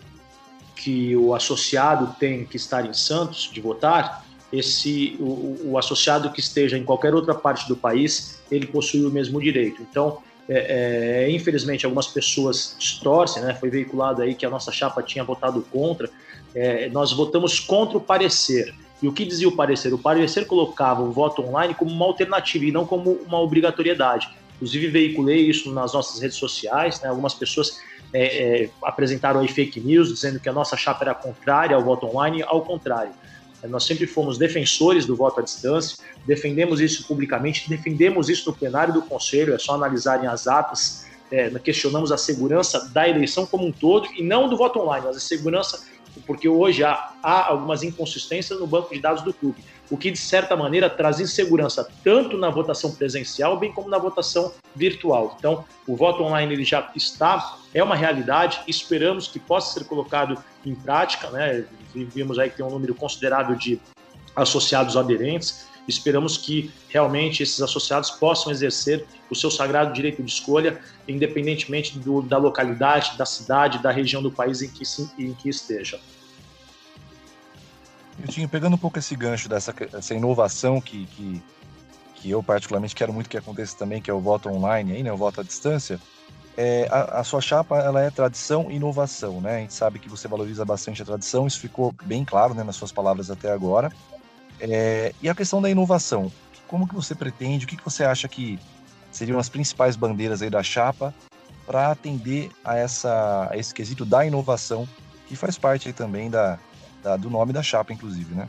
que 0.76 1.16
o 1.16 1.34
associado 1.34 2.14
tem 2.20 2.44
que 2.44 2.58
estar 2.58 2.86
em 2.86 2.94
Santos 2.94 3.50
de 3.50 3.62
votar, 3.62 4.26
esse 4.52 5.16
o, 5.20 5.72
o, 5.72 5.78
associado 5.78 6.32
que 6.32 6.40
esteja 6.40 6.78
em 6.78 6.84
qualquer 6.84 7.14
outra 7.14 7.34
parte 7.34 7.68
do 7.68 7.76
país 7.76 8.42
ele 8.52 8.68
possui 8.68 9.06
o 9.06 9.10
mesmo 9.10 9.40
direito. 9.40 9.82
Então, 9.82 10.20
é, 10.50 11.26
é, 11.26 11.32
infelizmente, 11.32 11.86
algumas 11.86 12.08
pessoas 12.08 12.76
distorcem, 12.78 13.42
né? 13.42 13.54
Foi 13.56 13.70
veiculado 13.70 14.22
aí 14.22 14.36
que 14.36 14.46
a 14.46 14.50
nossa 14.50 14.72
chapa 14.72 15.02
tinha 15.02 15.24
votado 15.24 15.66
contra. 15.72 16.10
É, 16.54 16.90
nós 16.90 17.14
votamos 17.14 17.60
contra 17.60 17.98
o 17.98 18.02
parecer. 18.02 18.76
E 19.02 19.08
o 19.08 19.14
que 19.14 19.26
dizia 19.26 19.48
o 19.48 19.56
parecer? 19.56 19.94
O 19.94 19.98
parecer 19.98 20.46
colocava 20.46 21.02
o 21.02 21.12
voto 21.12 21.42
online 21.42 21.74
como 21.74 21.92
uma 21.92 22.06
alternativa 22.06 22.66
e 22.66 22.72
não 22.72 22.86
como 22.86 23.12
uma 23.26 23.40
obrigatoriedade. 23.40 24.30
Inclusive, 24.56 24.90
veiculei 24.90 25.40
isso 25.40 25.72
nas 25.72 25.94
nossas 25.94 26.22
redes 26.22 26.38
sociais. 26.38 27.02
Né? 27.02 27.10
Algumas 27.10 27.34
pessoas 27.34 27.80
é, 28.14 28.64
é 28.64 28.70
apresentaram 28.84 29.40
aí 29.40 29.48
fake 29.48 29.80
news 29.80 30.10
dizendo 30.10 30.40
que 30.40 30.50
a 30.50 30.54
nossa 30.54 30.76
chapa 30.76 31.06
era 31.06 31.16
contrária 31.16 31.76
ao 31.76 31.82
voto 31.82 32.06
online. 32.06 32.44
Ao 32.44 32.62
contrário, 32.62 33.14
nós 33.68 33.84
sempre 33.84 34.08
fomos 34.08 34.38
defensores 34.38 35.06
do 35.06 35.16
voto 35.16 35.40
à 35.40 35.44
distância, 35.44 35.98
defendemos 36.26 36.80
isso 36.80 37.06
publicamente, 37.08 37.70
defendemos 37.70 38.30
isso 38.30 38.50
no 38.50 38.56
plenário 38.56 38.94
do 38.94 39.02
Conselho, 39.02 39.54
é 39.54 39.60
só 39.60 39.76
analisarem 39.76 40.28
as 40.28 40.48
atas. 40.48 41.10
É, 41.32 41.50
questionamos 41.60 42.12
a 42.12 42.18
segurança 42.18 42.90
da 42.94 43.08
eleição 43.08 43.46
como 43.46 43.66
um 43.66 43.72
todo 43.72 44.06
e 44.18 44.22
não 44.22 44.50
do 44.50 44.58
voto 44.58 44.80
online, 44.80 45.06
mas 45.06 45.16
a 45.16 45.20
segurança, 45.20 45.82
porque 46.28 46.50
hoje 46.50 46.84
há, 46.84 47.14
há 47.24 47.48
algumas 47.48 47.84
inconsistências 47.84 48.60
no 48.60 48.68
banco 48.68 48.94
de 48.94 49.00
dados 49.00 49.24
do 49.24 49.34
clube 49.34 49.64
o 49.92 49.98
que 49.98 50.10
de 50.10 50.18
certa 50.18 50.56
maneira 50.56 50.90
traz 50.90 51.20
insegurança 51.20 51.88
tanto 52.02 52.38
na 52.38 52.50
votação 52.50 52.96
presencial 52.96 53.60
bem 53.60 53.74
como 53.74 53.90
na 53.90 53.98
votação 53.98 54.54
virtual. 54.74 55.36
Então, 55.38 55.66
o 55.86 55.98
voto 55.98 56.24
online 56.24 56.54
ele 56.54 56.64
já 56.64 56.90
está, 56.96 57.58
é 57.74 57.84
uma 57.84 57.96
realidade, 57.96 58.62
esperamos 58.68 59.28
que 59.28 59.40
possa 59.40 59.80
ser 59.80 59.86
colocado 59.86 60.42
em 60.66 60.76
prática, 60.76 61.30
né? 61.30 61.66
Vimos 61.94 62.38
aí 62.38 62.50
que 62.50 62.58
tem 62.58 62.66
um 62.66 62.70
número 62.70 62.94
considerável 62.94 63.56
de 63.56 63.80
associados 64.36 64.98
aderentes. 64.98 65.68
Esperamos 65.88 66.38
que 66.38 66.72
realmente 66.90 67.42
esses 67.42 67.62
associados 67.62 68.12
possam 68.12 68.52
exercer 68.52 69.06
o 69.30 69.36
seu 69.36 69.50
sagrado 69.50 69.94
direito 69.94 70.22
de 70.22 70.32
escolha, 70.32 70.80
independentemente 71.08 71.98
do, 71.98 72.22
da 72.22 72.38
localidade, 72.38 73.18
da 73.18 73.26
cidade, 73.26 73.80
da 73.80 73.92
região 73.92 74.22
do 74.22 74.32
país 74.32 74.62
em 74.62 74.70
que, 74.70 74.84
em 75.18 75.34
que 75.34 75.50
esteja. 75.50 76.00
tinha 78.28 78.48
pegando 78.48 78.76
um 78.76 78.78
pouco 78.78 79.00
esse 79.00 79.16
gancho 79.16 79.50
dessa 79.50 79.74
essa 79.94 80.14
inovação 80.14 80.80
que, 80.80 81.06
que, 81.08 81.42
que 82.16 82.30
eu 82.30 82.44
particularmente 82.44 82.94
quero 82.94 83.12
muito 83.12 83.30
que 83.30 83.38
aconteça 83.38 83.76
também, 83.78 84.02
que 84.02 84.12
é 84.12 84.14
o 84.14 84.20
voto 84.20 84.50
online, 84.50 84.94
aí, 84.94 85.04
né, 85.04 85.12
o 85.12 85.18
voto 85.18 85.42
à 85.42 85.44
distância, 85.44 86.00
é, 86.58 86.88
a, 86.92 87.20
a, 87.20 87.24
sua 87.24 87.40
chapa 87.40 87.80
ela 87.80 88.02
é 88.02 88.10
tradição 88.10 88.70
e 88.70 88.76
inovação, 88.76 89.40
né? 89.40 89.58
A 89.58 89.60
gente 89.60 89.74
sabe 89.74 90.00
que 90.00 90.10
você 90.10 90.28
valoriza 90.28 90.66
bastante 90.66 91.02
a 91.02 91.06
tradição, 91.06 91.48
isso 91.48 91.60
ficou 91.60 91.94
bem 92.04 92.26
claro 92.26 92.54
né, 92.54 92.64
nas 92.64 92.76
suas 92.76 92.92
palavras 92.92 93.32
até 93.32 93.52
agora. 93.52 93.92
É, 94.60 95.14
e 95.22 95.30
a 95.30 95.36
questão 95.36 95.62
da 95.62 95.70
inovação, 95.70 96.32
como 96.68 96.88
que 96.88 96.94
você 96.94 97.16
pretende, 97.16 97.66
o 97.66 97.68
que, 97.68 97.78
que 97.78 97.84
você 97.84 98.04
acha 98.04 98.28
que 98.28 98.60
seriam 99.12 99.40
as 99.40 99.50
principais 99.50 99.96
bandeiras 99.96 100.42
aí 100.42 100.50
da 100.50 100.62
chapa 100.62 101.14
para 101.66 101.92
atender 101.92 102.50
a, 102.64 102.78
essa, 102.78 103.50
a 103.50 103.58
esse 103.58 103.74
quesito 103.74 104.06
da 104.06 104.26
inovação, 104.26 104.88
que 105.28 105.36
faz 105.36 105.58
parte 105.58 105.88
aí 105.88 105.94
também 105.94 106.30
da, 106.30 106.60
da, 107.02 107.16
do 107.16 107.30
nome 107.30 107.54
da 107.54 107.64
chapa, 107.64 107.94
inclusive, 107.94 108.36
né? 108.36 108.48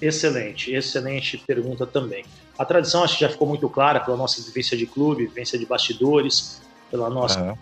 Excelente, 0.00 0.72
excelente 0.72 1.38
pergunta 1.38 1.86
também. 1.86 2.24
A 2.58 2.64
tradição 2.64 3.04
acho 3.04 3.14
que 3.14 3.20
já 3.20 3.30
ficou 3.30 3.46
muito 3.46 3.68
clara 3.68 4.00
pela 4.00 4.16
nossa 4.16 4.42
vivência 4.42 4.76
de 4.76 4.86
clube, 4.86 5.26
vivência 5.26 5.58
de 5.58 5.66
bastidores, 5.66 6.62
pela 6.96 7.10
nossa, 7.10 7.42
uhum. 7.42 7.54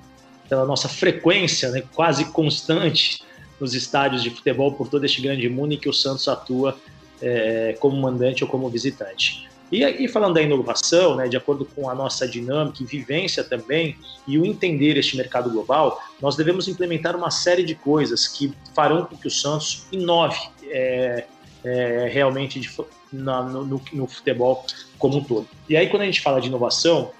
pela 0.48 0.64
nossa 0.64 0.88
frequência 0.88 1.70
né, 1.70 1.82
quase 1.92 2.26
constante 2.26 3.22
nos 3.60 3.74
estádios 3.74 4.22
de 4.22 4.30
futebol 4.30 4.72
por 4.72 4.88
todo 4.88 5.04
este 5.04 5.20
grande 5.20 5.48
mundo 5.48 5.74
em 5.74 5.78
que 5.78 5.88
o 5.88 5.92
Santos 5.92 6.28
atua 6.28 6.76
é, 7.20 7.76
como 7.80 7.96
mandante 8.00 8.44
ou 8.44 8.50
como 8.50 8.68
visitante. 8.68 9.48
E 9.72 9.84
aí, 9.84 10.06
falando 10.06 10.34
da 10.34 10.42
inovação, 10.42 11.16
né, 11.16 11.26
de 11.26 11.36
acordo 11.36 11.64
com 11.64 11.88
a 11.88 11.94
nossa 11.94 12.28
dinâmica 12.28 12.82
e 12.82 12.86
vivência 12.86 13.42
também, 13.42 13.96
e 14.26 14.38
o 14.38 14.44
entender 14.44 14.96
este 14.96 15.16
mercado 15.16 15.50
global, 15.50 16.00
nós 16.20 16.36
devemos 16.36 16.68
implementar 16.68 17.16
uma 17.16 17.30
série 17.30 17.64
de 17.64 17.74
coisas 17.74 18.28
que 18.28 18.52
farão 18.74 19.04
com 19.04 19.16
que 19.16 19.26
o 19.26 19.30
Santos 19.30 19.86
inove 19.90 20.38
é, 20.66 21.24
é, 21.64 22.08
realmente 22.12 22.60
de, 22.60 22.70
na, 23.12 23.42
no, 23.42 23.82
no, 23.92 24.06
futebol 24.06 24.64
como 24.98 25.18
um 25.18 25.24
todo. 25.24 25.48
E 25.68 25.76
aí, 25.76 25.88
quando 25.88 26.02
a 26.02 26.06
gente 26.06 26.20
fala 26.20 26.40
de 26.40 26.48
inovação, 26.48 27.10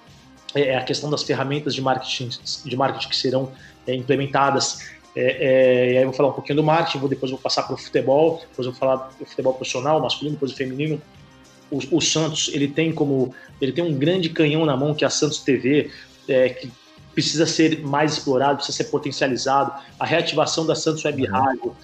é, 0.55 0.69
é 0.69 0.77
a 0.77 0.83
questão 0.83 1.11
das 1.11 1.23
ferramentas 1.23 1.75
de 1.75 1.83
marketing, 1.83 2.31
de 2.65 2.77
marketing 2.77 3.09
que 3.09 3.17
serão 3.17 3.53
é, 3.87 3.95
implementadas. 3.95 4.81
É, 5.17 5.21
é, 5.21 5.93
e 5.93 5.97
aí 5.99 6.03
eu 6.03 6.09
vou 6.09 6.13
falar 6.13 6.31
um 6.31 6.33
pouquinho 6.33 6.57
do 6.57 6.65
marketing, 6.65 6.99
vou, 6.99 7.09
depois 7.09 7.31
vou 7.31 7.41
passar 7.41 7.63
para 7.65 7.75
o 7.75 7.77
futebol, 7.77 8.43
depois 8.49 8.67
vou 8.67 8.75
falar 8.75 9.11
do 9.19 9.25
futebol 9.25 9.55
profissional, 9.55 10.01
masculino, 10.01 10.37
depois 10.37 10.53
o 10.53 10.57
feminino. 10.57 11.01
O, 11.71 11.97
o, 11.97 12.01
Santos 12.01 12.51
ele 12.53 12.69
tem 12.69 12.93
como 12.93 13.35
ele 13.61 13.73
tem 13.73 13.83
um 13.83 13.95
grande 13.95 14.29
canhão 14.29 14.67
na 14.67 14.77
mão 14.77 14.95
que 14.95 15.03
é 15.03 15.07
a 15.07 15.11
Santos 15.11 15.39
TV, 15.39 15.91
é, 16.29 16.51
que 16.51 16.71
precisa 17.13 17.47
ser 17.47 17.81
mais 17.81 18.15
explorado, 18.15 18.57
precisa 18.57 18.77
ser 18.77 18.85
potencializado. 18.91 19.73
A 19.99 20.05
reativação 20.05 20.67
da 20.67 20.75
Santos 20.75 21.05
Web 21.05 21.23
uhum. 21.23 21.31
Rádio, 21.31 21.77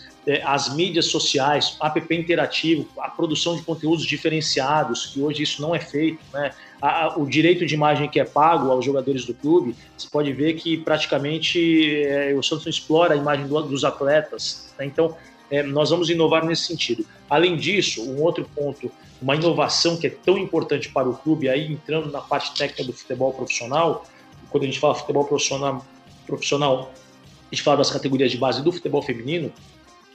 as 0.44 0.74
mídias 0.74 1.06
sociais, 1.06 1.76
app 1.80 2.14
interativo, 2.14 2.86
a 2.98 3.08
produção 3.08 3.56
de 3.56 3.62
conteúdos 3.62 4.04
diferenciados, 4.04 5.06
que 5.06 5.20
hoje 5.20 5.42
isso 5.42 5.62
não 5.62 5.74
é 5.74 5.80
feito, 5.80 6.20
né? 6.32 6.52
A, 6.80 7.18
o 7.18 7.26
direito 7.26 7.66
de 7.66 7.74
imagem 7.74 8.08
que 8.08 8.18
é 8.18 8.24
pago 8.24 8.70
aos 8.70 8.84
jogadores 8.84 9.24
do 9.24 9.34
clube, 9.34 9.74
você 9.96 10.08
pode 10.08 10.32
ver 10.32 10.54
que 10.54 10.78
praticamente 10.78 12.02
é, 12.04 12.34
o 12.34 12.42
Santos 12.42 12.66
explora 12.66 13.14
a 13.14 13.16
imagem 13.16 13.46
do, 13.46 13.62
dos 13.62 13.84
atletas. 13.84 14.72
Né? 14.78 14.86
Então, 14.86 15.16
é, 15.50 15.62
nós 15.62 15.90
vamos 15.90 16.08
inovar 16.08 16.44
nesse 16.44 16.64
sentido. 16.64 17.04
Além 17.28 17.56
disso, 17.56 18.02
um 18.02 18.22
outro 18.22 18.48
ponto, 18.54 18.90
uma 19.20 19.34
inovação 19.34 19.96
que 19.96 20.06
é 20.06 20.10
tão 20.10 20.38
importante 20.38 20.88
para 20.88 21.08
o 21.08 21.14
clube, 21.14 21.48
aí 21.48 21.70
entrando 21.70 22.10
na 22.10 22.20
parte 22.20 22.54
técnica 22.54 22.84
do 22.84 22.92
futebol 22.92 23.32
profissional, 23.32 24.06
quando 24.48 24.62
a 24.62 24.66
gente 24.66 24.78
fala 24.78 24.94
futebol 24.94 25.24
profissional, 25.24 25.84
profissional 26.26 26.92
a 27.50 27.54
gente 27.54 27.64
fala 27.64 27.78
das 27.78 27.90
categorias 27.90 28.30
de 28.30 28.38
base 28.38 28.62
do 28.62 28.70
futebol 28.70 29.02
feminino, 29.02 29.52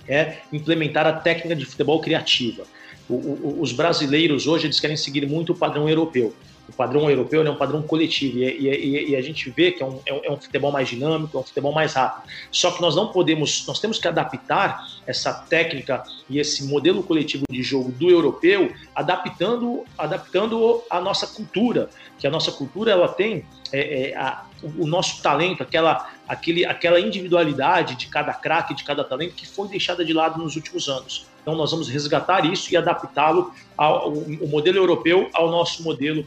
é 0.07 0.37
implementar 0.53 1.05
a 1.05 1.13
técnica 1.13 1.55
de 1.55 1.65
futebol 1.65 1.99
criativa. 1.99 2.63
O, 3.09 3.13
o, 3.13 3.57
os 3.61 3.71
brasileiros 3.71 4.47
hoje 4.47 4.67
eles 4.67 4.79
querem 4.79 4.95
seguir 4.95 5.27
muito 5.27 5.51
o 5.51 5.55
padrão 5.55 5.89
europeu. 5.89 6.33
O 6.67 6.73
padrão 6.73 7.09
europeu 7.09 7.45
é 7.45 7.49
um 7.49 7.55
padrão 7.55 7.81
coletivo 7.83 8.39
e, 8.39 8.43
e, 8.43 9.09
e 9.11 9.15
a 9.15 9.21
gente 9.21 9.49
vê 9.51 9.71
que 9.71 9.83
é 9.83 9.85
um, 9.85 9.99
é 10.05 10.31
um, 10.31 10.37
futebol 10.37 10.71
mais 10.71 10.89
dinâmico, 10.89 11.37
é 11.37 11.39
um 11.39 11.43
futebol 11.43 11.71
mais 11.71 11.93
rápido. 11.93 12.27
Só 12.51 12.71
que 12.71 12.81
nós 12.81 12.95
não 12.95 13.11
podemos, 13.11 13.65
nós 13.67 13.79
temos 13.79 13.99
que 13.99 14.07
adaptar 14.07 14.83
essa 15.05 15.31
técnica 15.33 16.03
e 16.27 16.39
esse 16.39 16.65
modelo 16.65 17.03
coletivo 17.03 17.45
de 17.49 17.61
jogo 17.61 17.91
do 17.91 18.09
europeu, 18.09 18.73
adaptando, 18.95 19.83
adaptando 19.97 20.81
a 20.89 20.99
nossa 20.99 21.27
cultura, 21.27 21.89
que 22.17 22.25
a 22.25 22.31
nossa 22.31 22.51
cultura 22.51 22.91
ela 22.91 23.07
tem 23.07 23.45
é, 23.71 24.09
é, 24.09 24.17
a, 24.17 24.45
o 24.63 24.87
nosso 24.87 25.21
talento, 25.21 25.61
aquela, 25.61 26.09
aquele, 26.27 26.65
aquela 26.65 26.99
individualidade 26.99 27.95
de 27.95 28.07
cada 28.07 28.33
craque, 28.33 28.73
de 28.73 28.83
cada 28.83 29.03
talento 29.03 29.35
que 29.35 29.47
foi 29.47 29.67
deixada 29.67 30.03
de 30.03 30.13
lado 30.13 30.41
nos 30.41 30.55
últimos 30.55 30.89
anos. 30.89 31.27
Então 31.41 31.55
nós 31.55 31.69
vamos 31.69 31.87
resgatar 31.87 32.43
isso 32.51 32.73
e 32.73 32.77
adaptá-lo 32.77 33.53
ao, 33.77 34.05
ao 34.05 34.15
modelo 34.47 34.77
europeu 34.77 35.29
ao 35.31 35.51
nosso 35.51 35.83
modelo 35.83 36.25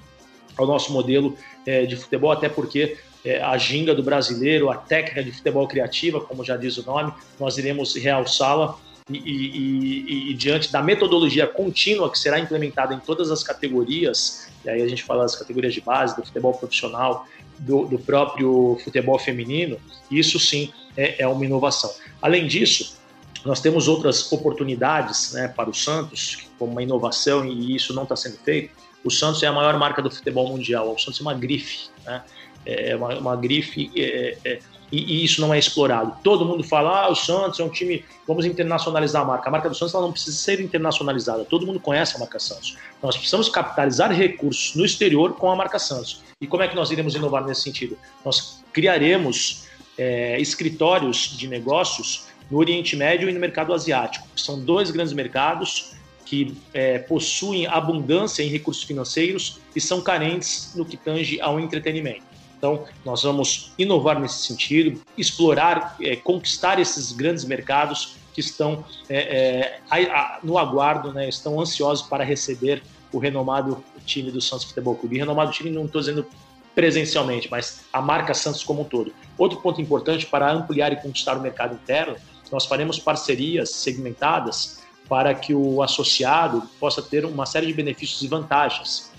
ao 0.59 0.67
nosso 0.67 0.93
modelo 0.93 1.37
é, 1.65 1.87
de 1.87 1.97
futebol, 1.97 2.31
até 2.31 2.49
porque 2.49 2.99
é, 3.25 3.41
a 3.43 3.57
ginga 3.57 3.95
do 3.95 4.03
brasileiro, 4.03 4.71
a 4.71 4.77
técnica 4.77 5.23
de 5.23 5.33
futebol 5.33 5.67
criativa, 5.67 6.21
como 6.21 6.45
já 6.45 6.57
diz 6.57 6.77
o 6.79 6.85
nome, 6.85 7.13
nós 7.39 7.59
iremos 7.59 7.95
realçá-la 7.95 8.77
e, 9.11 9.17
e, 9.17 10.29
e, 10.29 10.31
e, 10.31 10.35
diante 10.35 10.71
da 10.71 10.83
metodologia 10.83 11.47
contínua 11.47 12.11
que 12.11 12.19
será 12.19 12.39
implementada 12.39 12.95
em 12.95 12.99
todas 12.99 13.31
as 13.31 13.43
categorias, 13.43 14.49
e 14.65 14.69
aí 14.69 14.83
a 14.83 14.89
gente 14.89 15.03
fala 15.03 15.23
das 15.23 15.35
categorias 15.35 15.73
de 15.73 15.81
base, 15.81 16.15
do 16.15 16.25
futebol 16.25 16.53
profissional, 16.53 17.27
do, 17.59 17.87
do 17.87 17.99
próprio 17.99 18.79
futebol 18.85 19.19
feminino, 19.19 19.79
isso 20.11 20.39
sim 20.39 20.73
é, 20.97 21.23
é, 21.23 21.29
uma 21.29 21.45
inovação. 21.45 21.91
Além 22.21 22.47
disso, 22.47 22.99
nós 23.45 23.61
temos 23.61 23.89
outras 23.89 24.31
oportunidades 24.31 25.33
né, 25.33 25.49
para 25.49 25.71
o 25.71 25.75
Santos, 25.75 26.49
como 26.59 26.73
uma 26.73 26.83
inovação, 26.83 27.47
e 27.47 27.75
isso 27.75 27.95
não 27.95 28.03
está 28.03 28.15
sendo 28.15 28.37
feito, 28.39 28.78
o 29.05 29.11
Santos 29.11 29.43
é 29.43 29.47
a 29.47 29.53
maior 29.53 29.79
marca 29.79 30.03
do 30.03 30.11
futebol 30.11 30.49
mundial. 30.49 30.93
O 30.93 30.99
Santos 30.99 31.21
é 31.21 31.23
uma 31.23 31.35
grife, 31.35 31.89
né? 32.05 32.23
É 32.67 32.95
uma, 32.97 33.19
uma 33.19 33.37
grife 33.37 33.91
é, 33.97 34.37
é, 34.45 34.59
e, 34.91 35.21
e, 35.21 35.25
isso 35.25 35.41
não 35.41 35.53
é 35.53 35.59
explorado. 35.59 36.17
Todo 36.23 36.45
mundo 36.45 36.65
fala, 36.65 37.05
ah, 37.05 37.11
o 37.11 37.15
Santos 37.15 37.61
é 37.61 37.65
um 37.65 37.69
time, 37.69 38.05
vamos 38.27 38.45
internacionalizar 38.45 39.23
a 39.23 39.25
marca. 39.25 39.49
A 39.49 39.53
marca 39.53 39.69
do 39.69 39.75
Santos 39.75 39.95
não 39.95 40.13
precisa 40.13 40.37
ser 40.37 40.61
internacionalizada. 40.61 41.45
Todo 41.45 41.67
mundo 41.67 41.79
conhece 41.79 42.17
a 42.17 42.19
marca 42.19 42.39
Santos. 42.39 42.77
Nós 43.03 43.17
precisamos 43.17 43.49
capitalizar 43.49 44.13
recursos 44.13 44.75
no 44.75 44.85
exterior 44.85 45.35
com 45.35 45.51
a 45.51 45.57
marca 45.57 45.79
Santos. 45.79 46.23
E 46.41 46.47
como 46.47 46.63
é 46.63 46.69
que 46.69 46.77
nós 46.77 46.91
iremos 46.91 47.15
inovar 47.15 47.45
nesse 47.45 47.63
sentido? 47.63 47.99
Nós 48.25 48.63
criaremos 48.73 49.67
é, 49.97 50.41
escritórios 50.41 51.37
de 51.37 51.47
negócios 51.49 52.27
no 52.51 52.59
Oriente 52.59 52.97
Médio 52.97 53.29
e 53.29 53.33
no 53.33 53.41
mercado 53.41 53.75
asiático. 53.75 54.27
São 54.37 54.59
dois 54.59 54.91
grandes 54.91 55.13
mercados 55.13 55.93
que 56.29 56.55
é, 56.75 56.99
possuem 56.99 57.67
abundância 57.67 58.43
em 58.43 58.49
recursos 58.49 58.83
financeiros 58.83 59.61
e 59.75 59.81
são 59.81 60.03
carentes 60.03 60.75
no 60.75 60.85
que 60.85 60.95
tange 60.95 61.41
ao 61.41 61.59
entretenimento. 61.59 62.23
Então, 62.59 62.85
nós 63.03 63.23
vamos 63.23 63.73
inovar 63.79 64.21
nesse 64.21 64.47
sentido, 64.47 65.01
explorar, 65.17 65.97
é, 66.03 66.17
conquistar 66.17 66.79
esses 66.79 67.13
grandes 67.13 67.45
mercados 67.45 68.17
que 68.35 68.41
estão 68.41 68.85
é, 69.09 69.81
é 69.91 70.39
no 70.43 70.59
aguardo, 70.59 71.15
né, 71.15 71.29
estão 71.29 71.59
ansiosos 71.59 72.07
para 72.07 72.23
receber 72.23 72.83
o 73.11 73.19
renomado 73.19 73.83
time 74.05 74.31
do 74.31 74.41
Santos 74.41 74.67
Futebol 74.67 74.97
Clube. 74.97 75.17
E 75.17 75.19
renomado 75.19 75.51
time 75.51 75.71
não 75.71 75.87
estou 75.87 76.01
dizendo 76.01 76.27
presencialmente, 76.75 77.49
mas 77.51 77.85
a 77.91 78.03
marca 78.03 78.35
Santos 78.35 78.63
como 78.63 78.83
um 78.83 78.85
todo. 78.85 79.15
Outro 79.39 79.61
ponto 79.61 79.81
importante 79.81 80.27
para 80.27 80.53
ampliar 80.53 80.93
e 80.93 80.97
conquistar 80.97 81.39
o 81.39 81.41
mercado 81.41 81.75
interno, 81.75 82.17
nós 82.53 82.67
faremos 82.67 82.99
parcerias 82.99 83.71
segmentadas 83.71 84.87
para 85.09 85.35
que 85.35 85.55
o 85.55 85.83
associado 85.83 86.63
possa 86.79 87.01
ter 87.01 87.25
uma 87.25 87.47
série 87.47 87.67
de 87.67 87.73
benefícios 87.73 88.23
e 88.23 88.29
vantagens. 88.29 89.11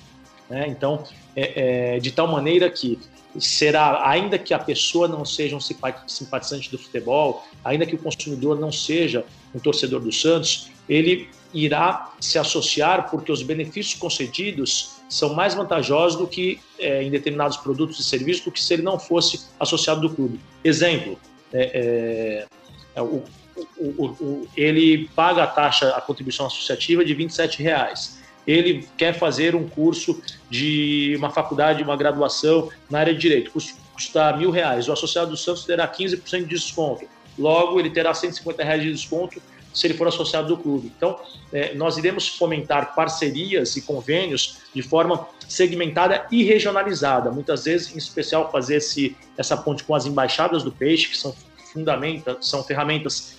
Né? 0.50 0.68
Então, 0.68 1.04
é, 1.36 1.96
é, 1.96 2.00
de 2.00 2.12
tal 2.12 2.28
maneira 2.28 2.70
que 2.70 3.00
será, 3.40 4.08
ainda 4.10 4.38
que 4.38 4.54
a 4.54 4.60
pessoa 4.60 5.08
não 5.08 5.24
seja 5.24 5.56
um 5.56 5.60
simpatizante 5.60 6.72
do 6.72 6.78
futebol, 6.78 7.46
ainda 7.64 7.86
que 7.86 7.96
o 7.96 7.98
consumidor 7.98 8.60
não 8.60 8.72
seja 8.72 9.26
um 9.54 9.60
torcedor 9.60 10.02
do 10.02 10.12
Santos, 10.12 10.72
ele 10.88 11.30
irá 11.54 12.14
se 12.20 12.38
associar 12.38 13.10
porque 13.10 13.32
os 13.32 13.42
benefícios 13.42 14.00
concedidos 14.00 15.00
são 15.10 15.34
mais 15.34 15.56
vantajosos 15.56 16.18
do 16.18 16.28
que 16.28 16.60
é, 16.78 17.04
em 17.04 17.10
determinados 17.10 17.58
produtos 17.58 18.00
e 18.00 18.04
serviços 18.04 18.44
do 18.44 18.52
que 18.52 18.62
se 18.62 18.74
ele 18.74 18.84
não 18.84 19.00
fosse 19.00 19.48
associado 19.60 20.02
do 20.02 20.10
clube. 20.10 20.40
Exemplo, 20.64 21.18
é, 21.52 22.46
é, 22.96 23.02
o, 23.02 23.24
o, 23.78 24.06
o, 24.06 24.48
ele 24.56 25.10
paga 25.16 25.44
a 25.44 25.48
taxa, 25.48 25.90
a 25.90 26.02
contribuição 26.02 26.46
associativa 26.46 27.04
de 27.04 27.14
27 27.14 27.62
reais. 27.62 28.20
Ele 28.48 28.88
quer 28.98 29.14
fazer 29.14 29.56
um 29.56 29.68
curso 29.68 30.22
de 30.50 31.16
uma 31.18 31.30
faculdade, 31.30 31.84
uma 31.84 31.96
graduação 31.96 32.70
na 32.90 33.00
área 33.00 33.14
de 33.14 33.20
direito, 33.20 33.52
custa 33.52 34.36
mil 34.38 34.50
reais. 34.50 34.88
O 34.88 34.94
associado 34.94 35.32
do 35.32 35.38
Santos 35.38 35.66
terá 35.66 35.88
15% 35.88 36.44
de 36.44 36.46
desconto. 36.48 37.06
Logo, 37.38 37.80
ele 37.80 37.90
terá 37.90 38.14
150 38.14 38.64
reais 38.64 38.82
de 38.82 38.92
desconto 38.92 39.42
se 39.74 39.88
ele 39.88 39.94
for 39.94 40.08
associado 40.08 40.48
do 40.48 40.58
clube. 40.58 40.92
Então, 40.96 41.20
é, 41.54 41.74
nós 41.76 41.98
iremos 41.98 42.28
fomentar 42.28 42.96
parcerias 42.96 43.76
e 43.76 43.82
convênios 43.82 44.58
de 44.74 44.82
forma 44.82 45.28
segmentada 45.48 46.26
e 46.32 46.44
regionalizada. 46.44 47.32
Muitas 47.32 47.66
vezes, 47.66 47.94
em 47.94 47.98
especial, 47.98 48.52
fazer 48.52 48.78
esse, 48.78 49.16
essa 49.38 49.56
ponte 49.56 49.84
com 49.84 49.96
as 49.96 50.06
embaixadas 50.06 50.64
do 50.64 50.72
peixe, 50.72 51.08
que 51.08 51.18
são 51.18 51.36
fundamenta, 51.72 52.38
são 52.42 52.64
ferramentas 52.64 53.38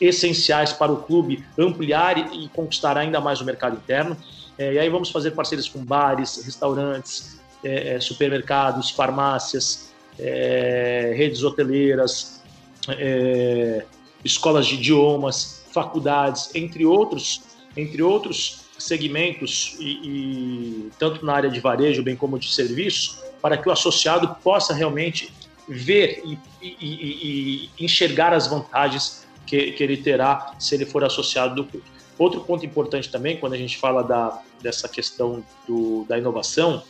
essenciais 0.00 0.72
para 0.72 0.92
o 0.92 1.02
clube 1.02 1.44
ampliar 1.58 2.18
e 2.34 2.48
conquistar 2.48 2.96
ainda 2.96 3.20
mais 3.20 3.40
o 3.40 3.44
mercado 3.44 3.76
interno. 3.76 4.16
É, 4.58 4.74
e 4.74 4.78
aí 4.78 4.88
vamos 4.88 5.10
fazer 5.10 5.30
parcerias 5.30 5.68
com 5.68 5.82
bares, 5.82 6.42
restaurantes, 6.44 7.40
é, 7.64 7.94
é 7.94 8.00
supermercados, 8.00 8.90
farmácias, 8.90 9.90
redes 11.16 11.42
hoteleiras, 11.42 12.42
escolas 14.22 14.66
de 14.66 14.74
idiomas, 14.74 15.64
faculdades, 15.72 16.54
entre 16.54 16.84
outros, 16.84 17.40
entre 17.74 18.02
outros 18.02 18.66
segmentos 18.78 19.76
e, 19.78 19.90
e, 20.04 20.90
tanto 20.98 21.24
na 21.24 21.34
área 21.34 21.50
de 21.50 21.60
varejo 21.60 22.02
bem 22.02 22.16
como 22.16 22.38
de 22.38 22.52
serviços, 22.52 23.18
para 23.40 23.56
que 23.56 23.68
o 23.68 23.72
associado 23.72 24.36
possa 24.42 24.74
realmente 24.74 25.32
ver 25.68 26.22
e, 26.24 26.38
e, 26.62 27.70
e 27.78 27.84
enxergar 27.84 28.32
as 28.32 28.46
vantagens 28.46 29.26
que, 29.50 29.72
que 29.72 29.82
ele 29.82 29.96
terá 29.96 30.54
se 30.60 30.76
ele 30.76 30.86
for 30.86 31.02
associado 31.02 31.56
do 31.56 31.64
clube. 31.64 31.84
Outro 32.16 32.40
ponto 32.42 32.64
importante 32.64 33.10
também, 33.10 33.36
quando 33.36 33.54
a 33.54 33.58
gente 33.58 33.76
fala 33.76 34.02
da, 34.04 34.40
dessa 34.62 34.88
questão 34.88 35.42
do, 35.66 36.04
da 36.08 36.16
inovação, 36.16 36.84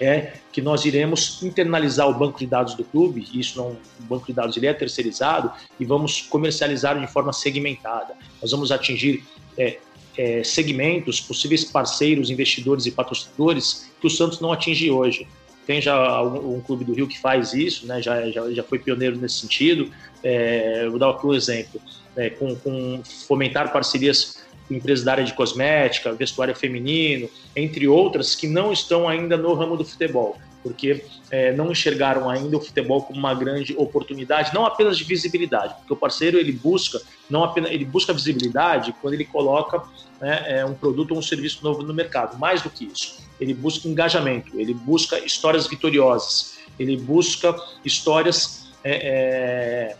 é 0.00 0.32
que 0.50 0.60
nós 0.60 0.84
iremos 0.84 1.40
internalizar 1.42 2.08
o 2.08 2.14
banco 2.14 2.40
de 2.40 2.46
dados 2.46 2.74
do 2.74 2.82
clube, 2.82 3.24
isso 3.32 3.56
não, 3.56 3.76
o 4.00 4.02
banco 4.02 4.26
de 4.26 4.32
dados 4.32 4.56
ele 4.56 4.66
é 4.66 4.74
terceirizado, 4.74 5.52
e 5.78 5.84
vamos 5.84 6.22
comercializar 6.22 6.98
de 6.98 7.06
forma 7.06 7.32
segmentada. 7.32 8.14
Nós 8.40 8.50
vamos 8.50 8.72
atingir 8.72 9.22
é, 9.56 9.78
é, 10.18 10.42
segmentos, 10.42 11.20
possíveis 11.20 11.64
parceiros, 11.64 12.30
investidores 12.30 12.84
e 12.86 12.90
patrocinadores 12.90 13.92
que 14.00 14.06
o 14.08 14.10
Santos 14.10 14.40
não 14.40 14.50
atinge 14.50 14.90
hoje. 14.90 15.28
Tem 15.66 15.80
já 15.80 16.22
um, 16.22 16.56
um, 16.56 16.60
clube 16.60 16.84
do 16.84 16.92
Rio 16.92 17.06
que 17.06 17.18
faz 17.18 17.52
isso, 17.52 17.86
né? 17.86 18.02
já, 18.02 18.30
já, 18.30 18.50
já 18.50 18.62
foi 18.62 18.78
pioneiro 18.78 19.16
nesse 19.16 19.40
sentido. 19.40 19.90
É, 20.22 20.88
vou 20.88 20.98
dar 20.98 21.10
aqui 21.10 21.26
um 21.26 21.34
exemplo: 21.34 21.80
é, 22.16 22.30
com, 22.30 22.54
com 22.56 23.02
fomentar 23.26 23.72
parcerias 23.72 24.42
com 24.66 24.74
empresas 24.74 25.04
da 25.04 25.12
área 25.12 25.24
de 25.24 25.34
cosmética, 25.34 26.12
vestuário 26.12 26.54
feminino, 26.54 27.28
entre 27.54 27.86
outras, 27.86 28.34
que 28.34 28.46
não 28.46 28.72
estão 28.72 29.08
ainda 29.08 29.36
no 29.36 29.54
ramo 29.54 29.76
do 29.76 29.84
futebol 29.84 30.36
porque 30.62 31.04
é, 31.30 31.52
não 31.52 31.72
enxergaram 31.72 32.30
ainda 32.30 32.56
o 32.56 32.60
futebol 32.60 33.02
como 33.02 33.18
uma 33.18 33.34
grande 33.34 33.74
oportunidade, 33.76 34.54
não 34.54 34.64
apenas 34.64 34.96
de 34.96 35.04
visibilidade, 35.04 35.74
porque 35.74 35.92
o 35.92 35.96
parceiro 35.96 36.38
ele 36.38 36.52
busca 36.52 37.00
não 37.28 37.42
apenas 37.42 37.70
ele 37.70 37.84
busca 37.84 38.12
visibilidade 38.12 38.94
quando 39.00 39.14
ele 39.14 39.24
coloca 39.24 39.82
né, 40.22 40.44
é, 40.46 40.64
um 40.64 40.72
produto 40.72 41.10
ou 41.10 41.18
um 41.18 41.22
serviço 41.22 41.58
novo 41.64 41.82
no 41.82 41.92
mercado. 41.92 42.38
Mais 42.38 42.62
do 42.62 42.70
que 42.70 42.84
isso, 42.84 43.18
ele 43.40 43.52
busca 43.52 43.88
engajamento, 43.88 44.58
ele 44.58 44.72
busca 44.72 45.18
histórias 45.18 45.66
vitoriosas, 45.66 46.58
ele 46.78 46.96
busca 46.96 47.54
histórias 47.84 48.68
é, 48.84 49.94
é 49.94 49.96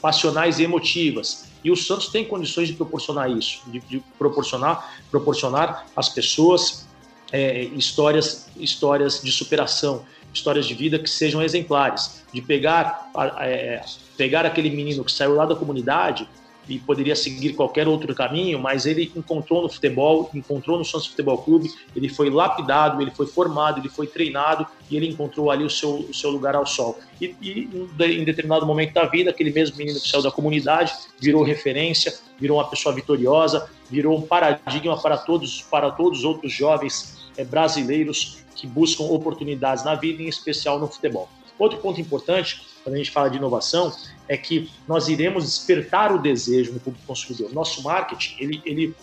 passionais 0.00 0.58
e 0.58 0.62
emotivas. 0.62 1.48
E 1.64 1.70
o 1.70 1.76
Santos 1.76 2.08
tem 2.08 2.26
condições 2.26 2.68
de 2.68 2.74
proporcionar 2.74 3.30
isso, 3.30 3.62
de, 3.66 3.80
de 3.80 4.02
proporcionar, 4.18 5.02
proporcionar 5.10 5.86
às 5.96 6.10
pessoas 6.10 6.86
é, 7.32 7.64
histórias, 7.64 8.46
histórias 8.56 9.22
de 9.22 9.32
superação, 9.32 10.04
histórias 10.32 10.66
de 10.66 10.74
vida 10.74 10.98
que 10.98 11.08
sejam 11.08 11.42
exemplares, 11.42 12.22
de 12.32 12.42
pegar, 12.42 13.10
é, 13.40 13.82
pegar 14.16 14.44
aquele 14.44 14.68
menino 14.68 15.02
que 15.02 15.10
saiu 15.10 15.34
lá 15.34 15.46
da 15.46 15.56
comunidade 15.56 16.28
e 16.68 16.78
poderia 16.78 17.14
seguir 17.14 17.54
qualquer 17.54 17.86
outro 17.86 18.14
caminho, 18.14 18.58
mas 18.58 18.86
ele 18.86 19.12
encontrou 19.14 19.62
no 19.62 19.68
futebol, 19.68 20.30
encontrou 20.34 20.78
no 20.78 20.84
Santos 20.84 21.06
Futebol 21.06 21.38
Clube, 21.38 21.70
ele 21.94 22.08
foi 22.08 22.30
lapidado, 22.30 23.00
ele 23.02 23.10
foi 23.10 23.26
formado, 23.26 23.80
ele 23.80 23.88
foi 23.88 24.06
treinado 24.06 24.66
e 24.90 24.96
ele 24.96 25.08
encontrou 25.08 25.50
ali 25.50 25.64
o 25.64 25.70
seu, 25.70 25.96
o 25.96 26.14
seu 26.14 26.30
lugar 26.30 26.54
ao 26.54 26.66
sol. 26.66 26.98
E, 27.20 27.34
e 27.40 27.68
em 28.00 28.24
determinado 28.24 28.66
momento 28.66 28.94
da 28.94 29.04
vida, 29.04 29.30
aquele 29.30 29.50
mesmo 29.50 29.76
menino 29.76 30.00
que 30.00 30.08
saiu 30.08 30.22
da 30.22 30.30
comunidade 30.30 30.92
virou 31.20 31.42
referência, 31.42 32.14
virou 32.38 32.58
uma 32.58 32.68
pessoa 32.68 32.94
vitoriosa, 32.94 33.68
virou 33.90 34.16
um 34.18 34.22
paradigma 34.22 35.00
para 35.00 35.16
todos, 35.16 35.62
para 35.62 35.90
todos 35.90 36.20
os 36.20 36.24
outros 36.24 36.52
jovens 36.52 37.28
é, 37.36 37.44
brasileiros 37.44 38.38
que 38.54 38.66
buscam 38.66 39.04
oportunidades 39.04 39.84
na 39.84 39.94
vida, 39.94 40.22
em 40.22 40.28
especial 40.28 40.78
no 40.78 40.88
futebol. 40.88 41.28
Outro 41.58 41.78
ponto 41.78 42.00
importante, 42.00 42.62
quando 42.82 42.94
a 42.94 42.98
gente 42.98 43.10
fala 43.10 43.30
de 43.30 43.36
inovação, 43.36 43.92
é 44.28 44.36
que 44.36 44.70
nós 44.88 45.08
iremos 45.08 45.44
despertar 45.44 46.12
o 46.12 46.18
desejo 46.18 46.72
no 46.72 46.80
público 46.80 47.06
consumidor. 47.06 47.52
Nosso 47.52 47.82
marketing, 47.82 48.36
ele, 48.38 48.62
ele 48.64 48.94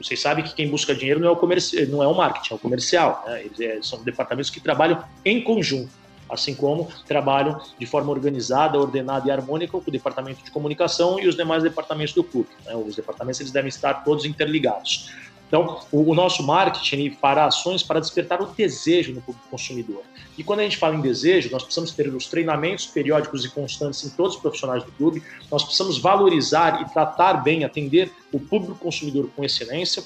vocês 0.00 0.20
sabem 0.20 0.44
que 0.44 0.54
quem 0.54 0.68
busca 0.68 0.94
dinheiro 0.94 1.20
não 1.20 1.28
é 1.28 1.30
o, 1.30 1.36
comerci 1.36 1.86
não 1.86 2.02
é 2.02 2.06
o 2.06 2.14
marketing, 2.14 2.54
é 2.54 2.56
o 2.56 2.58
comercial. 2.58 3.24
Né? 3.26 3.44
Eles 3.44 3.60
é, 3.60 3.82
são 3.82 4.02
departamentos 4.02 4.50
que 4.50 4.60
trabalham 4.60 5.02
em 5.24 5.42
conjunto, 5.42 5.90
assim 6.28 6.54
como 6.54 6.88
trabalham 7.06 7.60
de 7.78 7.86
forma 7.86 8.10
organizada, 8.10 8.78
ordenada 8.78 9.28
e 9.28 9.30
harmônica 9.30 9.72
com 9.72 9.88
o 9.88 9.92
departamento 9.92 10.42
de 10.42 10.50
comunicação 10.50 11.20
e 11.20 11.28
os 11.28 11.36
demais 11.36 11.62
departamentos 11.62 12.14
do 12.14 12.24
clube. 12.24 12.48
Né? 12.64 12.74
Os 12.74 12.96
departamentos 12.96 13.40
eles 13.40 13.52
devem 13.52 13.68
estar 13.68 13.94
todos 14.04 14.24
interligados. 14.24 15.10
Então, 15.52 15.82
o, 15.92 16.10
o 16.12 16.14
nosso 16.14 16.42
marketing 16.42 17.10
fará 17.10 17.44
ações 17.44 17.82
para 17.82 18.00
despertar 18.00 18.40
o 18.40 18.46
desejo 18.46 19.12
no 19.12 19.20
público 19.20 19.46
consumidor. 19.50 20.00
E 20.38 20.42
quando 20.42 20.60
a 20.60 20.62
gente 20.62 20.78
fala 20.78 20.94
em 20.94 21.00
desejo, 21.02 21.50
nós 21.50 21.62
precisamos 21.62 21.92
ter 21.92 22.08
os 22.08 22.26
treinamentos 22.26 22.86
periódicos 22.86 23.44
e 23.44 23.50
constantes 23.50 24.02
em 24.02 24.08
todos 24.08 24.36
os 24.36 24.40
profissionais 24.40 24.82
do 24.82 24.90
clube, 24.92 25.22
nós 25.50 25.62
precisamos 25.62 25.98
valorizar 25.98 26.80
e 26.80 26.90
tratar 26.90 27.34
bem, 27.34 27.64
atender 27.64 28.10
o 28.32 28.40
público 28.40 28.76
consumidor 28.76 29.28
com 29.36 29.44
excelência, 29.44 30.02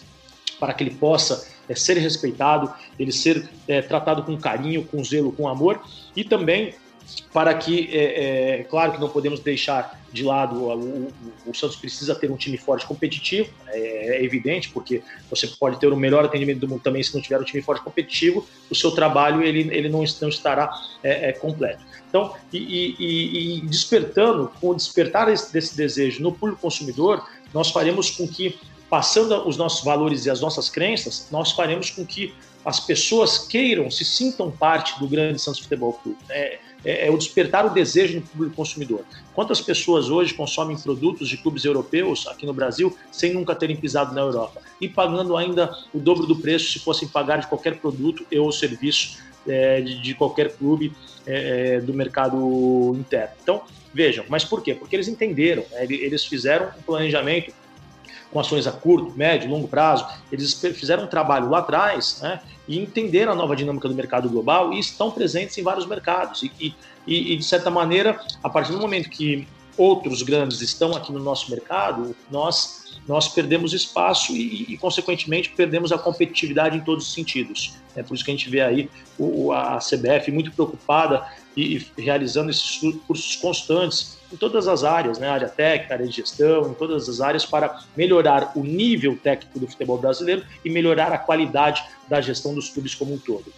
para 0.59 0.75
que 0.75 0.83
ele 0.83 0.97
possa 0.97 1.49
é, 1.69 1.77
ser 1.77 1.97
respeitado, 1.97 2.73
ele 2.99 3.13
ser 3.13 3.49
é, 3.69 3.81
tratado 3.81 4.25
com 4.25 4.37
carinho, 4.37 4.85
com 4.85 5.05
zelo, 5.05 5.31
com 5.31 5.47
amor, 5.47 5.81
e 6.17 6.25
também 6.25 6.75
para 7.33 7.55
que, 7.55 7.89
é, 7.93 8.61
é, 8.61 8.65
claro 8.65 8.93
que 8.93 9.01
não 9.01 9.09
podemos 9.09 9.41
deixar 9.41 10.01
de 10.13 10.23
lado, 10.23 10.57
o, 10.57 10.73
o, 10.73 11.13
o, 11.47 11.55
Santos 11.55 11.77
precisa 11.77 12.15
ter 12.15 12.31
um 12.31 12.37
time 12.37 12.57
forte 12.57 12.87
competitivo, 12.87 13.51
é, 13.69 13.79
é, 14.17 14.25
evidente, 14.25 14.71
porque 14.71 15.03
você 15.29 15.47
pode 15.47 15.79
ter 15.79 15.93
o 15.93 15.97
melhor 15.97 16.25
atendimento 16.25 16.61
do 16.61 16.69
mundo 16.69 16.81
também 16.81 17.03
se 17.03 17.15
não 17.15 17.21
tiver 17.21 17.39
um 17.39 17.45
time 17.45 17.63
forte 17.63 17.83
competitivo, 17.83 18.47
o 18.71 18.75
seu 18.75 18.91
trabalho 18.91 19.43
ele, 19.43 19.69
ele 19.73 19.89
não, 19.89 20.03
não 20.21 20.29
estará 20.29 20.71
é, 21.03 21.29
é 21.29 21.33
completo. 21.33 21.85
Então, 22.09 22.35
e, 22.53 22.97
e, 22.99 23.59
e, 23.59 23.61
despertando, 23.63 24.51
com 24.61 24.71
o 24.71 24.75
despertar 24.75 25.27
desse, 25.27 25.53
desse 25.53 25.77
desejo 25.77 26.23
no 26.23 26.33
público 26.33 26.63
consumidor, 26.63 27.29
nós 27.53 27.71
faremos 27.71 28.11
com 28.11 28.27
que, 28.27 28.59
passando 28.89 29.47
os 29.47 29.57
nossos 29.57 29.85
valores 29.85 30.25
e 30.25 30.31
as 30.31 30.41
nossas 30.41 30.71
crenças, 30.71 31.29
nós 31.31 31.53
faremos 31.53 31.91
com 31.91 32.07
que 32.07 32.33
as 32.65 32.81
pessoas 32.81 33.47
queiram, 33.47 33.91
se 33.91 34.05
sintam 34.05 34.51
parte 34.51 34.99
do 34.99 35.07
grande 35.07 35.41
Santos 35.41 35.61
Futebol 35.61 35.93
Clube. 35.93 36.19
É, 36.29 36.59
é, 36.87 37.09
é, 37.09 37.11
o 37.11 37.19
despertar 37.19 37.67
o 37.67 37.71
desejo 37.71 38.21
no 38.21 38.23
público 38.23 38.55
consumidor. 38.55 39.05
Quantas 39.35 39.61
pessoas 39.61 40.09
hoje 40.09 40.33
consomem 40.33 40.79
produtos 40.79 41.29
de 41.29 41.37
clubes 41.37 41.65
europeus 41.65 42.29
aqui 42.29 42.47
no 42.47 42.55
Brasil 42.55 42.97
sem 43.11 43.35
nunca 43.35 43.57
terem 43.57 43.77
pisado 43.77 44.15
na 44.15 44.21
Europa 44.21 44.63
e 44.81 44.89
pagando 44.89 45.37
ainda 45.37 45.77
o 45.93 45.99
dobro 45.99 46.27
do 46.27 46.37
preço 46.37 46.71
se 46.71 46.79
fossem 46.79 47.09
pagar 47.09 47.39
de 47.39 47.49
qualquer 47.49 47.81
produto 47.81 48.25
ou 48.33 48.53
serviço 48.53 49.19
é, 49.49 49.81
de, 49.81 50.01
de, 50.01 50.15
qualquer 50.15 50.57
clube 50.57 50.93
é, 51.27 51.75
é 51.75 51.81
do 51.81 51.93
mercado 51.93 52.97
interno? 52.97 53.35
Então, 53.43 53.63
vejam, 53.93 54.25
mas 54.29 54.45
por 54.45 54.63
quê? 54.63 54.73
Porque 54.73 54.95
eles 54.95 55.09
entenderam, 55.09 55.65
né? 55.73 55.87
eles 55.89 56.25
fizeram 56.25 56.69
um 56.79 56.83
planejamento 56.83 57.53
com 58.31 58.41
ações 58.41 58.67
a 58.67 58.73
curto, 58.73 59.17
médio, 59.17 59.49
longo 59.49 59.69
prazo. 59.69 60.07
Eles 60.31 60.55
fizeram 60.55 61.05
um 61.05 61.07
trabalho 61.07 61.49
lá 61.49 61.59
atrás 61.59 62.21
né, 62.23 62.41
e 62.67 62.79
entenderam 62.79 63.33
a 63.33 63.35
nova 63.35 63.55
dinâmica 63.55 63.89
do 63.89 63.95
mercado 63.95 64.29
global 64.29 64.73
e 64.73 64.79
estão 64.79 65.11
presentes 65.11 65.57
em 65.59 65.63
vários 65.63 65.87
mercados. 65.87 66.43
E, 66.43 66.75
e, 67.07 67.33
e, 67.33 67.37
de 67.37 67.45
certa 67.45 67.71
maneira, 67.71 68.21
a 68.43 68.49
partir 68.49 68.73
do 68.73 68.79
momento 68.79 69.09
que 69.09 69.47
outros 69.77 70.23
grandes 70.23 70.61
estão 70.63 70.97
aqui 70.97 71.13
no 71.13 71.21
nosso 71.21 71.51
mercado, 71.51 72.17
nós 72.31 72.87
nós 73.07 73.29
perdemos 73.29 73.73
espaço 73.73 74.33
e, 74.33 74.73
e, 74.73 74.79
consequentemente, 74.79 75.51
perdemos 75.51 75.93
a 75.93 75.99
competitividade 75.99 76.77
em 76.77 76.81
todos 76.81 77.07
os 77.07 77.13
sentidos. 77.13 77.77
É 77.95 78.03
por 78.03 78.15
isso 78.15 78.25
que 78.25 78.31
a 78.31 78.35
gente 78.35 78.51
vê 78.51 78.61
aí 78.61 78.91
o, 79.17 79.53
a 79.53 79.79
CBF 79.79 80.33
muito 80.33 80.51
preocupada 80.51 81.25
e, 81.57 81.77
e 81.97 82.03
realizando 82.03 82.51
esses 82.51 82.81
cursos 83.07 83.37
constantes 83.37 84.19
em 84.33 84.37
todas 84.37 84.69
as 84.69 84.85
áreas, 84.85 85.19
né? 85.19 85.29
área 85.29 85.49
técnica, 85.49 85.95
área 85.95 86.07
de 86.07 86.17
gestão, 86.17 86.71
em 86.71 86.75
todas 86.75 87.09
as 87.09 87.21
áreas, 87.21 87.47
para 87.47 87.83
melhorar 87.97 88.53
o 88.55 88.63
nível 88.63 89.17
técnico 89.17 89.59
do 89.59 89.67
futebol 89.67 89.99
brasileiro 89.99 90.45
e 90.65 90.71
melhorar 90.71 91.13
a 91.13 91.19
qualidade 91.19 91.85
da 92.09 92.21
gestão 92.21 92.55
dos 92.55 92.69
clubes 92.69 92.95
como 92.95 93.15
um 93.15 93.19
todo. 93.19 93.53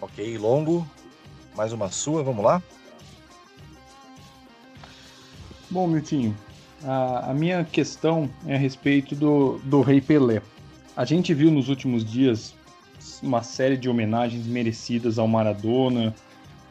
Ok, 0.00 0.38
longo. 0.38 0.88
Mais 1.54 1.72
uma 1.72 1.90
sua, 1.90 2.22
vamos 2.22 2.44
lá? 2.44 2.62
Bom, 5.70 5.86
Miltinho, 5.86 6.36
a, 6.84 7.30
a, 7.30 7.34
minha 7.34 7.64
questão 7.64 8.28
é 8.46 8.54
a 8.54 8.58
respeito 8.58 9.14
do, 9.14 9.58
do 9.64 9.80
Rei 9.80 10.00
Pelé. 10.00 10.42
A 10.96 11.04
gente 11.04 11.32
viu 11.32 11.50
nos 11.50 11.68
últimos 11.68 12.04
dias 12.04 12.54
uma 13.22 13.42
série 13.42 13.76
de 13.76 13.88
homenagens 13.88 14.46
merecidas 14.46 15.18
ao 15.18 15.26
Maradona 15.26 16.14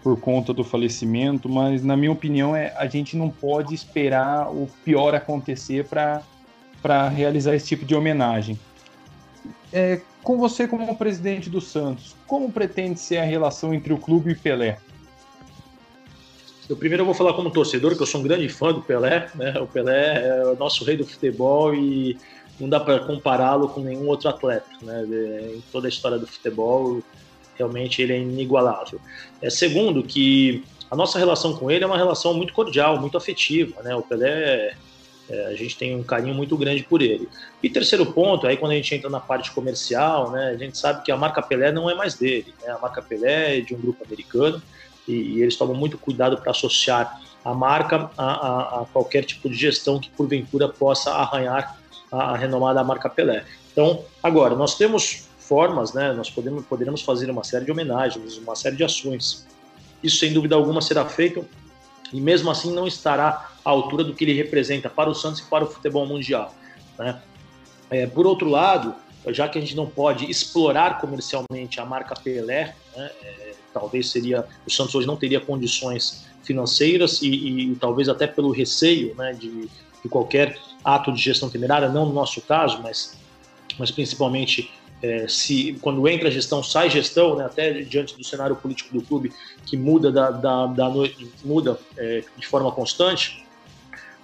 por 0.03 0.19
conta 0.19 0.53
do 0.53 0.63
falecimento, 0.63 1.47
mas 1.47 1.84
na 1.84 1.95
minha 1.95 2.11
opinião 2.11 2.55
é, 2.55 2.73
a 2.77 2.88
gente 2.88 3.15
não 3.15 3.29
pode 3.29 3.73
esperar 3.73 4.49
o 4.51 4.69
pior 4.84 5.15
acontecer 5.15 5.86
para 5.86 7.07
realizar 7.07 7.55
esse 7.55 7.67
tipo 7.67 7.86
de 7.86 7.95
homenagem. 7.95 8.59
É, 9.71 10.01
com 10.21 10.38
você 10.38 10.67
como 10.67 10.95
presidente 10.95 11.49
do 11.49 11.61
Santos, 11.61 12.15
como 12.27 12.51
pretende 12.51 12.99
ser 12.99 13.17
a 13.17 13.23
relação 13.23 13.73
entre 13.73 13.93
o 13.93 13.97
clube 13.97 14.31
e 14.31 14.36
Pelé? 14.36 14.77
Eu 16.69 16.77
primeiro 16.77 17.03
vou 17.03 17.13
falar 17.13 17.34
como 17.34 17.51
torcedor, 17.51 17.95
que 17.95 18.01
eu 18.01 18.05
sou 18.05 18.21
um 18.21 18.23
grande 18.23 18.47
fã 18.47 18.71
do 18.73 18.81
Pelé, 18.81 19.29
né? 19.36 19.59
O 19.59 19.67
Pelé 19.67 20.27
é 20.27 20.45
o 20.45 20.55
nosso 20.55 20.86
rei 20.86 20.95
do 20.95 21.05
futebol 21.05 21.75
e 21.75 22.17
não 22.59 22.69
dá 22.69 22.79
para 22.79 22.99
compará-lo 22.99 23.69
com 23.69 23.81
nenhum 23.81 24.07
outro 24.07 24.29
atleta, 24.29 24.69
né? 24.81 25.03
Em 25.55 25.63
toda 25.71 25.87
a 25.87 25.89
história 25.89 26.17
do 26.17 26.27
futebol, 26.27 27.01
realmente 27.55 28.01
ele 28.01 28.13
é 28.13 28.19
inigualável. 28.19 28.99
É 29.41 29.49
segundo 29.49 30.03
que 30.03 30.63
a 30.89 30.95
nossa 30.95 31.17
relação 31.17 31.55
com 31.55 31.71
ele 31.71 31.83
é 31.83 31.87
uma 31.87 31.97
relação 31.97 32.33
muito 32.33 32.53
cordial, 32.53 32.99
muito 32.99 33.17
afetiva, 33.17 33.81
né? 33.81 33.95
O 33.95 34.01
Pelé 34.01 34.75
é, 35.29 35.45
a 35.47 35.55
gente 35.55 35.77
tem 35.77 35.95
um 35.95 36.03
carinho 36.03 36.35
muito 36.35 36.55
grande 36.57 36.83
por 36.83 37.01
ele. 37.01 37.27
E 37.61 37.69
terceiro 37.69 38.05
ponto, 38.05 38.45
aí 38.45 38.57
quando 38.57 38.73
a 38.73 38.75
gente 38.75 38.93
entra 38.93 39.09
na 39.09 39.19
parte 39.19 39.51
comercial, 39.51 40.31
né, 40.31 40.49
a 40.49 40.57
gente 40.57 40.77
sabe 40.77 41.03
que 41.03 41.11
a 41.11 41.17
marca 41.17 41.41
Pelé 41.41 41.71
não 41.71 41.89
é 41.89 41.95
mais 41.95 42.15
dele, 42.15 42.53
né? 42.61 42.71
A 42.71 42.77
marca 42.77 43.01
Pelé 43.01 43.57
é 43.57 43.61
de 43.61 43.73
um 43.73 43.79
grupo 43.79 44.03
americano 44.03 44.61
e, 45.07 45.13
e 45.13 45.41
eles 45.41 45.55
tomam 45.55 45.75
muito 45.75 45.97
cuidado 45.97 46.37
para 46.37 46.51
associar 46.51 47.19
a 47.43 47.53
marca 47.53 48.09
a, 48.17 48.23
a, 48.25 48.81
a, 48.81 48.85
qualquer 48.91 49.23
tipo 49.25 49.49
de 49.49 49.55
gestão 49.55 49.99
que 49.99 50.09
porventura 50.09 50.69
possa 50.69 51.11
arranhar 51.11 51.77
a, 52.14 52.32
a 52.32 52.38
renomada 52.38 52.84
marca 52.84 53.09
Pelé. 53.09 53.43
Então, 53.72 54.05
agora, 54.22 54.55
nós 54.55 54.76
temos 54.76 55.28
formas, 55.39 55.93
né, 55.93 56.14
nós 56.14 56.30
podemos, 56.30 56.66
poderemos 56.66 57.01
fazer 57.01 57.30
uma 57.30 57.43
série 57.43 57.66
de 57.66 57.72
homenagens, 57.72 58.38
uma 58.38 58.55
série 58.55 58.76
de 58.76 58.84
ações. 58.84 59.45
Isso, 60.01 60.18
sem 60.18 60.32
dúvida 60.32 60.55
alguma, 60.55 60.82
será 60.82 61.05
feito 61.05 61.45
e 62.14 62.22
mesmo 62.22 62.51
assim 62.51 62.72
não 62.72 62.88
estará 62.88 63.51
à 63.66 63.70
altura 63.70 64.03
do 64.03 64.14
que 64.14 64.24
ele 64.24 64.34
representa 64.34 64.89
para 64.89 65.09
o 65.09 65.16
Santos 65.16 65.39
e 65.39 65.45
para 65.45 65.64
o 65.64 65.68
futebol 65.68 66.05
mundial. 66.05 66.53
Né? 66.97 67.20
É, 67.89 68.05
por 68.05 68.28
outro 68.28 68.47
lado, 68.47 68.93
já 69.28 69.49
que 69.49 69.57
a 69.57 69.61
gente 69.61 69.76
não 69.76 69.88
pode 69.88 70.30
explorar 70.30 70.99
comercialmente 70.99 71.80
a 71.80 71.86
marca 71.86 72.14
Pelé, 72.16 72.76
né, 72.95 73.11
é, 73.24 73.53
talvez 73.74 74.09
seria 74.09 74.45
o 74.66 74.72
Santos 74.72 74.93
hoje 74.93 75.07
não 75.07 75.18
teria 75.18 75.39
condições 75.39 76.26
financeiras 76.43 77.22
e, 77.22 77.28
e 77.28 77.76
talvez 77.76 78.07
até 78.07 78.28
pelo 78.28 78.51
receio 78.51 79.16
né, 79.16 79.34
de, 79.34 79.68
de, 80.03 80.09
qualquer 80.09 80.57
ato 80.84 81.11
de 81.11 81.21
gestão 81.21 81.49
temerária, 81.49 81.89
não 81.89 82.05
no 82.05 82.13
nosso 82.13 82.41
caso, 82.41 82.81
mas, 82.81 83.17
mas 83.77 83.91
principalmente 83.91 84.71
é, 85.01 85.27
se 85.27 85.77
quando 85.81 86.07
entra 86.07 86.31
gestão 86.31 86.63
sai 86.63 86.89
gestão, 86.89 87.36
né, 87.36 87.45
até 87.45 87.81
diante 87.81 88.17
do 88.17 88.23
cenário 88.23 88.55
político 88.55 88.93
do 88.97 89.03
clube 89.03 89.34
que 89.65 89.75
muda 89.75 90.11
da, 90.11 90.31
da, 90.31 90.65
da 90.67 90.89
noite, 90.89 91.29
muda 91.43 91.77
é, 91.97 92.23
de 92.38 92.47
forma 92.47 92.71
constante, 92.71 93.45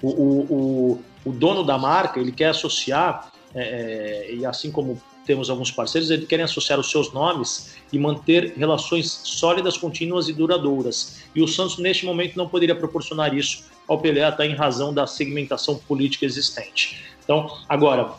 o, 0.02 0.08
o, 0.10 1.04
o, 1.26 1.32
dono 1.34 1.66
da 1.66 1.78
marca 1.78 2.20
ele 2.20 2.32
quer 2.32 2.50
associar 2.50 3.30
é, 3.54 4.30
é 4.30 4.36
e 4.36 4.46
assim 4.46 4.72
como 4.72 5.02
temos 5.30 5.48
alguns 5.48 5.70
parceiros, 5.70 6.10
eles 6.10 6.28
querem 6.28 6.44
associar 6.44 6.80
os 6.80 6.90
seus 6.90 7.14
nomes 7.14 7.76
e 7.94 8.00
manter 8.00 8.56
relações 8.58 9.22
sólidas, 9.24 9.78
contínuas 9.78 10.28
e 10.28 10.34
duradouras. 10.34 11.22
E 11.36 11.42
o 11.44 11.48
Santos, 11.48 11.78
neste 11.78 12.04
momento, 12.04 12.36
não 12.36 12.50
poderia 12.50 12.76
proporcionar 12.76 13.38
isso 13.38 13.66
ao 13.88 14.00
Pelé, 14.00 14.24
até 14.24 14.48
em 14.48 14.56
razão 14.56 14.92
da 14.92 15.06
segmentação 15.06 15.76
política 15.76 16.26
existente. 16.26 17.06
Então, 17.24 17.60
agora, 17.70 18.10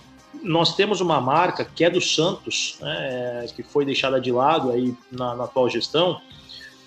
nós 0.40 0.76
temos 0.76 1.00
uma 1.00 1.20
marca 1.20 1.64
que 1.64 1.82
é 1.82 1.90
do 1.90 2.00
Santos, 2.00 2.78
né, 2.80 3.44
que 3.56 3.64
foi 3.64 3.84
deixada 3.84 4.20
de 4.20 4.30
lado 4.30 4.70
aí 4.70 4.94
na, 5.10 5.34
na, 5.34 5.44
atual 5.44 5.68
gestão, 5.68 6.20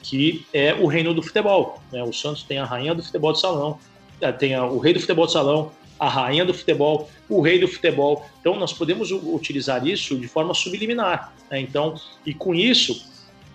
que 0.02 0.46
é 0.54 0.74
o 0.74 0.88
reino 0.88 1.14
do 1.14 1.22
futebol. 1.22 1.82
Né? 1.92 2.02
O 2.02 2.14
Santos 2.14 2.44
tem 2.44 2.60
a 2.60 2.66
rainha 2.66 2.96
do 2.96 3.04
futebol 3.04 3.34
de 3.34 3.42
salão, 3.42 3.78
eh, 4.22 4.32
tem 4.32 4.56
a, 4.56 4.66
o 4.66 4.80
rei 4.80 4.94
do 4.94 5.02
futebol 5.02 5.26
de 5.26 5.34
salão, 5.34 5.70
a 6.04 6.10
rainha 6.10 6.46
do 6.46 6.54
futebol, 6.54 7.10
o 7.30 7.42
rei 7.42 7.60
do 7.60 7.68
futebol. 7.68 8.26
Então, 8.40 8.56
nós 8.56 8.74
podemos 8.74 9.12
utilizar 9.12 9.86
isso 9.88 10.18
de 10.18 10.28
forma 10.28 10.54
subliminar. 10.54 11.34
Né? 11.50 11.62
Então, 11.62 11.96
e 12.26 12.34
com 12.34 12.54
isso, 12.54 13.06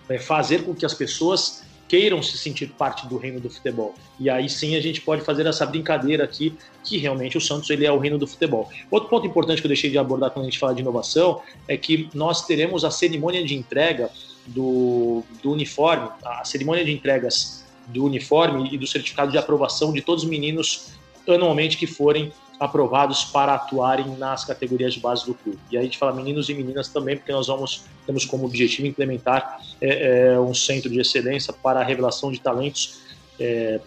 é, 0.09 0.17
fazer 0.17 0.63
com 0.63 0.73
que 0.73 0.85
as 0.85 0.93
pessoas 0.93 1.63
queiram 1.87 2.21
se 2.21 2.37
sentir 2.37 2.67
parte 2.69 3.07
do 3.07 3.17
reino 3.17 3.39
do 3.39 3.49
futebol. 3.49 3.95
E 4.19 4.29
aí 4.29 4.47
sim 4.47 4.75
a 4.75 4.81
gente 4.81 5.01
pode 5.01 5.23
fazer 5.23 5.47
essa 5.47 5.65
brincadeira 5.65 6.23
aqui, 6.23 6.55
que 6.83 6.97
realmente 6.97 7.35
o 7.35 7.41
Santos 7.41 7.67
ele 7.71 7.83
é 7.83 7.91
o 7.91 7.97
reino 7.97 8.17
do 8.17 8.27
futebol. 8.27 8.69
Outro 8.91 9.09
ponto 9.09 9.25
importante 9.25 9.59
que 9.59 9.65
eu 9.65 9.69
deixei 9.69 9.89
de 9.89 9.97
abordar 9.97 10.29
quando 10.29 10.45
a 10.45 10.49
gente 10.49 10.59
fala 10.59 10.73
de 10.73 10.81
inovação 10.81 11.41
é 11.67 11.75
que 11.75 12.07
nós 12.13 12.45
teremos 12.45 12.85
a 12.85 12.91
cerimônia 12.91 13.43
de 13.43 13.55
entrega 13.55 14.11
do, 14.45 15.23
do 15.41 15.51
uniforme, 15.51 16.09
a 16.23 16.45
cerimônia 16.45 16.85
de 16.85 16.91
entregas 16.91 17.65
do 17.87 18.05
uniforme 18.05 18.69
e 18.71 18.77
do 18.77 18.85
certificado 18.85 19.31
de 19.31 19.37
aprovação 19.39 19.91
de 19.91 20.01
todos 20.01 20.23
os 20.23 20.29
meninos 20.29 20.98
anualmente 21.33 21.77
que 21.77 21.87
forem 21.87 22.31
aprovados 22.59 23.23
para 23.23 23.53
atuarem 23.53 24.07
nas 24.17 24.43
categorias 24.43 24.93
de 24.93 24.99
base 24.99 25.25
do 25.25 25.33
clube. 25.33 25.59
E 25.71 25.77
aí 25.77 25.81
a 25.81 25.83
gente 25.85 25.97
fala 25.97 26.11
meninos 26.11 26.49
e 26.49 26.53
meninas 26.53 26.89
também, 26.89 27.15
porque 27.15 27.31
nós 27.31 27.47
vamos 27.47 27.85
temos 28.05 28.25
como 28.25 28.45
objetivo 28.45 28.87
implementar 28.87 29.61
é, 29.79 30.33
é, 30.33 30.39
um 30.39 30.53
centro 30.53 30.89
de 30.89 30.99
excelência 30.99 31.53
para 31.53 31.79
a 31.79 31.83
revelação 31.83 32.31
de 32.31 32.39
talentos 32.39 32.99
é, 33.39 33.79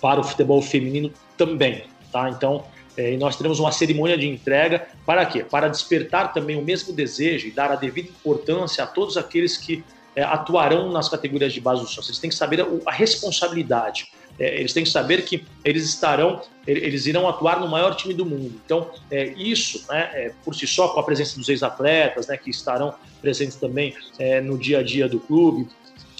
para 0.00 0.20
o 0.20 0.24
futebol 0.24 0.62
feminino 0.62 1.12
também, 1.36 1.84
tá? 2.10 2.30
Então 2.30 2.64
é, 2.96 3.16
nós 3.16 3.36
teremos 3.36 3.58
uma 3.60 3.70
cerimônia 3.70 4.16
de 4.16 4.26
entrega 4.26 4.88
para 5.04 5.26
quê? 5.26 5.44
Para 5.44 5.68
despertar 5.68 6.32
também 6.32 6.56
o 6.56 6.62
mesmo 6.62 6.94
desejo 6.94 7.48
e 7.48 7.50
dar 7.50 7.70
a 7.70 7.76
devida 7.76 8.08
importância 8.08 8.82
a 8.84 8.86
todos 8.86 9.16
aqueles 9.18 9.58
que 9.58 9.84
é, 10.16 10.22
atuarão 10.22 10.90
nas 10.90 11.08
categorias 11.08 11.52
de 11.52 11.60
base 11.60 11.82
do 11.82 11.88
Santos. 11.88 12.08
Eles 12.08 12.18
têm 12.18 12.30
que 12.30 12.36
saber 12.36 12.62
a, 12.62 12.66
a 12.86 12.92
responsabilidade 12.92 14.10
eles 14.40 14.72
têm 14.72 14.84
que 14.84 14.90
saber 14.90 15.24
que 15.24 15.44
eles 15.62 15.84
estarão, 15.84 16.42
eles 16.66 17.06
irão 17.06 17.28
atuar 17.28 17.60
no 17.60 17.68
maior 17.68 17.94
time 17.94 18.14
do 18.14 18.24
mundo. 18.24 18.58
Então, 18.64 18.90
é, 19.10 19.34
isso, 19.36 19.84
né, 19.88 20.10
é, 20.14 20.32
por 20.42 20.54
si 20.54 20.66
só, 20.66 20.88
com 20.88 21.00
a 21.00 21.02
presença 21.02 21.36
dos 21.36 21.48
ex-atletas, 21.48 22.26
né, 22.26 22.36
que 22.38 22.48
estarão 22.48 22.94
presentes 23.20 23.56
também 23.56 23.94
é, 24.18 24.40
no 24.40 24.56
dia 24.56 24.78
a 24.78 24.82
dia 24.82 25.06
do 25.06 25.20
clube, 25.20 25.68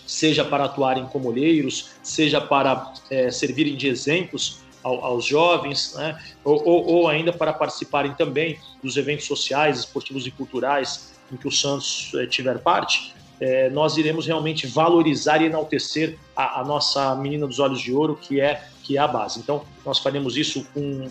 seja 0.06 0.44
para 0.44 0.64
atuarem 0.64 1.06
como 1.06 1.28
olheiros, 1.28 1.92
seja 2.02 2.40
para 2.40 2.92
é, 3.10 3.30
servirem 3.30 3.74
de 3.74 3.88
exemplos 3.88 4.60
ao, 4.82 5.02
aos 5.02 5.24
jovens, 5.24 5.94
né, 5.94 6.18
ou, 6.44 6.62
ou, 6.62 6.86
ou 6.86 7.08
ainda 7.08 7.32
para 7.32 7.52
participarem 7.52 8.12
também 8.14 8.58
dos 8.82 8.98
eventos 8.98 9.26
sociais, 9.26 9.78
esportivos 9.78 10.26
e 10.26 10.30
culturais 10.30 11.14
em 11.32 11.36
que 11.36 11.48
o 11.48 11.50
Santos 11.50 12.10
é, 12.16 12.26
tiver 12.26 12.58
parte 12.58 13.14
é, 13.40 13.70
nós 13.70 13.96
iremos 13.96 14.26
realmente 14.26 14.66
valorizar 14.66 15.40
e 15.40 15.46
enaltecer 15.46 16.18
a, 16.36 16.60
a, 16.60 16.64
nossa 16.64 17.14
menina 17.14 17.46
dos 17.46 17.58
olhos 17.58 17.80
de 17.80 17.92
ouro, 17.92 18.14
que 18.20 18.38
é, 18.38 18.62
que 18.82 18.98
é 18.98 19.00
a 19.00 19.08
base. 19.08 19.40
Então, 19.40 19.64
nós 19.84 19.98
faremos 19.98 20.36
isso 20.36 20.66
com 20.74 21.10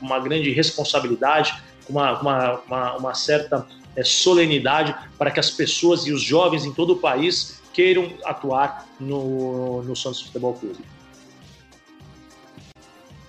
uma 0.00 0.18
grande 0.20 0.50
responsabilidade, 0.50 1.54
com 1.86 1.94
uma, 1.94 2.20
uma, 2.20 2.60
uma, 2.66 2.96
uma 2.98 3.14
certa 3.14 3.66
é, 3.96 4.04
solenidade, 4.04 4.94
para 5.16 5.30
que 5.30 5.40
as 5.40 5.50
pessoas 5.50 6.06
e 6.06 6.12
os 6.12 6.22
jovens 6.22 6.66
em 6.66 6.72
todo 6.72 6.92
o 6.92 6.96
país 6.96 7.62
queiram 7.72 8.12
atuar 8.24 8.86
no, 9.00 9.82
no 9.82 9.96
Santos 9.96 10.20
Futebol 10.20 10.52
Clube. 10.52 10.84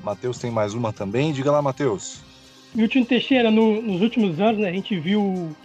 Matheus 0.03 0.37
tem 0.39 0.51
mais 0.51 0.73
uma 0.73 0.91
também. 0.91 1.31
Diga 1.31 1.51
lá, 1.51 1.61
Matheus. 1.61 2.19
Milton 2.73 3.05
Teixeira, 3.05 3.49
no, 3.49 3.81
nos 3.81 4.01
últimos 4.01 4.39
anos, 4.41 4.59
né, 4.59 4.69
a 4.69 4.73
gente 4.73 4.99
viu 4.99 5.55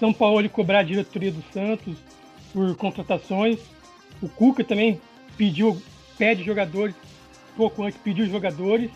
São 0.00 0.12
Paulo 0.12 0.48
cobrar 0.48 0.80
a 0.80 0.82
diretoria 0.82 1.30
do 1.30 1.44
Santos 1.52 1.94
por 2.54 2.74
contratações. 2.76 3.58
O 4.22 4.28
Cuca 4.28 4.62
também 4.62 5.00
pediu, 5.36 5.76
pede 6.16 6.44
jogadores, 6.44 6.94
pouco 7.56 7.82
antes 7.82 8.00
pediu 8.00 8.26
jogadores 8.26 8.90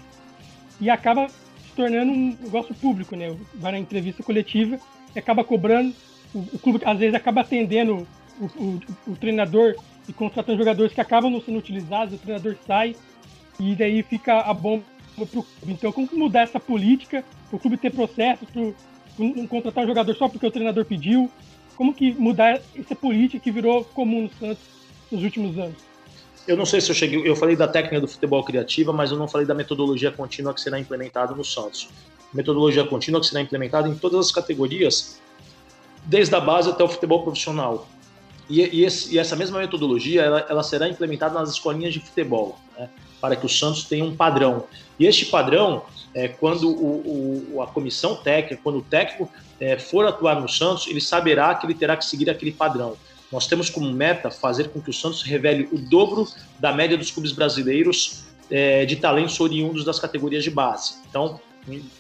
e 0.81 0.89
acaba 0.89 1.29
se 1.29 1.73
tornando 1.75 2.13
um 2.13 2.39
negócio 2.41 2.73
público, 2.77 3.17
né? 3.17 3.37
Vai 3.57 3.73
na 3.73 3.79
entrevista 3.79 4.23
coletiva 4.23 4.79
e 5.15 5.19
acaba 5.19 5.43
cobrando. 5.43 5.93
O, 6.33 6.39
o 6.39 6.59
clube 6.59 6.81
às 6.85 6.99
vezes 6.99 7.15
acaba 7.15 7.41
atendendo 7.41 8.07
o, 8.41 8.45
o, 8.45 8.81
o, 9.09 9.17
treinador 9.17 9.75
e 10.09 10.13
contratando 10.13 10.59
jogadores 10.59 10.93
que 10.93 11.01
acabam 11.01 11.31
não 11.31 11.41
sendo 11.41 11.59
utilizados, 11.59 12.15
o 12.15 12.19
treinador 12.19 12.57
sai 12.67 12.95
e 13.59 13.75
daí 13.75 14.03
fica 14.05 14.41
a 14.41 14.55
bomba 14.55 14.85
para 15.17 15.25
o 15.25 15.27
clube. 15.27 15.49
Então, 15.67 15.91
como 15.91 16.09
mudar 16.13 16.43
essa 16.43 16.61
política, 16.61 17.25
o 17.51 17.59
clube 17.59 17.77
ter 17.77 17.91
processo 17.91 18.47
para 18.47 18.63
não 19.19 19.47
contratar 19.49 19.85
um 19.85 19.89
jogador 19.89 20.15
só 20.15 20.29
porque 20.29 20.47
o 20.47 20.51
treinador 20.51 20.85
pediu, 20.85 21.29
como 21.79 21.95
que 21.95 22.13
mudar 22.15 22.61
essa 22.77 22.97
política 22.97 23.39
que 23.39 23.53
virou 23.53 23.85
comum 23.85 24.23
no 24.23 24.31
Santos 24.31 24.65
nos 25.13 25.23
últimos 25.23 25.57
anos? 25.57 25.77
Eu 26.45 26.57
não 26.57 26.67
sei 26.67 26.81
se 26.81 26.91
eu 26.91 26.95
cheguei, 26.95 27.23
eu 27.25 27.37
falei 27.37 27.55
da 27.55 27.69
técnica 27.69 28.01
do 28.01 28.09
futebol 28.09 28.43
criativa, 28.43 28.93
mas 28.93 29.13
eu 29.13 29.17
não 29.17 29.29
falei 29.29 29.47
da 29.47 29.55
metodologia 29.55 30.11
contínua 30.11 30.53
que 30.53 30.61
será 30.61 30.81
implementada 30.81 31.37
no 31.37 31.45
Santos. 31.45 31.89
Metodologia 32.35 32.85
contínua 32.85 33.21
que 33.21 33.29
será 33.29 33.41
implementada 33.41 33.89
em 33.89 33.95
todas 33.95 34.27
as 34.27 34.33
categorias, 34.33 35.21
desde 36.05 36.35
a 36.35 36.41
base 36.41 36.69
até 36.69 36.83
o 36.83 36.89
futebol 36.89 37.23
profissional. 37.23 37.87
E, 38.51 38.61
e, 38.61 38.85
esse, 38.85 39.15
e 39.15 39.19
essa 39.19 39.37
mesma 39.37 39.61
metodologia 39.61 40.23
ela, 40.23 40.45
ela, 40.49 40.65
será 40.65 40.89
implementada 40.89 41.39
nas 41.39 41.51
escolinhas 41.51 41.95
de 41.95 42.01
futebol, 42.01 42.59
né, 42.77 42.89
para 43.21 43.37
que 43.37 43.47
o 43.47 43.49
Santos 43.49 43.85
tenha 43.85 44.05
um 44.05 44.17
padrão. 44.17 44.65
E 44.99 45.07
este 45.07 45.27
padrão, 45.27 45.85
é, 46.13 46.27
quando 46.27 46.69
o, 46.69 47.53
o, 47.55 47.63
a 47.63 47.69
comissão 47.69 48.17
técnica, 48.17 48.61
quando 48.65 48.79
o 48.79 48.83
técnico 48.83 49.31
é, 49.61 49.79
for 49.79 50.07
atuar 50.07 50.41
no 50.41 50.49
Santos, 50.49 50.87
ele 50.87 51.01
saberá 51.01 51.55
que 51.55 51.67
ele 51.67 51.75
terá 51.75 51.97
que 51.97 52.05
seguir 52.05 52.31
aquele 52.31 52.53
padrão. 52.53 52.97
Nós 53.31 53.47
temos 53.47 53.69
como 53.69 53.91
meta 53.93 54.31
fazer 54.31 54.69
com 54.71 54.81
que 54.81 54.91
o 54.91 54.93
Santos 54.93 55.23
revele 55.23 55.69
o 55.71 55.79
dobro 55.79 56.27
da 56.59 56.73
média 56.73 56.97
dos 56.97 57.11
clubes 57.11 57.33
brasileiros 57.33 58.25
é, 58.51 58.87
de 58.87 58.97
talentos 58.97 59.39
oriundos 59.41 59.85
das 59.85 59.99
categorias 59.99 60.45
de 60.45 60.51
base. 60.51 60.95
Então, 61.09 61.41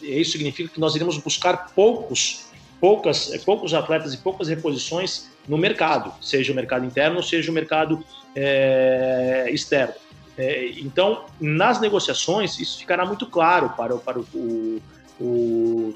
isso 0.00 0.32
significa 0.32 0.72
que 0.72 0.80
nós 0.80 0.94
iremos 0.94 1.18
buscar 1.18 1.72
poucos, 1.74 2.46
poucas, 2.80 3.32
é, 3.32 3.38
poucos 3.38 3.74
atletas 3.74 4.14
e 4.14 4.18
poucas 4.18 4.48
reposições 4.48 5.30
no 5.46 5.58
mercado, 5.58 6.12
seja 6.22 6.52
o 6.52 6.56
mercado 6.56 6.84
interno, 6.84 7.22
seja 7.22 7.50
o 7.50 7.54
mercado 7.54 8.02
é, 8.34 9.46
externo. 9.50 9.94
É, 10.36 10.68
então, 10.78 11.24
nas 11.40 11.80
negociações, 11.80 12.58
isso 12.60 12.78
ficará 12.78 13.04
muito 13.04 13.26
claro 13.26 13.70
para, 13.70 13.96
para 13.96 14.20
o, 14.20 14.26
o, 14.32 14.82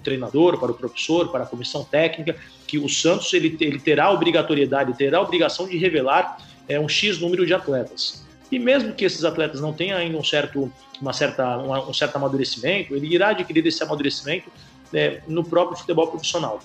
treinador, 0.02 0.58
para 0.58 0.70
o 0.70 0.74
professor, 0.74 1.30
para 1.30 1.44
a 1.44 1.46
comissão 1.46 1.84
técnica, 1.84 2.36
que 2.66 2.78
o 2.78 2.88
Santos 2.88 3.32
ele, 3.32 3.56
ele 3.60 3.78
terá 3.78 4.06
a 4.06 4.12
obrigatoriedade, 4.12 4.96
terá 4.96 5.18
a 5.18 5.20
obrigação 5.22 5.68
de 5.68 5.76
revelar 5.76 6.38
é, 6.68 6.78
um 6.78 6.88
X 6.88 7.18
número 7.18 7.46
de 7.46 7.54
atletas. 7.54 8.24
E 8.50 8.58
mesmo 8.58 8.92
que 8.92 9.04
esses 9.04 9.24
atletas 9.24 9.60
não 9.60 9.72
tenham 9.72 9.96
ainda 9.96 10.18
um 10.18 10.24
certo, 10.24 10.70
uma 11.00 11.12
certa, 11.12 11.58
um 11.58 11.94
certo 11.94 12.16
amadurecimento, 12.16 12.94
ele 12.94 13.06
irá 13.06 13.30
adquirir 13.30 13.66
esse 13.66 13.82
amadurecimento 13.82 14.50
é, 14.92 15.22
no 15.26 15.42
próprio 15.42 15.78
futebol 15.78 16.08
profissional. 16.08 16.60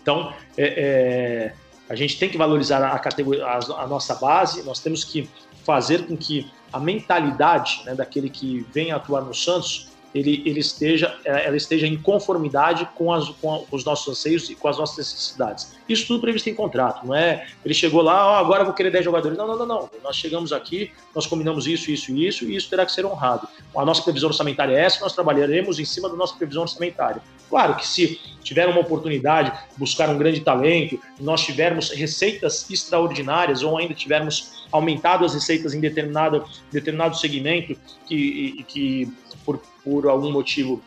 Então, 0.00 0.32
é, 0.56 0.64
é, 0.66 1.54
a 1.88 1.94
gente 1.94 2.18
tem 2.18 2.30
que 2.30 2.38
valorizar 2.38 2.82
a, 2.82 2.98
categoria, 2.98 3.44
a, 3.44 3.58
a 3.82 3.86
nossa 3.86 4.14
base, 4.14 4.62
nós 4.62 4.80
temos 4.80 5.04
que 5.04 5.28
fazer 5.64 6.06
com 6.06 6.16
que 6.16 6.50
a 6.72 6.80
mentalidade 6.80 7.82
né, 7.84 7.94
daquele 7.94 8.30
que 8.30 8.66
vem 8.72 8.90
atuar 8.90 9.22
no 9.22 9.34
Santos 9.34 9.88
ele, 10.14 10.42
ele 10.46 10.60
esteja, 10.60 11.16
é, 11.24 11.46
ela 11.46 11.56
esteja 11.56 11.86
em 11.86 11.96
conformidade 11.96 12.88
com, 12.94 13.12
as, 13.12 13.28
com 13.28 13.66
os 13.70 13.84
nossos 13.84 14.08
anseios 14.08 14.48
e 14.48 14.54
com 14.54 14.68
as 14.68 14.78
nossas 14.78 14.96
necessidades. 14.96 15.76
Isso 15.88 16.06
tudo 16.06 16.20
previsto 16.20 16.48
em 16.48 16.54
contrato, 16.54 17.06
não 17.06 17.14
é? 17.14 17.46
Ele 17.64 17.74
chegou 17.74 18.02
lá, 18.02 18.32
oh, 18.32 18.44
agora 18.44 18.64
vou 18.64 18.72
querer 18.72 18.90
10 18.90 19.04
jogadores. 19.04 19.36
Não, 19.36 19.46
não, 19.46 19.56
não, 19.58 19.66
não. 19.66 19.90
Nós 20.02 20.16
chegamos 20.16 20.52
aqui, 20.52 20.90
nós 21.14 21.26
combinamos 21.26 21.66
isso, 21.66 21.90
isso 21.90 22.12
e 22.12 22.26
isso, 22.26 22.44
e 22.44 22.56
isso 22.56 22.68
terá 22.68 22.84
que 22.84 22.92
ser 22.92 23.04
honrado. 23.04 23.48
A 23.76 23.84
nossa 23.84 24.02
previsão 24.02 24.28
orçamentária 24.28 24.74
é 24.74 24.80
essa, 24.80 25.00
nós 25.00 25.14
trabalharemos 25.14 25.78
em 25.78 25.84
cima 25.84 26.08
da 26.08 26.16
nossa 26.16 26.34
previsão 26.36 26.62
orçamentária. 26.62 27.22
Claro 27.48 27.76
que 27.76 27.86
se 27.86 28.20
tiver 28.42 28.66
uma 28.68 28.80
oportunidade, 28.80 29.52
buscar 29.76 30.08
um 30.10 30.18
grande 30.18 30.40
talento, 30.40 31.00
nós 31.18 31.42
tivermos 31.42 31.90
receitas 31.90 32.68
extraordinárias 32.70 33.62
ou 33.62 33.78
ainda 33.78 33.94
tivermos 33.94 34.66
aumentado 34.70 35.24
as 35.24 35.34
receitas 35.34 35.72
em 35.72 35.80
determinado, 35.80 36.44
determinado 36.70 37.16
segmento 37.16 37.74
que, 38.06 38.64
que 38.68 39.12
por, 39.44 39.60
por 39.88 40.06
algum 40.06 40.30
motivo 40.30 40.82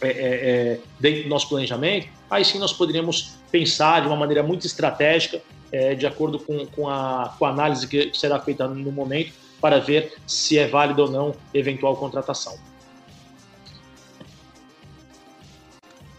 é, 0.00 0.08
é, 0.08 0.12
é, 0.12 0.80
dentro 0.98 1.24
do 1.24 1.28
nosso 1.28 1.48
planejamento, 1.48 2.08
aí 2.30 2.44
sim 2.44 2.58
nós 2.58 2.72
poderíamos 2.72 3.34
pensar 3.50 4.00
de 4.00 4.06
uma 4.06 4.16
maneira 4.16 4.42
muito 4.42 4.66
estratégica, 4.66 5.42
é, 5.70 5.94
de 5.94 6.06
acordo 6.06 6.38
com, 6.38 6.64
com, 6.66 6.88
a, 6.88 7.34
com 7.38 7.44
a 7.44 7.50
análise 7.50 7.86
que 7.86 8.10
será 8.14 8.40
feita 8.40 8.66
no 8.66 8.90
momento, 8.90 9.34
para 9.60 9.80
ver 9.80 10.14
se 10.26 10.56
é 10.56 10.66
válida 10.66 11.02
ou 11.02 11.10
não 11.10 11.34
eventual 11.52 11.94
contratação. 11.96 12.56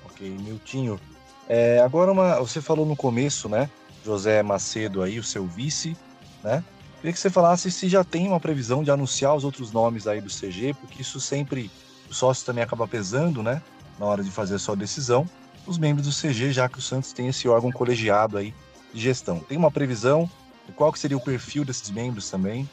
Ok, 0.06 0.30
Miltinho. 0.30 1.00
É, 1.48 1.80
agora 1.80 2.12
uma, 2.12 2.36
você 2.40 2.62
falou 2.62 2.86
no 2.86 2.96
começo, 2.96 3.50
né? 3.50 3.70
José 4.06 4.44
Macedo 4.44 5.02
aí, 5.02 5.18
o 5.18 5.24
seu 5.24 5.48
vice, 5.48 5.98
né? 6.44 6.64
Queria 6.98 7.14
que 7.14 7.20
você 7.20 7.30
falasse 7.30 7.72
se 7.72 7.88
já 7.88 8.04
tem 8.04 8.28
uma 8.28 8.40
previsão 8.42 8.84
de 8.84 8.92
anunciar 8.92 9.34
os 9.34 9.46
outros 9.46 9.72
nomes 9.72 10.06
aí 10.06 10.20
do 10.20 10.30
CG, 10.30 10.76
porque 10.80 11.02
isso 11.02 11.20
sempre 11.20 11.72
o 12.10 12.14
sócio 12.14 12.45
também 12.45 12.64
acaba 12.64 12.88
pesando, 12.88 13.43
né? 13.43 13.62
Na 13.99 14.05
hora 14.05 14.24
de 14.24 14.32
fazer 14.32 14.55
a 14.55 14.60
sua 14.60 14.76
decisão. 14.76 15.28
Os 15.68 15.78
membros 15.78 16.07
do 16.07 16.14
CG, 16.14 16.51
já 16.51 16.68
que 16.68 16.80
o 16.80 16.82
Santos 16.82 17.14
tem 17.14 17.28
esse 17.28 17.47
órgão 17.47 17.72
colegiado 17.72 18.38
aí 18.38 18.53
de 18.93 19.01
gestão. 19.01 19.39
Tem 19.39 19.57
uma 19.57 19.70
previsão 19.70 20.30
de 20.66 20.72
qual 20.74 20.91
que 20.91 20.99
seria 20.99 21.18
o 21.18 21.22
perfil 21.22 21.64
desses 21.64 21.89
membros 21.91 22.30
também? 22.30 22.68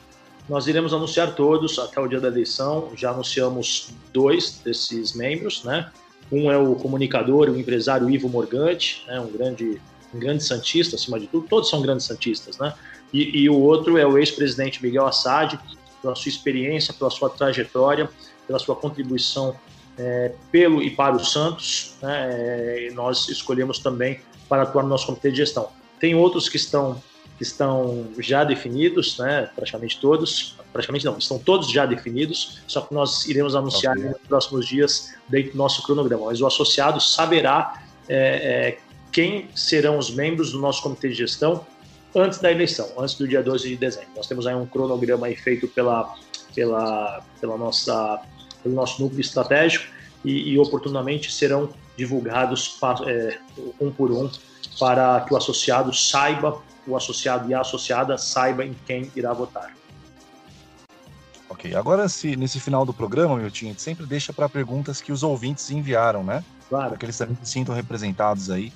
Nós 0.48 0.66
iremos 0.66 0.94
anunciar 0.94 1.34
todos 1.34 1.78
até 1.78 2.00
o 2.00 2.06
dia 2.06 2.20
da 2.20 2.28
eleição. 2.28 2.90
Já 2.96 3.10
anunciamos 3.10 3.90
dois 4.12 4.60
desses 4.64 5.12
membros, 5.14 5.64
né? 5.64 5.90
Um 6.30 6.50
é 6.50 6.56
o 6.56 6.74
comunicador, 6.74 7.48
o 7.50 7.58
empresário 7.58 8.08
Ivo 8.08 8.28
Morgante, 8.28 9.04
né? 9.06 9.20
um 9.20 9.30
grande 9.30 9.80
um 10.14 10.18
grande 10.18 10.42
santista 10.44 10.96
acima 10.96 11.20
de 11.20 11.26
tudo. 11.26 11.46
Todos 11.46 11.68
são 11.68 11.82
grandes 11.82 12.06
santistas, 12.06 12.56
né? 12.58 12.72
e, 13.12 13.42
e 13.42 13.50
o 13.50 13.58
outro 13.58 13.98
é 13.98 14.06
o 14.06 14.16
ex-presidente 14.16 14.82
Miguel 14.82 15.06
Assad, 15.06 15.58
pela 16.00 16.14
sua 16.14 16.28
experiência, 16.28 16.94
pela 16.94 17.10
sua 17.10 17.28
trajetória, 17.28 18.08
pela 18.46 18.58
sua 18.58 18.76
contribuição 18.76 19.56
é, 19.98 20.32
pelo 20.50 20.82
e 20.82 20.90
para 20.90 21.16
o 21.16 21.24
Santos. 21.24 21.94
Né, 22.02 22.88
é, 22.88 22.90
nós 22.92 23.28
escolhemos 23.28 23.78
também 23.78 24.20
para 24.48 24.62
atuar 24.62 24.82
no 24.82 24.88
nosso 24.88 25.06
comitê 25.06 25.30
de 25.30 25.38
gestão. 25.38 25.70
Tem 25.98 26.14
outros 26.14 26.48
que 26.48 26.56
estão 26.56 27.02
que 27.36 27.42
estão 27.42 28.06
já 28.18 28.44
definidos, 28.44 29.18
né, 29.18 29.50
praticamente 29.54 30.00
todos, 30.00 30.56
praticamente 30.72 31.04
não, 31.04 31.18
estão 31.18 31.38
todos 31.38 31.70
já 31.70 31.84
definidos, 31.84 32.62
só 32.66 32.80
que 32.80 32.94
nós 32.94 33.26
iremos 33.26 33.54
anunciar 33.54 33.94
okay. 33.96 34.08
nos 34.08 34.18
próximos 34.26 34.66
dias 34.66 35.14
dentro 35.28 35.52
do 35.52 35.58
nosso 35.58 35.82
cronograma. 35.82 36.26
Mas 36.26 36.40
o 36.40 36.46
associado 36.46 36.98
saberá 36.98 37.82
é, 38.08 38.16
é, 38.16 38.78
quem 39.12 39.48
serão 39.54 39.98
os 39.98 40.10
membros 40.10 40.52
do 40.52 40.58
nosso 40.58 40.82
comitê 40.82 41.08
de 41.08 41.14
gestão 41.14 41.66
antes 42.14 42.38
da 42.38 42.50
eleição, 42.50 42.90
antes 42.98 43.14
do 43.14 43.28
dia 43.28 43.42
12 43.42 43.68
de 43.68 43.76
dezembro. 43.76 44.08
Nós 44.16 44.26
temos 44.26 44.46
aí 44.46 44.54
um 44.54 44.66
cronograma 44.66 45.26
aí 45.26 45.36
feito 45.36 45.68
pela, 45.68 46.14
pela, 46.54 47.22
pela 47.40 47.58
nossa, 47.58 48.22
pelo 48.66 48.74
nosso 48.74 49.00
núcleo 49.00 49.20
estratégico 49.20 49.86
e, 50.24 50.50
e 50.50 50.58
oportunamente 50.58 51.32
serão 51.32 51.68
divulgados 51.96 52.78
é, 53.06 53.38
um 53.80 53.90
por 53.92 54.10
um 54.10 54.28
para 54.78 55.20
que 55.20 55.32
o 55.32 55.36
associado 55.36 55.94
saiba, 55.94 56.60
o 56.86 56.96
associado 56.96 57.48
e 57.48 57.54
a 57.54 57.60
associada 57.60 58.18
saiba 58.18 58.64
em 58.64 58.74
quem 58.84 59.10
irá 59.14 59.32
votar. 59.32 59.74
Ok, 61.48 61.74
agora 61.74 62.08
se, 62.08 62.36
nesse 62.36 62.58
final 62.58 62.84
do 62.84 62.92
programa, 62.92 63.36
meu 63.36 63.50
time, 63.50 63.74
sempre 63.78 64.04
deixa 64.04 64.32
para 64.32 64.48
perguntas 64.48 65.00
que 65.00 65.12
os 65.12 65.22
ouvintes 65.22 65.70
enviaram, 65.70 66.24
né? 66.24 66.44
Claro. 66.68 66.88
Para 66.88 66.98
que 66.98 67.06
eles 67.06 67.16
também 67.16 67.38
se 67.42 67.52
sintam 67.52 67.74
representados 67.74 68.50
aí 68.50 68.72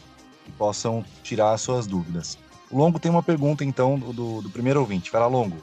e 0.46 0.52
possam 0.52 1.04
tirar 1.22 1.52
as 1.52 1.60
suas 1.60 1.86
dúvidas. 1.86 2.38
O 2.70 2.78
Longo 2.78 3.00
tem 3.00 3.10
uma 3.10 3.22
pergunta, 3.22 3.64
então, 3.64 3.98
do, 3.98 4.40
do 4.40 4.48
primeiro 4.50 4.78
ouvinte. 4.78 5.10
Vai 5.10 5.20
lá, 5.20 5.26
Longo. 5.26 5.56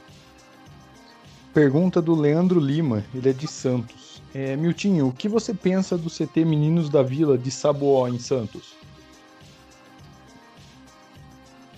Pergunta 1.54 2.02
do 2.02 2.14
Leandro 2.14 2.60
Lima, 2.60 3.04
ele 3.16 3.30
é 3.30 3.34
de 3.34 3.48
Santos. 3.48 4.07
É, 4.34 4.56
Miltinho, 4.56 5.08
o 5.08 5.14
que 5.14 5.28
você 5.28 5.54
pensa 5.54 5.98
do 5.98 6.10
CT 6.10 6.46
Meninos 6.46 6.90
da 6.90 7.02
Vila 7.02 7.38
de 7.38 7.50
Saboó, 7.50 8.08
em 8.08 8.20
Santos? 8.20 8.76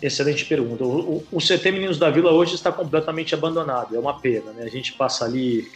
Excelente 0.02 0.46
pergunta. 0.46 0.84
O, 0.84 1.18
o, 1.18 1.24
o, 1.34 1.40
CT 1.40 1.72
Meninos 1.72 1.98
da 1.98 2.10
Vila 2.10 2.32
hoje 2.32 2.56
está 2.56 2.72
completamente 2.72 3.36
abandonado, 3.36 3.96
é 3.96 4.00
uma 4.00 4.20
pena. 4.20 4.52
Né? 4.54 4.64
A 4.64 4.70
gente 4.70 4.94
passa 4.94 5.26
ali 5.26 5.70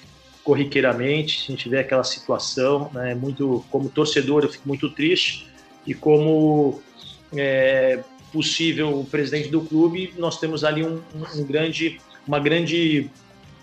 corriqueiramente, 0.44 1.46
a 1.48 1.52
gente 1.52 1.68
vê 1.68 1.80
aquela 1.80 2.04
situação, 2.04 2.90
né? 2.94 3.14
muito 3.16 3.64
como 3.70 3.90
torcedor 3.90 4.44
eu 4.44 4.50
fico 4.50 4.68
muito 4.68 4.90
triste 4.90 5.48
e 5.86 5.94
como 5.94 6.82
é, 7.36 8.02
possível 8.32 9.06
presidente 9.12 9.50
do 9.50 9.62
clube, 9.62 10.14
nós 10.18 10.40
temos 10.40 10.64
ali 10.64 10.84
um, 10.86 11.02
um 11.36 11.44
grande, 11.44 12.00
uma 12.26 12.40
grande, 12.40 13.10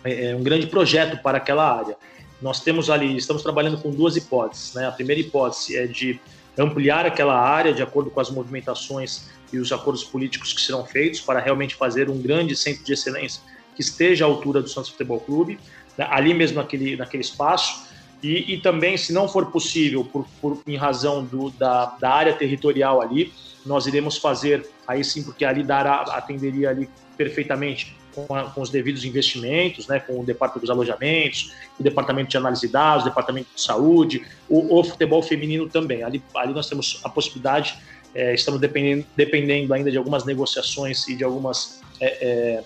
é, 0.05 0.35
um 0.35 0.43
grande 0.43 0.67
projeto 0.67 1.23
para 1.23 1.39
aquela 1.39 1.79
área. 1.79 1.97
Nós 2.41 2.61
temos 2.61 2.89
ali, 2.89 3.17
estamos 3.17 3.43
trabalhando 3.43 3.79
com 3.79 3.91
duas 3.91 4.17
hipóteses. 4.17 4.75
Né? 4.75 4.87
A 4.87 4.93
primeira 4.93 5.21
hipótese 5.21 5.77
é 5.77 5.87
de 5.87 6.19
ampliar 6.57 7.07
aquela 7.07 7.39
área 7.39 7.73
de 7.73 7.83
acordo 7.83 8.11
com 8.11 8.21
as 8.21 8.31
movimentações 8.31 9.29
e 9.53 9.59
os 9.59 9.73
acordos 9.73 10.05
políticos 10.05 10.53
que 10.53 10.61
serão 10.61 10.85
feitos 10.85 11.21
para 11.21 11.41
realmente 11.41 11.75
fazer 11.75 12.09
um 12.09 12.21
grande 12.21 12.57
centro 12.57 12.85
de 12.85 12.93
excelência 12.93 13.43
que 13.75 13.81
esteja 13.81 14.25
à 14.25 14.29
altura 14.29 14.61
do 14.61 14.69
Santos 14.69 14.91
Futebol 14.91 15.21
Clube, 15.21 15.59
né, 15.97 16.07
ali 16.11 16.35
mesmo 16.35 16.57
naquele, 16.57 16.97
naquele 16.97 17.23
espaço. 17.23 17.89
E, 18.23 18.55
e 18.55 18.61
também, 18.61 18.97
se 18.97 19.13
não 19.13 19.29
for 19.29 19.47
possível, 19.47 20.05
por, 20.05 20.27
por 20.41 20.61
em 20.67 20.77
razão 20.77 21.25
do, 21.25 21.51
da, 21.51 21.97
da 21.99 22.11
área 22.11 22.35
territorial 22.35 23.01
ali, 23.01 23.33
nós 23.65 23.87
iremos 23.87 24.19
fazer, 24.19 24.69
aí 24.87 25.03
sim, 25.03 25.23
porque 25.23 25.45
ali 25.45 25.63
dará, 25.63 26.03
atenderia 26.03 26.71
ali 26.71 26.89
perfeitamente 27.17 27.97
com, 28.15 28.35
a, 28.35 28.45
com, 28.45 28.61
os 28.61 28.71
devidos 28.71 29.05
investimentos, 29.05 29.87
né, 29.87 30.01
com 30.01 30.21
o 30.21 30.25
departamento 30.25 30.61
dos 30.61 30.71
alojamentos, 30.71 31.53
o 31.79 31.83
departamento 31.83 32.31
de 32.31 32.37
análise 32.37 32.67
de 32.67 32.73
dados, 32.73 33.05
o 33.05 33.09
departamento 33.09 33.49
de 33.55 33.61
saúde, 33.61 34.25
o, 34.49 34.79
o 34.79 34.85
futebol 34.85 35.23
feminino 35.23 35.69
também. 35.69 36.03
Ali, 36.03 36.23
ali 36.35 36.53
nós 36.53 36.69
temos 36.69 37.01
a 37.05 37.09
possibilidade 37.09 37.79
é, 38.15 38.35
estamos 38.35 38.61
dependendo, 38.61 39.07
dependendo 39.17 39.73
ainda 39.73 39.91
de 39.91 39.97
algumas 39.97 40.25
negociações 40.25 41.07
e 41.09 41.15
de 41.15 41.25
algumas, 41.25 41.81
é, 42.01 42.07
é, 42.07 42.65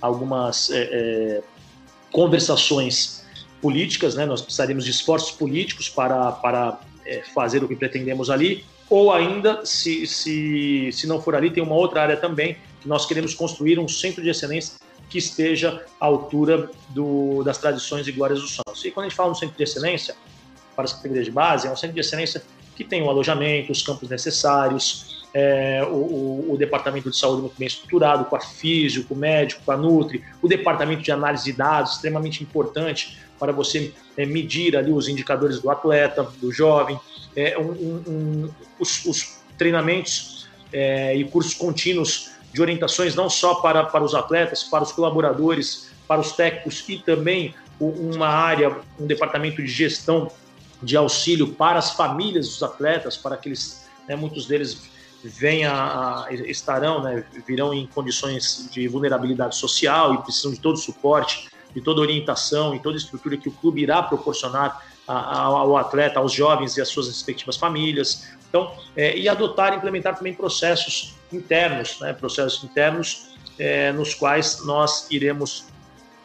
algumas 0.00 0.70
é, 0.70 0.82
é, 0.82 1.42
conversações 2.12 3.24
políticas, 3.60 4.14
né? 4.14 4.24
Nós 4.24 4.40
precisaríamos 4.40 4.84
de 4.84 4.90
esforços 4.90 5.32
políticos 5.32 5.88
para, 5.88 6.32
para 6.32 6.78
é, 7.04 7.22
fazer 7.34 7.64
o 7.64 7.68
que 7.68 7.74
pretendemos 7.74 8.30
ali, 8.30 8.64
ou 8.88 9.12
ainda, 9.12 9.64
se, 9.64 10.06
se, 10.06 10.90
se 10.92 11.06
não 11.06 11.20
for 11.20 11.34
ali, 11.34 11.50
tem 11.50 11.62
uma 11.62 11.74
outra 11.74 12.02
área 12.02 12.16
também, 12.16 12.56
que 12.84 12.88
nós 12.88 13.06
queremos 13.06 13.32
construir 13.32 13.78
um 13.78 13.88
centro 13.88 14.22
de 14.22 14.28
excelência 14.28 14.76
que 15.08 15.16
esteja 15.16 15.82
à 15.98 16.04
altura 16.04 16.70
do, 16.90 17.42
das 17.42 17.56
tradições 17.56 18.06
e 18.06 18.12
glórias 18.12 18.42
do 18.42 18.46
Santos. 18.46 18.84
E 18.84 18.90
quando 18.90 19.06
a 19.06 19.08
gente 19.08 19.16
fala 19.16 19.30
no 19.30 19.34
centro 19.34 19.56
de 19.56 19.62
excelência, 19.62 20.14
para 20.76 20.84
as 20.84 20.92
categorias 20.92 21.24
de 21.24 21.32
base, 21.32 21.66
é 21.66 21.70
um 21.70 21.76
centro 21.76 21.94
de 21.94 22.00
excelência 22.00 22.42
que 22.76 22.84
tem 22.84 23.02
o 23.02 23.08
alojamento, 23.08 23.72
os 23.72 23.82
campos 23.82 24.10
necessários, 24.10 25.24
é, 25.32 25.82
o, 25.84 25.94
o, 25.94 26.52
o, 26.52 26.56
departamento 26.58 27.10
de 27.10 27.16
saúde 27.16 27.40
muito 27.40 27.54
bem 27.56 27.66
estruturado, 27.66 28.26
com 28.26 28.36
a 28.36 28.40
físico, 28.40 29.08
com 29.08 29.14
o 29.14 29.18
médico, 29.18 29.62
com 29.64 29.72
a 29.72 29.76
Nutri, 29.78 30.22
o 30.42 30.46
departamento 30.46 31.02
de 31.02 31.10
análise 31.10 31.44
de 31.44 31.52
dados, 31.54 31.94
extremamente 31.94 32.42
importante 32.42 33.18
para 33.38 33.50
você 33.50 33.94
é, 34.16 34.26
medir 34.26 34.76
ali 34.76 34.92
os 34.92 35.08
indicadores 35.08 35.58
do 35.58 35.70
atleta, 35.70 36.22
do 36.38 36.52
jovem, 36.52 37.00
é, 37.34 37.58
um, 37.58 37.70
um, 37.70 38.50
os, 38.78 39.06
os, 39.06 39.42
treinamentos 39.56 40.46
é, 40.72 41.16
e 41.16 41.24
cursos 41.24 41.54
contínuos 41.54 42.33
de 42.54 42.62
orientações 42.62 43.16
não 43.16 43.28
só 43.28 43.56
para, 43.56 43.84
para 43.84 44.04
os 44.04 44.14
atletas, 44.14 44.62
para 44.62 44.84
os 44.84 44.92
colaboradores, 44.92 45.90
para 46.06 46.20
os 46.20 46.30
técnicos 46.30 46.84
e 46.88 46.98
também 46.98 47.52
uma 47.80 48.28
área, 48.28 48.76
um 48.98 49.06
departamento 49.06 49.56
de 49.56 49.66
gestão 49.66 50.30
de 50.80 50.96
auxílio 50.96 51.48
para 51.48 51.80
as 51.80 51.90
famílias 51.90 52.46
dos 52.46 52.62
atletas, 52.62 53.16
para 53.16 53.36
que 53.36 53.48
eles, 53.48 53.88
né, 54.08 54.14
muitos 54.14 54.46
deles 54.46 54.88
a, 55.68 56.28
estarão, 56.30 57.02
né, 57.02 57.24
virão 57.44 57.74
em 57.74 57.88
condições 57.88 58.68
de 58.70 58.86
vulnerabilidade 58.86 59.56
social 59.56 60.14
e 60.14 60.18
precisam 60.18 60.52
de 60.52 60.60
todo 60.60 60.76
o 60.76 60.78
suporte, 60.78 61.48
de 61.74 61.80
toda 61.80 62.00
orientação 62.00 62.72
e 62.72 62.78
toda 62.78 62.96
estrutura 62.96 63.36
que 63.36 63.48
o 63.48 63.52
clube 63.52 63.82
irá 63.82 64.00
proporcionar 64.00 64.80
ao 65.08 65.76
atleta, 65.76 66.20
aos 66.20 66.32
jovens 66.32 66.76
e 66.76 66.80
às 66.80 66.88
suas 66.88 67.08
respectivas 67.08 67.56
famílias. 67.56 68.28
Então, 68.54 68.72
é, 68.96 69.18
e 69.18 69.28
adotar 69.28 69.74
implementar 69.74 70.16
também 70.16 70.32
processos 70.32 71.16
internos, 71.32 71.98
né, 71.98 72.12
processos 72.12 72.62
internos 72.62 73.34
é, 73.58 73.90
nos 73.90 74.14
quais 74.14 74.64
nós 74.64 75.10
iremos 75.10 75.66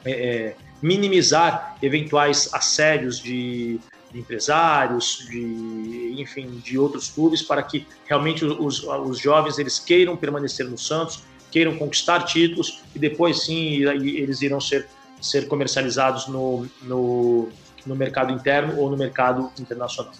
é, 0.06 0.12
é 0.12 0.56
minimizar 0.80 1.76
eventuais 1.82 2.48
assédios 2.54 3.20
de 3.20 3.80
de 4.12 4.20
empresários, 4.20 5.28
de 5.30 6.16
enfim, 6.18 6.48
de 6.64 6.80
outros 6.80 7.10
clubes, 7.10 7.44
para 7.44 7.62
que 7.62 7.86
realmente 8.08 8.44
os, 8.44 8.84
os 8.84 9.20
jovens 9.20 9.60
eles 9.60 9.78
queiram 9.78 10.18
permanecer 10.18 10.68
no 10.68 10.80
Santos, 10.80 11.22
queiram 11.52 11.78
conquistar 11.78 12.24
títulos 12.24 12.82
e 12.96 12.98
depois 12.98 13.44
sim 13.44 13.84
eles 13.84 14.42
irão 14.42 14.60
ser, 14.60 14.88
ser 15.22 15.48
comercializados 15.48 16.28
no, 16.28 16.66
no, 16.82 17.50
no 17.86 17.96
mercado 17.96 18.34
interno 18.34 18.80
ou 18.80 18.90
no 18.90 18.98
mercado 18.98 19.52
internacional. 19.60 20.12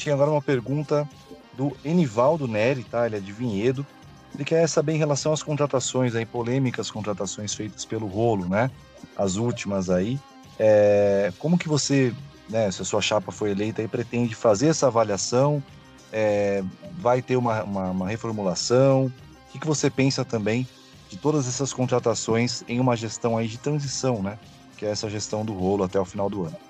Tinha 0.00 0.14
agora 0.14 0.30
uma 0.30 0.40
pergunta 0.40 1.08
do 1.52 1.76
Enivaldo 1.84 2.48
Neri, 2.48 2.82
tá? 2.84 3.06
Ele 3.06 3.16
é 3.16 3.20
de 3.20 3.32
Vinhedo. 3.32 3.86
Ele 4.34 4.44
quer 4.44 4.66
saber 4.68 4.94
em 4.94 4.98
relação 4.98 5.32
às 5.32 5.42
contratações 5.42 6.14
aí, 6.14 6.24
polêmicas 6.24 6.90
contratações 6.90 7.54
feitas 7.54 7.84
pelo 7.84 8.06
Rolo, 8.06 8.48
né? 8.48 8.70
As 9.16 9.36
últimas 9.36 9.90
aí. 9.90 10.18
É, 10.58 11.32
como 11.38 11.58
que 11.58 11.68
você, 11.68 12.14
né, 12.48 12.70
se 12.70 12.80
a 12.80 12.84
sua 12.84 13.02
chapa 13.02 13.30
foi 13.30 13.50
eleita, 13.50 13.82
aí, 13.82 13.88
pretende 13.88 14.34
fazer 14.34 14.68
essa 14.68 14.86
avaliação? 14.86 15.62
É, 16.12 16.64
vai 16.98 17.20
ter 17.20 17.36
uma, 17.36 17.62
uma, 17.62 17.90
uma 17.90 18.08
reformulação? 18.08 19.06
O 19.06 19.52
que, 19.52 19.58
que 19.58 19.66
você 19.66 19.90
pensa 19.90 20.24
também 20.24 20.66
de 21.08 21.16
todas 21.18 21.46
essas 21.46 21.72
contratações 21.72 22.64
em 22.68 22.80
uma 22.80 22.96
gestão 22.96 23.36
aí 23.36 23.48
de 23.48 23.58
transição, 23.58 24.22
né? 24.22 24.38
Que 24.78 24.86
é 24.86 24.90
essa 24.90 25.10
gestão 25.10 25.44
do 25.44 25.52
rolo 25.52 25.84
até 25.84 26.00
o 26.00 26.04
final 26.04 26.30
do 26.30 26.44
ano. 26.44 26.69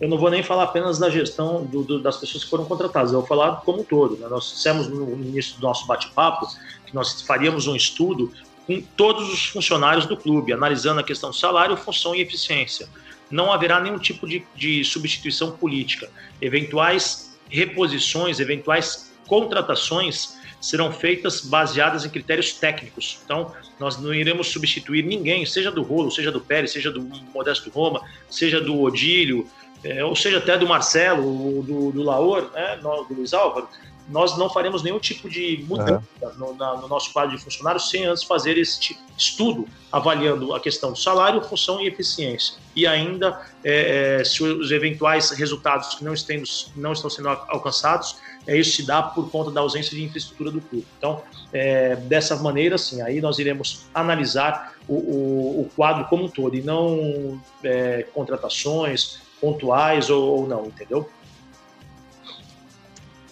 Eu 0.00 0.08
não 0.08 0.18
vou 0.18 0.30
nem 0.30 0.42
falar 0.42 0.64
apenas 0.64 0.98
da 0.98 1.08
gestão 1.08 1.64
do, 1.64 1.82
do, 1.82 1.98
das 2.00 2.16
pessoas 2.16 2.44
que 2.44 2.50
foram 2.50 2.64
contratadas, 2.64 3.12
eu 3.12 3.20
vou 3.20 3.28
falar 3.28 3.62
como 3.64 3.80
um 3.80 3.84
todo. 3.84 4.16
Né? 4.16 4.26
Nós 4.28 4.50
dissemos 4.50 4.88
no 4.88 5.12
início 5.12 5.56
do 5.56 5.62
nosso 5.62 5.86
bate-papo 5.86 6.46
que 6.84 6.94
nós 6.94 7.22
faríamos 7.22 7.66
um 7.66 7.76
estudo 7.76 8.32
com 8.66 8.80
todos 8.96 9.32
os 9.32 9.46
funcionários 9.46 10.06
do 10.06 10.16
clube, 10.16 10.52
analisando 10.52 11.00
a 11.00 11.04
questão 11.04 11.32
salário, 11.32 11.76
função 11.76 12.14
e 12.14 12.20
eficiência 12.20 12.88
não 13.30 13.52
haverá 13.52 13.80
nenhum 13.80 13.98
tipo 13.98 14.26
de, 14.26 14.44
de 14.54 14.84
substituição 14.84 15.52
política. 15.52 16.10
Eventuais 16.40 17.36
reposições, 17.48 18.40
eventuais 18.40 19.12
contratações 19.26 20.36
serão 20.60 20.92
feitas 20.92 21.40
baseadas 21.40 22.04
em 22.04 22.10
critérios 22.10 22.52
técnicos. 22.52 23.18
Então, 23.24 23.52
nós 23.78 23.98
não 23.98 24.14
iremos 24.14 24.48
substituir 24.48 25.04
ninguém, 25.04 25.44
seja 25.44 25.70
do 25.70 25.82
Rolo, 25.82 26.10
seja 26.10 26.32
do 26.32 26.40
Pérez, 26.40 26.72
seja 26.72 26.90
do 26.90 27.02
Modesto 27.34 27.70
Roma, 27.70 28.00
seja 28.30 28.60
do 28.60 28.80
Odílio, 28.80 29.46
é, 29.84 30.02
ou 30.04 30.16
seja 30.16 30.38
até 30.38 30.56
do 30.56 30.66
Marcelo, 30.66 31.62
do, 31.62 31.92
do 31.92 32.02
Laor, 32.02 32.50
né, 32.54 32.78
do 32.82 33.14
Luiz 33.14 33.34
Álvaro. 33.34 33.68
nós 34.08 34.36
não 34.38 34.48
faremos 34.48 34.82
nenhum 34.82 34.98
tipo 34.98 35.28
de 35.28 35.62
mudança 35.68 36.02
uhum. 36.22 36.32
no, 36.38 36.54
na, 36.54 36.74
no, 36.76 36.88
nosso 36.88 37.12
quadro 37.12 37.36
de 37.36 37.42
funcionários 37.42 37.90
sem 37.90 38.04
antes 38.06 38.22
fazer 38.22 38.56
esse 38.56 38.96
estudo 39.16 39.68
avaliando 39.92 40.54
a 40.54 40.60
questão 40.60 40.90
do 40.92 40.98
salário, 40.98 41.40
função 41.42 41.80
e 41.80 41.86
eficiência. 41.86 42.56
E 42.74 42.86
ainda, 42.86 43.40
é, 43.62 44.20
é, 44.20 44.24
se 44.24 44.42
os 44.42 44.70
eventuais 44.70 45.30
resultados 45.30 45.94
que 45.94 46.04
não, 46.04 46.14
estão, 46.14 46.42
não 46.74 46.92
estão 46.92 47.10
sendo 47.10 47.28
alcançados, 47.28 48.16
é, 48.46 48.56
isso 48.56 48.76
se 48.76 48.86
dá 48.86 49.02
por 49.02 49.30
conta 49.30 49.50
da 49.50 49.60
ausência 49.60 49.96
de 49.96 50.02
infraestrutura 50.02 50.50
do 50.50 50.60
clube. 50.60 50.86
Então, 50.98 51.22
é, 51.52 51.96
dessa 51.96 52.36
maneira, 52.36 52.76
sim, 52.76 53.00
aí 53.02 53.20
nós 53.20 53.38
iremos 53.38 53.86
analisar 53.94 54.74
o, 54.88 54.94
o, 54.94 55.60
o 55.62 55.70
quadro 55.76 56.06
como 56.06 56.24
um 56.24 56.28
todo 56.28 56.54
e 56.56 56.62
não 56.62 57.40
é, 57.62 58.06
contratações 58.12 59.23
pontuais 59.44 60.08
ou, 60.08 60.40
ou 60.40 60.48
não, 60.48 60.66
entendeu? 60.66 61.08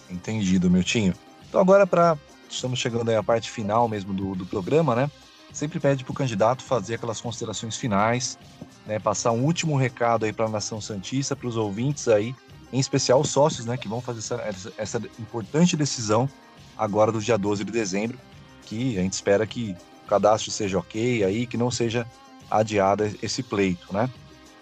Entendido, 0.09 0.69
Miltinho. 0.69 1.15
Então 1.49 1.59
agora 1.59 1.87
para 1.87 2.15
estamos 2.47 2.77
chegando 2.77 3.09
aí 3.09 3.15
à 3.15 3.23
parte 3.23 3.49
final 3.49 3.87
mesmo 3.87 4.13
do, 4.13 4.35
do 4.35 4.45
programa, 4.45 4.95
né? 4.95 5.09
Sempre 5.51 5.79
pede 5.79 6.03
para 6.03 6.11
o 6.11 6.15
candidato 6.15 6.61
fazer 6.61 6.95
aquelas 6.95 7.19
considerações 7.19 7.75
finais, 7.75 8.37
né? 8.85 8.99
Passar 8.99 9.31
um 9.31 9.43
último 9.43 9.75
recado 9.75 10.25
aí 10.25 10.31
para 10.31 10.45
a 10.45 10.49
nação 10.49 10.79
santista, 10.79 11.35
para 11.35 11.47
os 11.47 11.57
ouvintes 11.57 12.07
aí, 12.07 12.35
em 12.71 12.79
especial 12.79 13.19
os 13.21 13.29
sócios, 13.29 13.65
né? 13.65 13.75
Que 13.75 13.87
vão 13.87 13.99
fazer 13.99 14.19
essa, 14.19 14.73
essa 14.77 15.01
importante 15.19 15.75
decisão 15.75 16.29
agora 16.77 17.11
do 17.11 17.19
dia 17.19 17.37
12 17.39 17.63
de 17.63 17.71
dezembro, 17.71 18.19
que 18.63 18.97
a 18.99 19.01
gente 19.01 19.13
espera 19.13 19.47
que 19.47 19.75
o 20.05 20.07
cadastro 20.07 20.51
seja 20.51 20.77
ok 20.77 21.23
aí, 21.23 21.47
que 21.47 21.57
não 21.57 21.71
seja 21.71 22.05
adiado 22.51 23.03
esse 23.19 23.41
pleito, 23.41 23.91
né? 23.91 24.07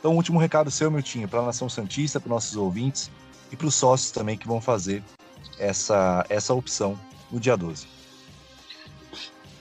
Então, 0.02 0.16
último 0.16 0.40
recado 0.40 0.72
seu, 0.72 0.90
Miltinho, 0.90 1.28
para 1.28 1.42
a 1.42 1.46
nação 1.46 1.70
santista, 1.70 2.20
para 2.20 2.28
nossos 2.28 2.56
ouvintes 2.56 3.12
e 3.52 3.56
para 3.56 3.68
os 3.68 3.76
sócios 3.76 4.10
também 4.10 4.36
que 4.36 4.48
vão 4.48 4.60
fazer 4.60 5.04
essa, 5.60 6.26
essa 6.28 6.56
opção 6.56 7.00
no 7.32 7.40
dia 7.40 7.56
12. 7.56 7.86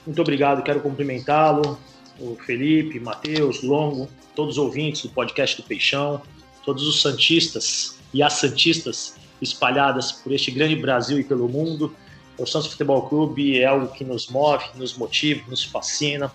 Muito 0.07 0.23
obrigado, 0.23 0.63
quero 0.63 0.81
cumprimentá-lo, 0.81 1.79
o 2.19 2.37
Felipe, 2.47 2.99
Matheus, 2.99 3.63
Longo, 3.63 4.09
todos 4.35 4.57
os 4.57 4.65
ouvintes 4.65 5.03
do 5.03 5.11
podcast 5.11 5.61
do 5.61 5.63
Peixão, 5.63 6.23
todos 6.65 6.89
os 6.89 7.03
Santistas 7.03 7.99
e 8.15 8.23
as 8.23 8.33
Santistas 8.33 9.17
espalhadas 9.43 10.11
por 10.11 10.33
este 10.33 10.51
grande 10.51 10.75
Brasil 10.75 11.21
e 11.21 11.25
pelo 11.25 11.51
mundo. 11.51 11.95
O 12.39 12.47
Santos 12.47 12.69
Futebol 12.69 13.07
Clube 13.11 13.59
é 13.59 13.67
algo 13.67 13.89
que 13.89 14.05
nos 14.05 14.29
move, 14.29 14.65
nos 14.75 14.97
motiva, 14.97 15.43
nos 15.51 15.65
fascina 15.65 16.33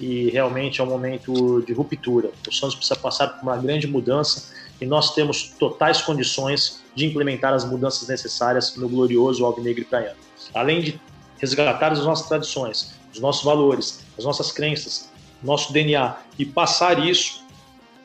e 0.00 0.28
realmente 0.30 0.80
é 0.80 0.84
um 0.84 0.88
momento 0.88 1.62
de 1.62 1.72
ruptura. 1.72 2.30
O 2.48 2.52
Santos 2.52 2.74
precisa 2.74 2.96
passar 2.96 3.28
por 3.28 3.42
uma 3.42 3.56
grande 3.56 3.86
mudança 3.86 4.52
e 4.80 4.86
nós 4.86 5.14
temos 5.14 5.54
totais 5.58 6.02
condições 6.02 6.82
de 6.94 7.06
implementar 7.06 7.52
as 7.52 7.64
mudanças 7.64 8.08
necessárias 8.08 8.76
no 8.76 8.88
glorioso 8.88 9.44
Alvinegro 9.44 9.84
Praiano. 9.84 10.18
Além 10.52 10.80
de 10.80 11.00
resgatar 11.38 11.92
as 11.92 12.04
nossas 12.04 12.28
tradições, 12.28 12.94
os 13.12 13.20
nossos 13.20 13.44
valores, 13.44 14.04
as 14.18 14.24
nossas 14.24 14.50
crenças, 14.50 15.10
nosso 15.42 15.72
DNA 15.72 16.16
e 16.38 16.44
passar 16.44 17.04
isso 17.06 17.44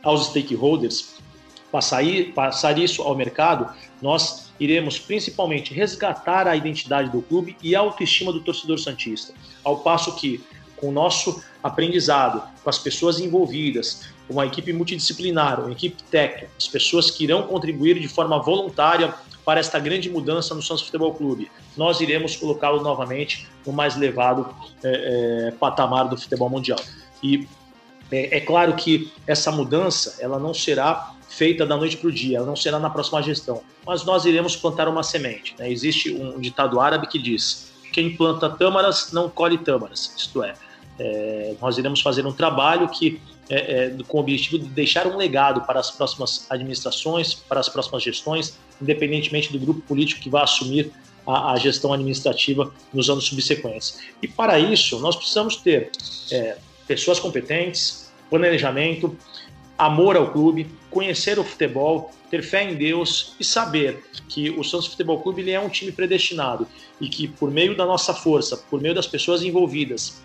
aos 0.04 0.28
stakeholders, 0.28 1.16
passar, 1.72 2.04
passar 2.36 2.78
isso 2.78 3.02
ao 3.02 3.16
mercado, 3.16 3.74
nós 4.02 4.52
iremos 4.60 5.00
principalmente 5.00 5.74
resgatar 5.74 6.48
a 6.48 6.56
identidade 6.56 7.10
do 7.10 7.22
clube 7.22 7.56
e 7.64 7.76
a 7.76 7.80
autoestima 7.80 8.32
do 8.32 8.42
torcedor 8.42 8.78
santista, 8.78 9.34
ao 9.64 9.78
passo 9.78 10.16
que 10.16 10.44
com 10.76 10.90
o 10.90 10.92
nosso 10.92 11.44
aprendizado, 11.64 12.41
com 12.64 12.70
as 12.70 12.78
pessoas 12.78 13.20
envolvidas, 13.20 14.10
uma 14.30 14.45
equipe 14.45 14.72
multidisciplinar, 14.72 15.60
uma 15.60 15.72
equipe 15.72 16.01
técnica, 16.03 16.49
as 16.57 16.68
pessoas 16.68 17.10
que 17.12 17.24
irão 17.24 17.43
contribuir 17.43 17.99
de 17.99 18.07
forma 18.07 18.41
voluntária 18.41 19.14
para 19.43 19.60
esta 19.60 19.80
grande 19.80 20.10
mudança 20.10 20.53
no 20.53 20.62
Santos 20.62 20.84
Futebol 20.84 21.14
Clube. 21.14 21.49
Nós 21.76 21.99
iremos 22.01 22.36
colocá-lo 22.36 22.82
novamente 22.82 23.47
no 23.66 23.74
mais 23.74 23.95
elevado 23.95 24.53
é, 24.84 25.47
é, 25.47 25.51
patamar 25.51 26.07
do 26.07 26.16
futebol 26.16 26.49
mundial. 26.49 26.80
E 27.24 27.47
é, 28.12 28.38
é, 28.38 28.41
claro 28.41 28.76
que 28.76 29.12
essa 29.26 29.51
mudança 29.51 30.18
ela 30.20 30.39
não 30.39 30.53
será 30.53 31.14
feita 31.28 31.66
da 31.66 31.78
noite 31.78 31.97
para 31.97 32.10
o 32.10 32.12
dia, 32.12 32.38
ela 32.38 32.45
não 32.45 32.55
será 32.55 32.80
na 32.80 32.89
próxima 32.89 33.22
gestão, 33.22 33.62
mas 33.86 34.03
nós 34.03 34.26
iremos 34.26 34.55
plantar 34.55 34.88
uma 34.88 35.03
semente. 35.03 35.55
Né? 35.57 35.72
Existe 35.72 36.14
um 36.14 36.39
ditado 36.39 36.80
árabe 36.80 37.07
que 37.07 37.20
diz: 37.20 37.72
quem 37.91 38.16
planta 38.16 38.49
tâmaras 38.49 39.12
não 39.12 39.30
colhe 39.30 39.57
tâmaras, 39.57 40.14
isto 40.18 40.43
é, 40.43 40.53
é 41.00 41.56
nós 41.62 41.78
iremos 41.78 42.02
fazer 42.02 42.26
um 42.26 42.32
trabalho 42.32 42.88
que 42.89 43.22
é, 43.50 43.86
é, 43.86 43.95
com 44.08 44.18
o 44.18 44.22
objetivo 44.22 44.60
de 44.60 44.70
deixar 44.70 45.08
um 45.08 45.18
legado 45.18 45.62
para 45.62 45.80
as 45.80 45.89
próximas 45.89 46.45
administrações, 46.50 47.34
para 47.34 47.60
as 47.60 47.68
próximas 47.68 48.04
gestões, 48.04 48.58
independentemente 48.82 49.52
do 49.52 49.60
grupo 49.60 49.82
político 49.82 50.22
que 50.22 50.30
vai 50.30 50.43
assumir 50.43 50.91
a, 51.26 51.54
a 51.54 51.58
gestão 51.58 51.91
administrativa 51.91 52.72
nos 52.93 53.10
anos 53.10 53.26
subsequentes. 53.26 54.00
E 54.22 54.28
para 54.28 54.60
isso, 54.60 55.00
nós 55.00 55.16
precisamos 55.16 55.56
ter 55.56 55.91
é, 56.32 56.58
pessoas 56.88 57.20
competentes, 57.20 58.12
planejamento, 58.30 59.18
amor 59.78 60.18
ao 60.18 60.32
clube, 60.32 60.68
conhecer 60.91 61.39
o 61.39 61.43
futebol, 61.43 62.12
ter 62.30 62.43
fé 62.43 62.70
em 62.70 62.76
Deus 62.76 63.34
e 63.39 63.43
saber 63.43 64.04
que 64.28 64.50
o 64.50 64.64
Santos 64.64 64.88
Futebol 64.88 65.22
Clube 65.22 65.41
ele 65.41 65.52
é 65.52 65.60
um 65.60 65.70
time 65.70 65.91
predestinado 65.91 66.68
e 67.00 67.08
que 67.08 67.28
por 67.28 67.50
meio 67.50 67.76
da 67.76 67.86
nossa 67.86 68.14
força, 68.14 68.58
por 68.58 68.82
meio 68.82 68.93
das 68.93 69.08
pessoas 69.08 69.41
envolvidas, 69.41 70.22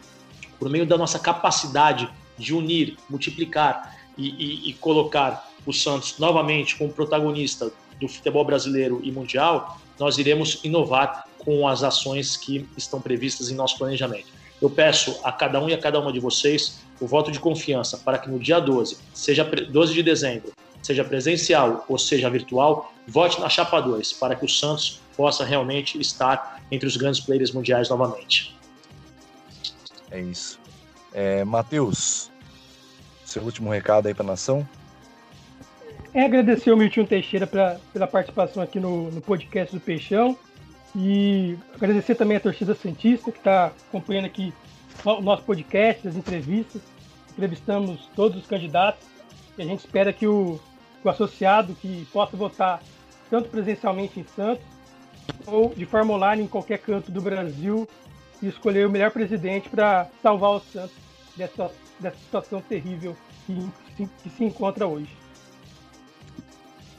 por 0.58 0.68
meio 0.68 0.86
da 0.86 0.96
nossa 0.96 1.18
capacidade 1.18 2.08
de 2.38 2.54
unir, 2.54 2.96
multiplicar 3.08 3.96
e, 4.16 4.28
e, 4.28 4.70
e 4.70 4.72
colocar 4.74 5.48
o 5.66 5.72
Santos 5.72 6.18
novamente 6.18 6.76
como 6.76 6.92
protagonista 6.92 7.72
do 8.00 8.08
futebol 8.08 8.44
brasileiro 8.44 9.00
e 9.02 9.10
mundial, 9.10 9.80
nós 9.98 10.18
iremos 10.18 10.60
inovar 10.64 11.26
com 11.38 11.68
as 11.68 11.82
ações 11.82 12.36
que 12.36 12.68
estão 12.76 13.00
previstas 13.00 13.50
em 13.50 13.54
nosso 13.54 13.78
planejamento. 13.78 14.26
Eu 14.60 14.70
peço 14.70 15.18
a 15.22 15.30
cada 15.30 15.60
um 15.60 15.68
e 15.68 15.74
a 15.74 15.78
cada 15.78 16.00
uma 16.00 16.12
de 16.12 16.20
vocês 16.20 16.80
o 17.00 17.06
voto 17.06 17.30
de 17.30 17.38
confiança 17.38 17.98
para 17.98 18.18
que 18.18 18.30
no 18.30 18.38
dia 18.38 18.60
12, 18.60 18.98
seja 19.12 19.44
12 19.44 19.94
de 19.94 20.02
dezembro, 20.02 20.52
seja 20.82 21.04
presencial 21.04 21.84
ou 21.88 21.98
seja 21.98 22.30
virtual, 22.30 22.92
vote 23.06 23.40
na 23.40 23.48
chapa 23.48 23.80
2 23.80 24.14
para 24.14 24.34
que 24.34 24.44
o 24.44 24.48
Santos 24.48 25.00
possa 25.16 25.44
realmente 25.44 26.00
estar 26.00 26.62
entre 26.70 26.86
os 26.86 26.96
grandes 26.96 27.20
players 27.20 27.52
mundiais 27.52 27.88
novamente. 27.88 28.54
É 30.14 30.20
isso. 30.20 30.60
É, 31.12 31.44
Matheus, 31.44 32.30
seu 33.24 33.42
último 33.42 33.68
recado 33.68 34.06
aí 34.06 34.14
para 34.14 34.22
a 34.22 34.28
nação? 34.28 34.66
É 36.14 36.24
agradecer 36.24 36.70
ao 36.70 36.76
Milton 36.76 37.04
Teixeira 37.04 37.48
pra, 37.48 37.80
pela 37.92 38.06
participação 38.06 38.62
aqui 38.62 38.78
no, 38.78 39.10
no 39.10 39.20
podcast 39.20 39.74
do 39.74 39.80
Peixão 39.80 40.38
e 40.94 41.58
agradecer 41.74 42.14
também 42.14 42.36
a 42.36 42.40
torcida 42.40 42.76
Santista 42.76 43.32
que 43.32 43.38
está 43.38 43.72
acompanhando 43.88 44.26
aqui 44.26 44.54
o 45.04 45.20
nosso 45.20 45.42
podcast, 45.42 46.06
as 46.06 46.14
entrevistas. 46.14 46.80
Entrevistamos 47.32 48.08
todos 48.14 48.38
os 48.38 48.46
candidatos 48.46 49.04
e 49.58 49.62
a 49.62 49.64
gente 49.64 49.80
espera 49.80 50.12
que 50.12 50.28
o, 50.28 50.60
o 51.02 51.08
associado 51.08 51.74
que 51.74 52.06
possa 52.12 52.36
votar 52.36 52.80
tanto 53.28 53.48
presencialmente 53.48 54.20
em 54.20 54.24
Santos 54.36 54.64
ou 55.44 55.74
de 55.74 55.84
forma 55.84 56.14
online 56.14 56.44
em 56.44 56.46
qualquer 56.46 56.78
canto 56.78 57.10
do 57.10 57.20
Brasil 57.20 57.88
e 58.44 58.48
escolher 58.48 58.86
o 58.86 58.90
melhor 58.90 59.10
presidente 59.10 59.68
para 59.68 60.08
salvar 60.22 60.50
o 60.50 60.60
Santos 60.60 60.96
dessa, 61.36 61.70
dessa 61.98 62.16
situação 62.18 62.60
terrível 62.60 63.16
que, 63.46 64.06
que 64.22 64.30
se 64.30 64.44
encontra 64.44 64.86
hoje. 64.86 65.08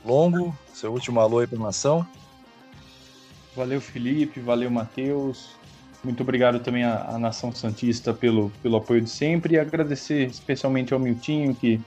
Longo, 0.04 0.56
seu 0.74 0.92
último 0.92 1.20
alô 1.20 1.40
aí 1.40 1.48
para 1.48 1.58
a 1.58 1.62
nação. 1.62 2.08
Valeu, 3.56 3.80
Felipe, 3.80 4.40
valeu, 4.40 4.70
Matheus. 4.70 5.56
Muito 6.04 6.22
obrigado 6.22 6.60
também 6.60 6.84
à, 6.84 7.06
à, 7.10 7.18
Nação 7.18 7.52
Santista 7.52 8.14
pelo, 8.14 8.52
pelo 8.62 8.78
apoio 8.78 9.02
de 9.02 9.10
sempre 9.10 9.56
e 9.56 9.60
agradecer 9.60 10.28
especialmente 10.28 10.94
ao 10.94 11.00
Miltinho 11.00 11.56
que 11.56 11.82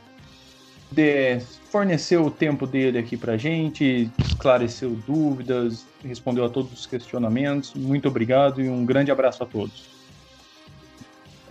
de, 0.91 1.39
forneceu 1.71 2.25
o 2.25 2.31
tempo 2.31 2.67
dele 2.67 2.99
aqui 2.99 3.17
para 3.17 3.37
gente, 3.37 4.11
esclareceu 4.19 4.91
dúvidas, 5.07 5.87
respondeu 6.03 6.45
a 6.45 6.49
todos 6.49 6.73
os 6.73 6.87
questionamentos. 6.87 7.75
Muito 7.75 8.09
obrigado 8.09 8.61
e 8.61 8.69
um 8.69 8.85
grande 8.85 9.11
abraço 9.11 9.43
a 9.43 9.47
todos. 9.47 9.87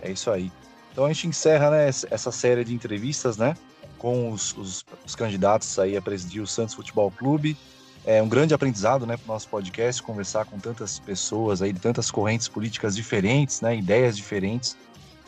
É 0.02 0.10
isso 0.10 0.30
aí. 0.30 0.50
Então 0.92 1.04
a 1.04 1.08
gente 1.12 1.28
encerra 1.28 1.70
né, 1.70 1.86
essa 1.86 2.32
série 2.32 2.64
de 2.64 2.74
entrevistas, 2.74 3.36
né, 3.36 3.56
com 3.96 4.32
os, 4.32 4.56
os, 4.56 4.84
os 5.06 5.14
candidatos 5.14 5.78
aí 5.78 5.96
a 5.96 6.02
presidir 6.02 6.42
o 6.42 6.46
Santos 6.46 6.74
Futebol 6.74 7.10
Clube. 7.10 7.56
É 8.04 8.22
um 8.22 8.28
grande 8.28 8.54
aprendizado, 8.54 9.06
né, 9.06 9.16
para 9.16 9.24
o 9.24 9.32
nosso 9.34 9.48
podcast 9.48 10.02
conversar 10.02 10.44
com 10.46 10.58
tantas 10.58 10.98
pessoas 10.98 11.62
aí 11.62 11.72
de 11.72 11.80
tantas 11.80 12.10
correntes 12.10 12.48
políticas 12.48 12.96
diferentes, 12.96 13.60
né, 13.60 13.76
ideias 13.76 14.16
diferentes, 14.16 14.76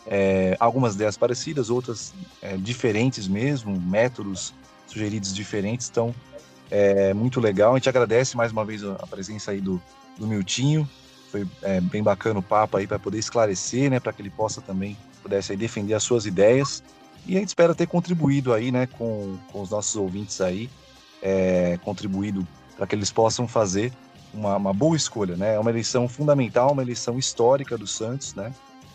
é, 0.07 0.57
algumas 0.59 0.95
ideias 0.95 1.17
parecidas, 1.17 1.69
outras 1.69 2.15
é, 2.41 2.57
diferentes 2.57 3.29
mesmo, 3.29 3.79
métodos 3.81 4.55
sugeridos 4.91 5.35
diferentes. 5.35 5.89
Então 5.89 6.15
é 6.71 7.15
muito 7.15 7.41
legal. 7.41 7.73
A 7.73 7.77
gente 7.77 7.89
agradece 7.89 8.37
mais 8.37 8.53
uma 8.53 8.65
vez 8.65 8.85
a 8.85 9.07
presença 9.07 9.51
aí 9.51 9.61
do, 9.61 9.81
do 10.19 10.27
Miltinho. 10.27 10.89
Foi 11.31 11.47
é, 11.63 11.81
bem 11.81 12.03
bacana 12.03 12.41
o 12.41 12.43
papo 12.43 12.77
aí 12.77 12.87
para 12.87 12.99
poder 12.99 13.19
esclarecer, 13.19 13.91
né, 13.91 14.01
para 14.01 14.13
que 14.13 14.21
ele 14.21 14.31
possa 14.31 14.61
também 14.61 14.97
pudesse 15.23 15.53
aí 15.53 15.59
defender 15.59 15.95
as 15.95 16.03
suas 16.03 16.27
ideias. 16.27 16.83
E 17.27 17.37
a 17.37 17.39
gente 17.39 17.49
espera 17.49 17.75
ter 17.75 17.87
contribuído 17.87 18.53
aí, 18.53 18.73
né, 18.73 18.87
com, 18.87 19.37
com 19.53 19.61
os 19.61 19.71
nossos 19.71 19.95
ouvintes 19.95 20.41
aí, 20.41 20.71
é, 21.23 21.79
contribuído 21.85 22.47
para 22.77 22.87
que 22.87 22.95
eles 22.95 23.13
possam 23.13 23.47
fazer 23.47 23.93
uma, 24.33 24.57
uma, 24.57 24.73
boa 24.73 24.97
escolha, 24.97 25.37
né? 25.37 25.55
É 25.55 25.59
uma 25.59 25.71
eleição 25.71 26.09
fundamental, 26.09 26.73
uma 26.73 26.83
eleição 26.83 27.19
histórica 27.19 27.77
do 27.77 27.87
Santos, 27.87 28.35
né? 28.35 28.53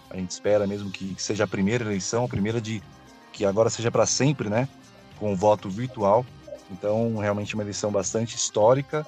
A 0.09 0.17
gente 0.17 0.31
espera 0.31 0.65
mesmo 0.65 0.89
que 0.89 1.15
seja 1.17 1.43
a 1.43 1.47
primeira 1.47 1.83
eleição, 1.83 2.25
a 2.25 2.27
primeira 2.27 2.59
de 2.59 2.81
que 3.31 3.45
agora 3.45 3.69
seja 3.69 3.91
para 3.91 4.05
sempre, 4.05 4.49
né? 4.49 4.67
Com 5.19 5.35
voto 5.35 5.69
virtual. 5.69 6.25
Então, 6.71 7.17
realmente 7.17 7.53
uma 7.53 7.63
eleição 7.63 7.91
bastante 7.91 8.35
histórica. 8.35 9.05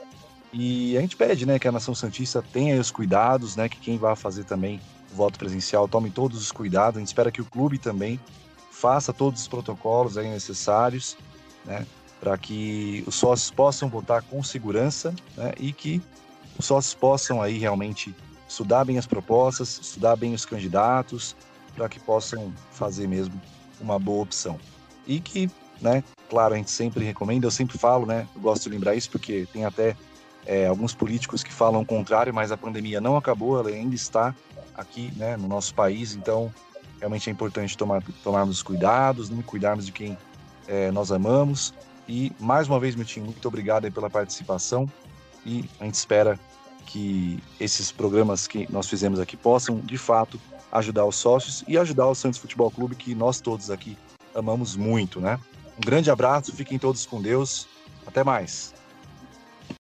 E 0.54 0.98
a 0.98 1.02
gente 1.02 1.16
pede, 1.16 1.46
né, 1.46 1.60
que 1.60 1.68
a 1.68 1.72
nação 1.72 1.94
santista 1.94 2.42
tenha 2.42 2.80
os 2.80 2.90
cuidados, 2.90 3.56
né, 3.56 3.68
que 3.68 3.78
quem 3.78 3.98
vai 3.98 4.16
fazer 4.16 4.46
também 4.46 4.80
o 5.12 5.16
voto 5.16 5.38
presencial 5.38 5.88
tome 5.88 6.10
todos 6.10 6.42
os 6.42 6.52
cuidados. 6.52 6.98
A 6.98 7.00
gente 7.00 7.08
espera 7.08 7.32
que 7.32 7.42
o 7.42 7.46
clube 7.46 7.78
também 7.78 8.20
faça 8.72 9.12
todos 9.12 9.42
os 9.42 9.48
protocolos 9.48 10.18
aí 10.18 10.30
necessários, 10.30 11.18
né, 11.66 11.86
para 12.20 12.38
que 12.38 13.04
os 13.06 13.16
sócios 13.16 13.52
possam 13.52 13.90
votar 13.90 14.22
com 14.24 14.42
segurança, 14.42 15.14
né, 15.36 15.52
e 15.60 15.74
que 15.74 16.02
os 16.58 16.66
sócios 16.66 16.94
possam 16.94 17.42
aí 17.42 17.58
realmente 17.58 18.16
estudar 18.48 18.86
bem 18.86 18.98
as 18.98 19.06
propostas, 19.06 19.80
estudar 19.82 20.16
bem 20.16 20.34
os 20.34 20.46
candidatos, 20.46 21.36
para 21.76 21.90
que 21.90 22.00
possam 22.00 22.54
fazer 22.72 23.08
mesmo 23.08 23.40
uma 23.80 24.00
boa 24.00 24.24
opção. 24.24 24.58
E 25.06 25.20
que, 25.20 25.50
né, 25.82 26.04
claro, 26.30 26.54
a 26.54 26.58
gente 26.58 26.72
sempre 26.72 27.04
recomenda, 27.04 27.48
eu 27.48 27.52
sempre 27.52 27.78
falo, 27.78 28.06
né, 28.06 28.28
eu 28.36 28.42
gosto 28.42 28.64
de 28.64 28.70
lembrar 28.70 28.96
isso 28.96 29.10
porque 29.10 29.48
tem 29.52 29.66
até 29.66 29.96
é, 30.46 30.68
alguns 30.68 30.94
políticos 30.94 31.44
que 31.44 31.54
falam 31.54 31.82
o 31.82 31.86
contrário, 31.86 32.34
mas 32.34 32.52
a 32.52 32.58
pandemia 32.58 33.02
não 33.02 33.18
acabou, 33.18 33.60
ela 33.60 33.70
ainda 33.70 33.96
está 33.96 34.34
aqui, 34.76 35.12
né, 35.16 35.36
no 35.36 35.48
nosso 35.48 35.74
país, 35.74 36.16
então 36.16 36.54
realmente 37.00 37.30
é 37.30 37.34
importante 37.34 37.78
tomar, 37.78 38.04
tomarmos 38.24 38.64
cuidados, 38.64 39.30
né, 39.30 39.44
cuidarmos 39.46 39.86
de 39.86 39.92
quem 39.92 40.18
é, 40.68 40.92
nós 40.92 41.12
amamos. 41.12 41.74
E 42.08 42.32
mais 42.40 42.68
uma 42.68 42.80
vez, 42.80 42.96
time, 43.06 43.26
muito 43.26 43.48
obrigado 43.48 43.92
pela 43.92 44.10
participação. 44.10 44.90
E 45.46 45.66
a 45.80 45.86
gente 45.86 45.96
espera 45.96 46.40
que 46.86 47.42
esses 47.60 47.92
programas 47.92 48.48
que 48.48 48.72
nós 48.72 48.88
fizemos 48.88 49.20
aqui 49.20 49.36
possam, 49.36 49.80
de 49.80 49.98
fato, 49.98 50.40
ajudar 50.72 51.06
os 51.06 51.16
sócios 51.16 51.64
e 51.68 51.78
ajudar 51.78 52.08
o 52.08 52.16
Santos 52.16 52.40
Futebol 52.40 52.72
Clube, 52.72 52.96
que 52.96 53.14
nós 53.14 53.42
todos 53.42 53.70
aqui 53.70 53.98
amamos 54.34 54.76
muito, 54.76 55.20
né? 55.20 55.40
Um 55.78 55.82
grande 55.82 56.10
abraço, 56.10 56.52
fiquem 56.56 56.80
todos 56.80 57.06
com 57.06 57.22
Deus. 57.22 57.68
Até 58.06 58.24
mais. 58.24 58.74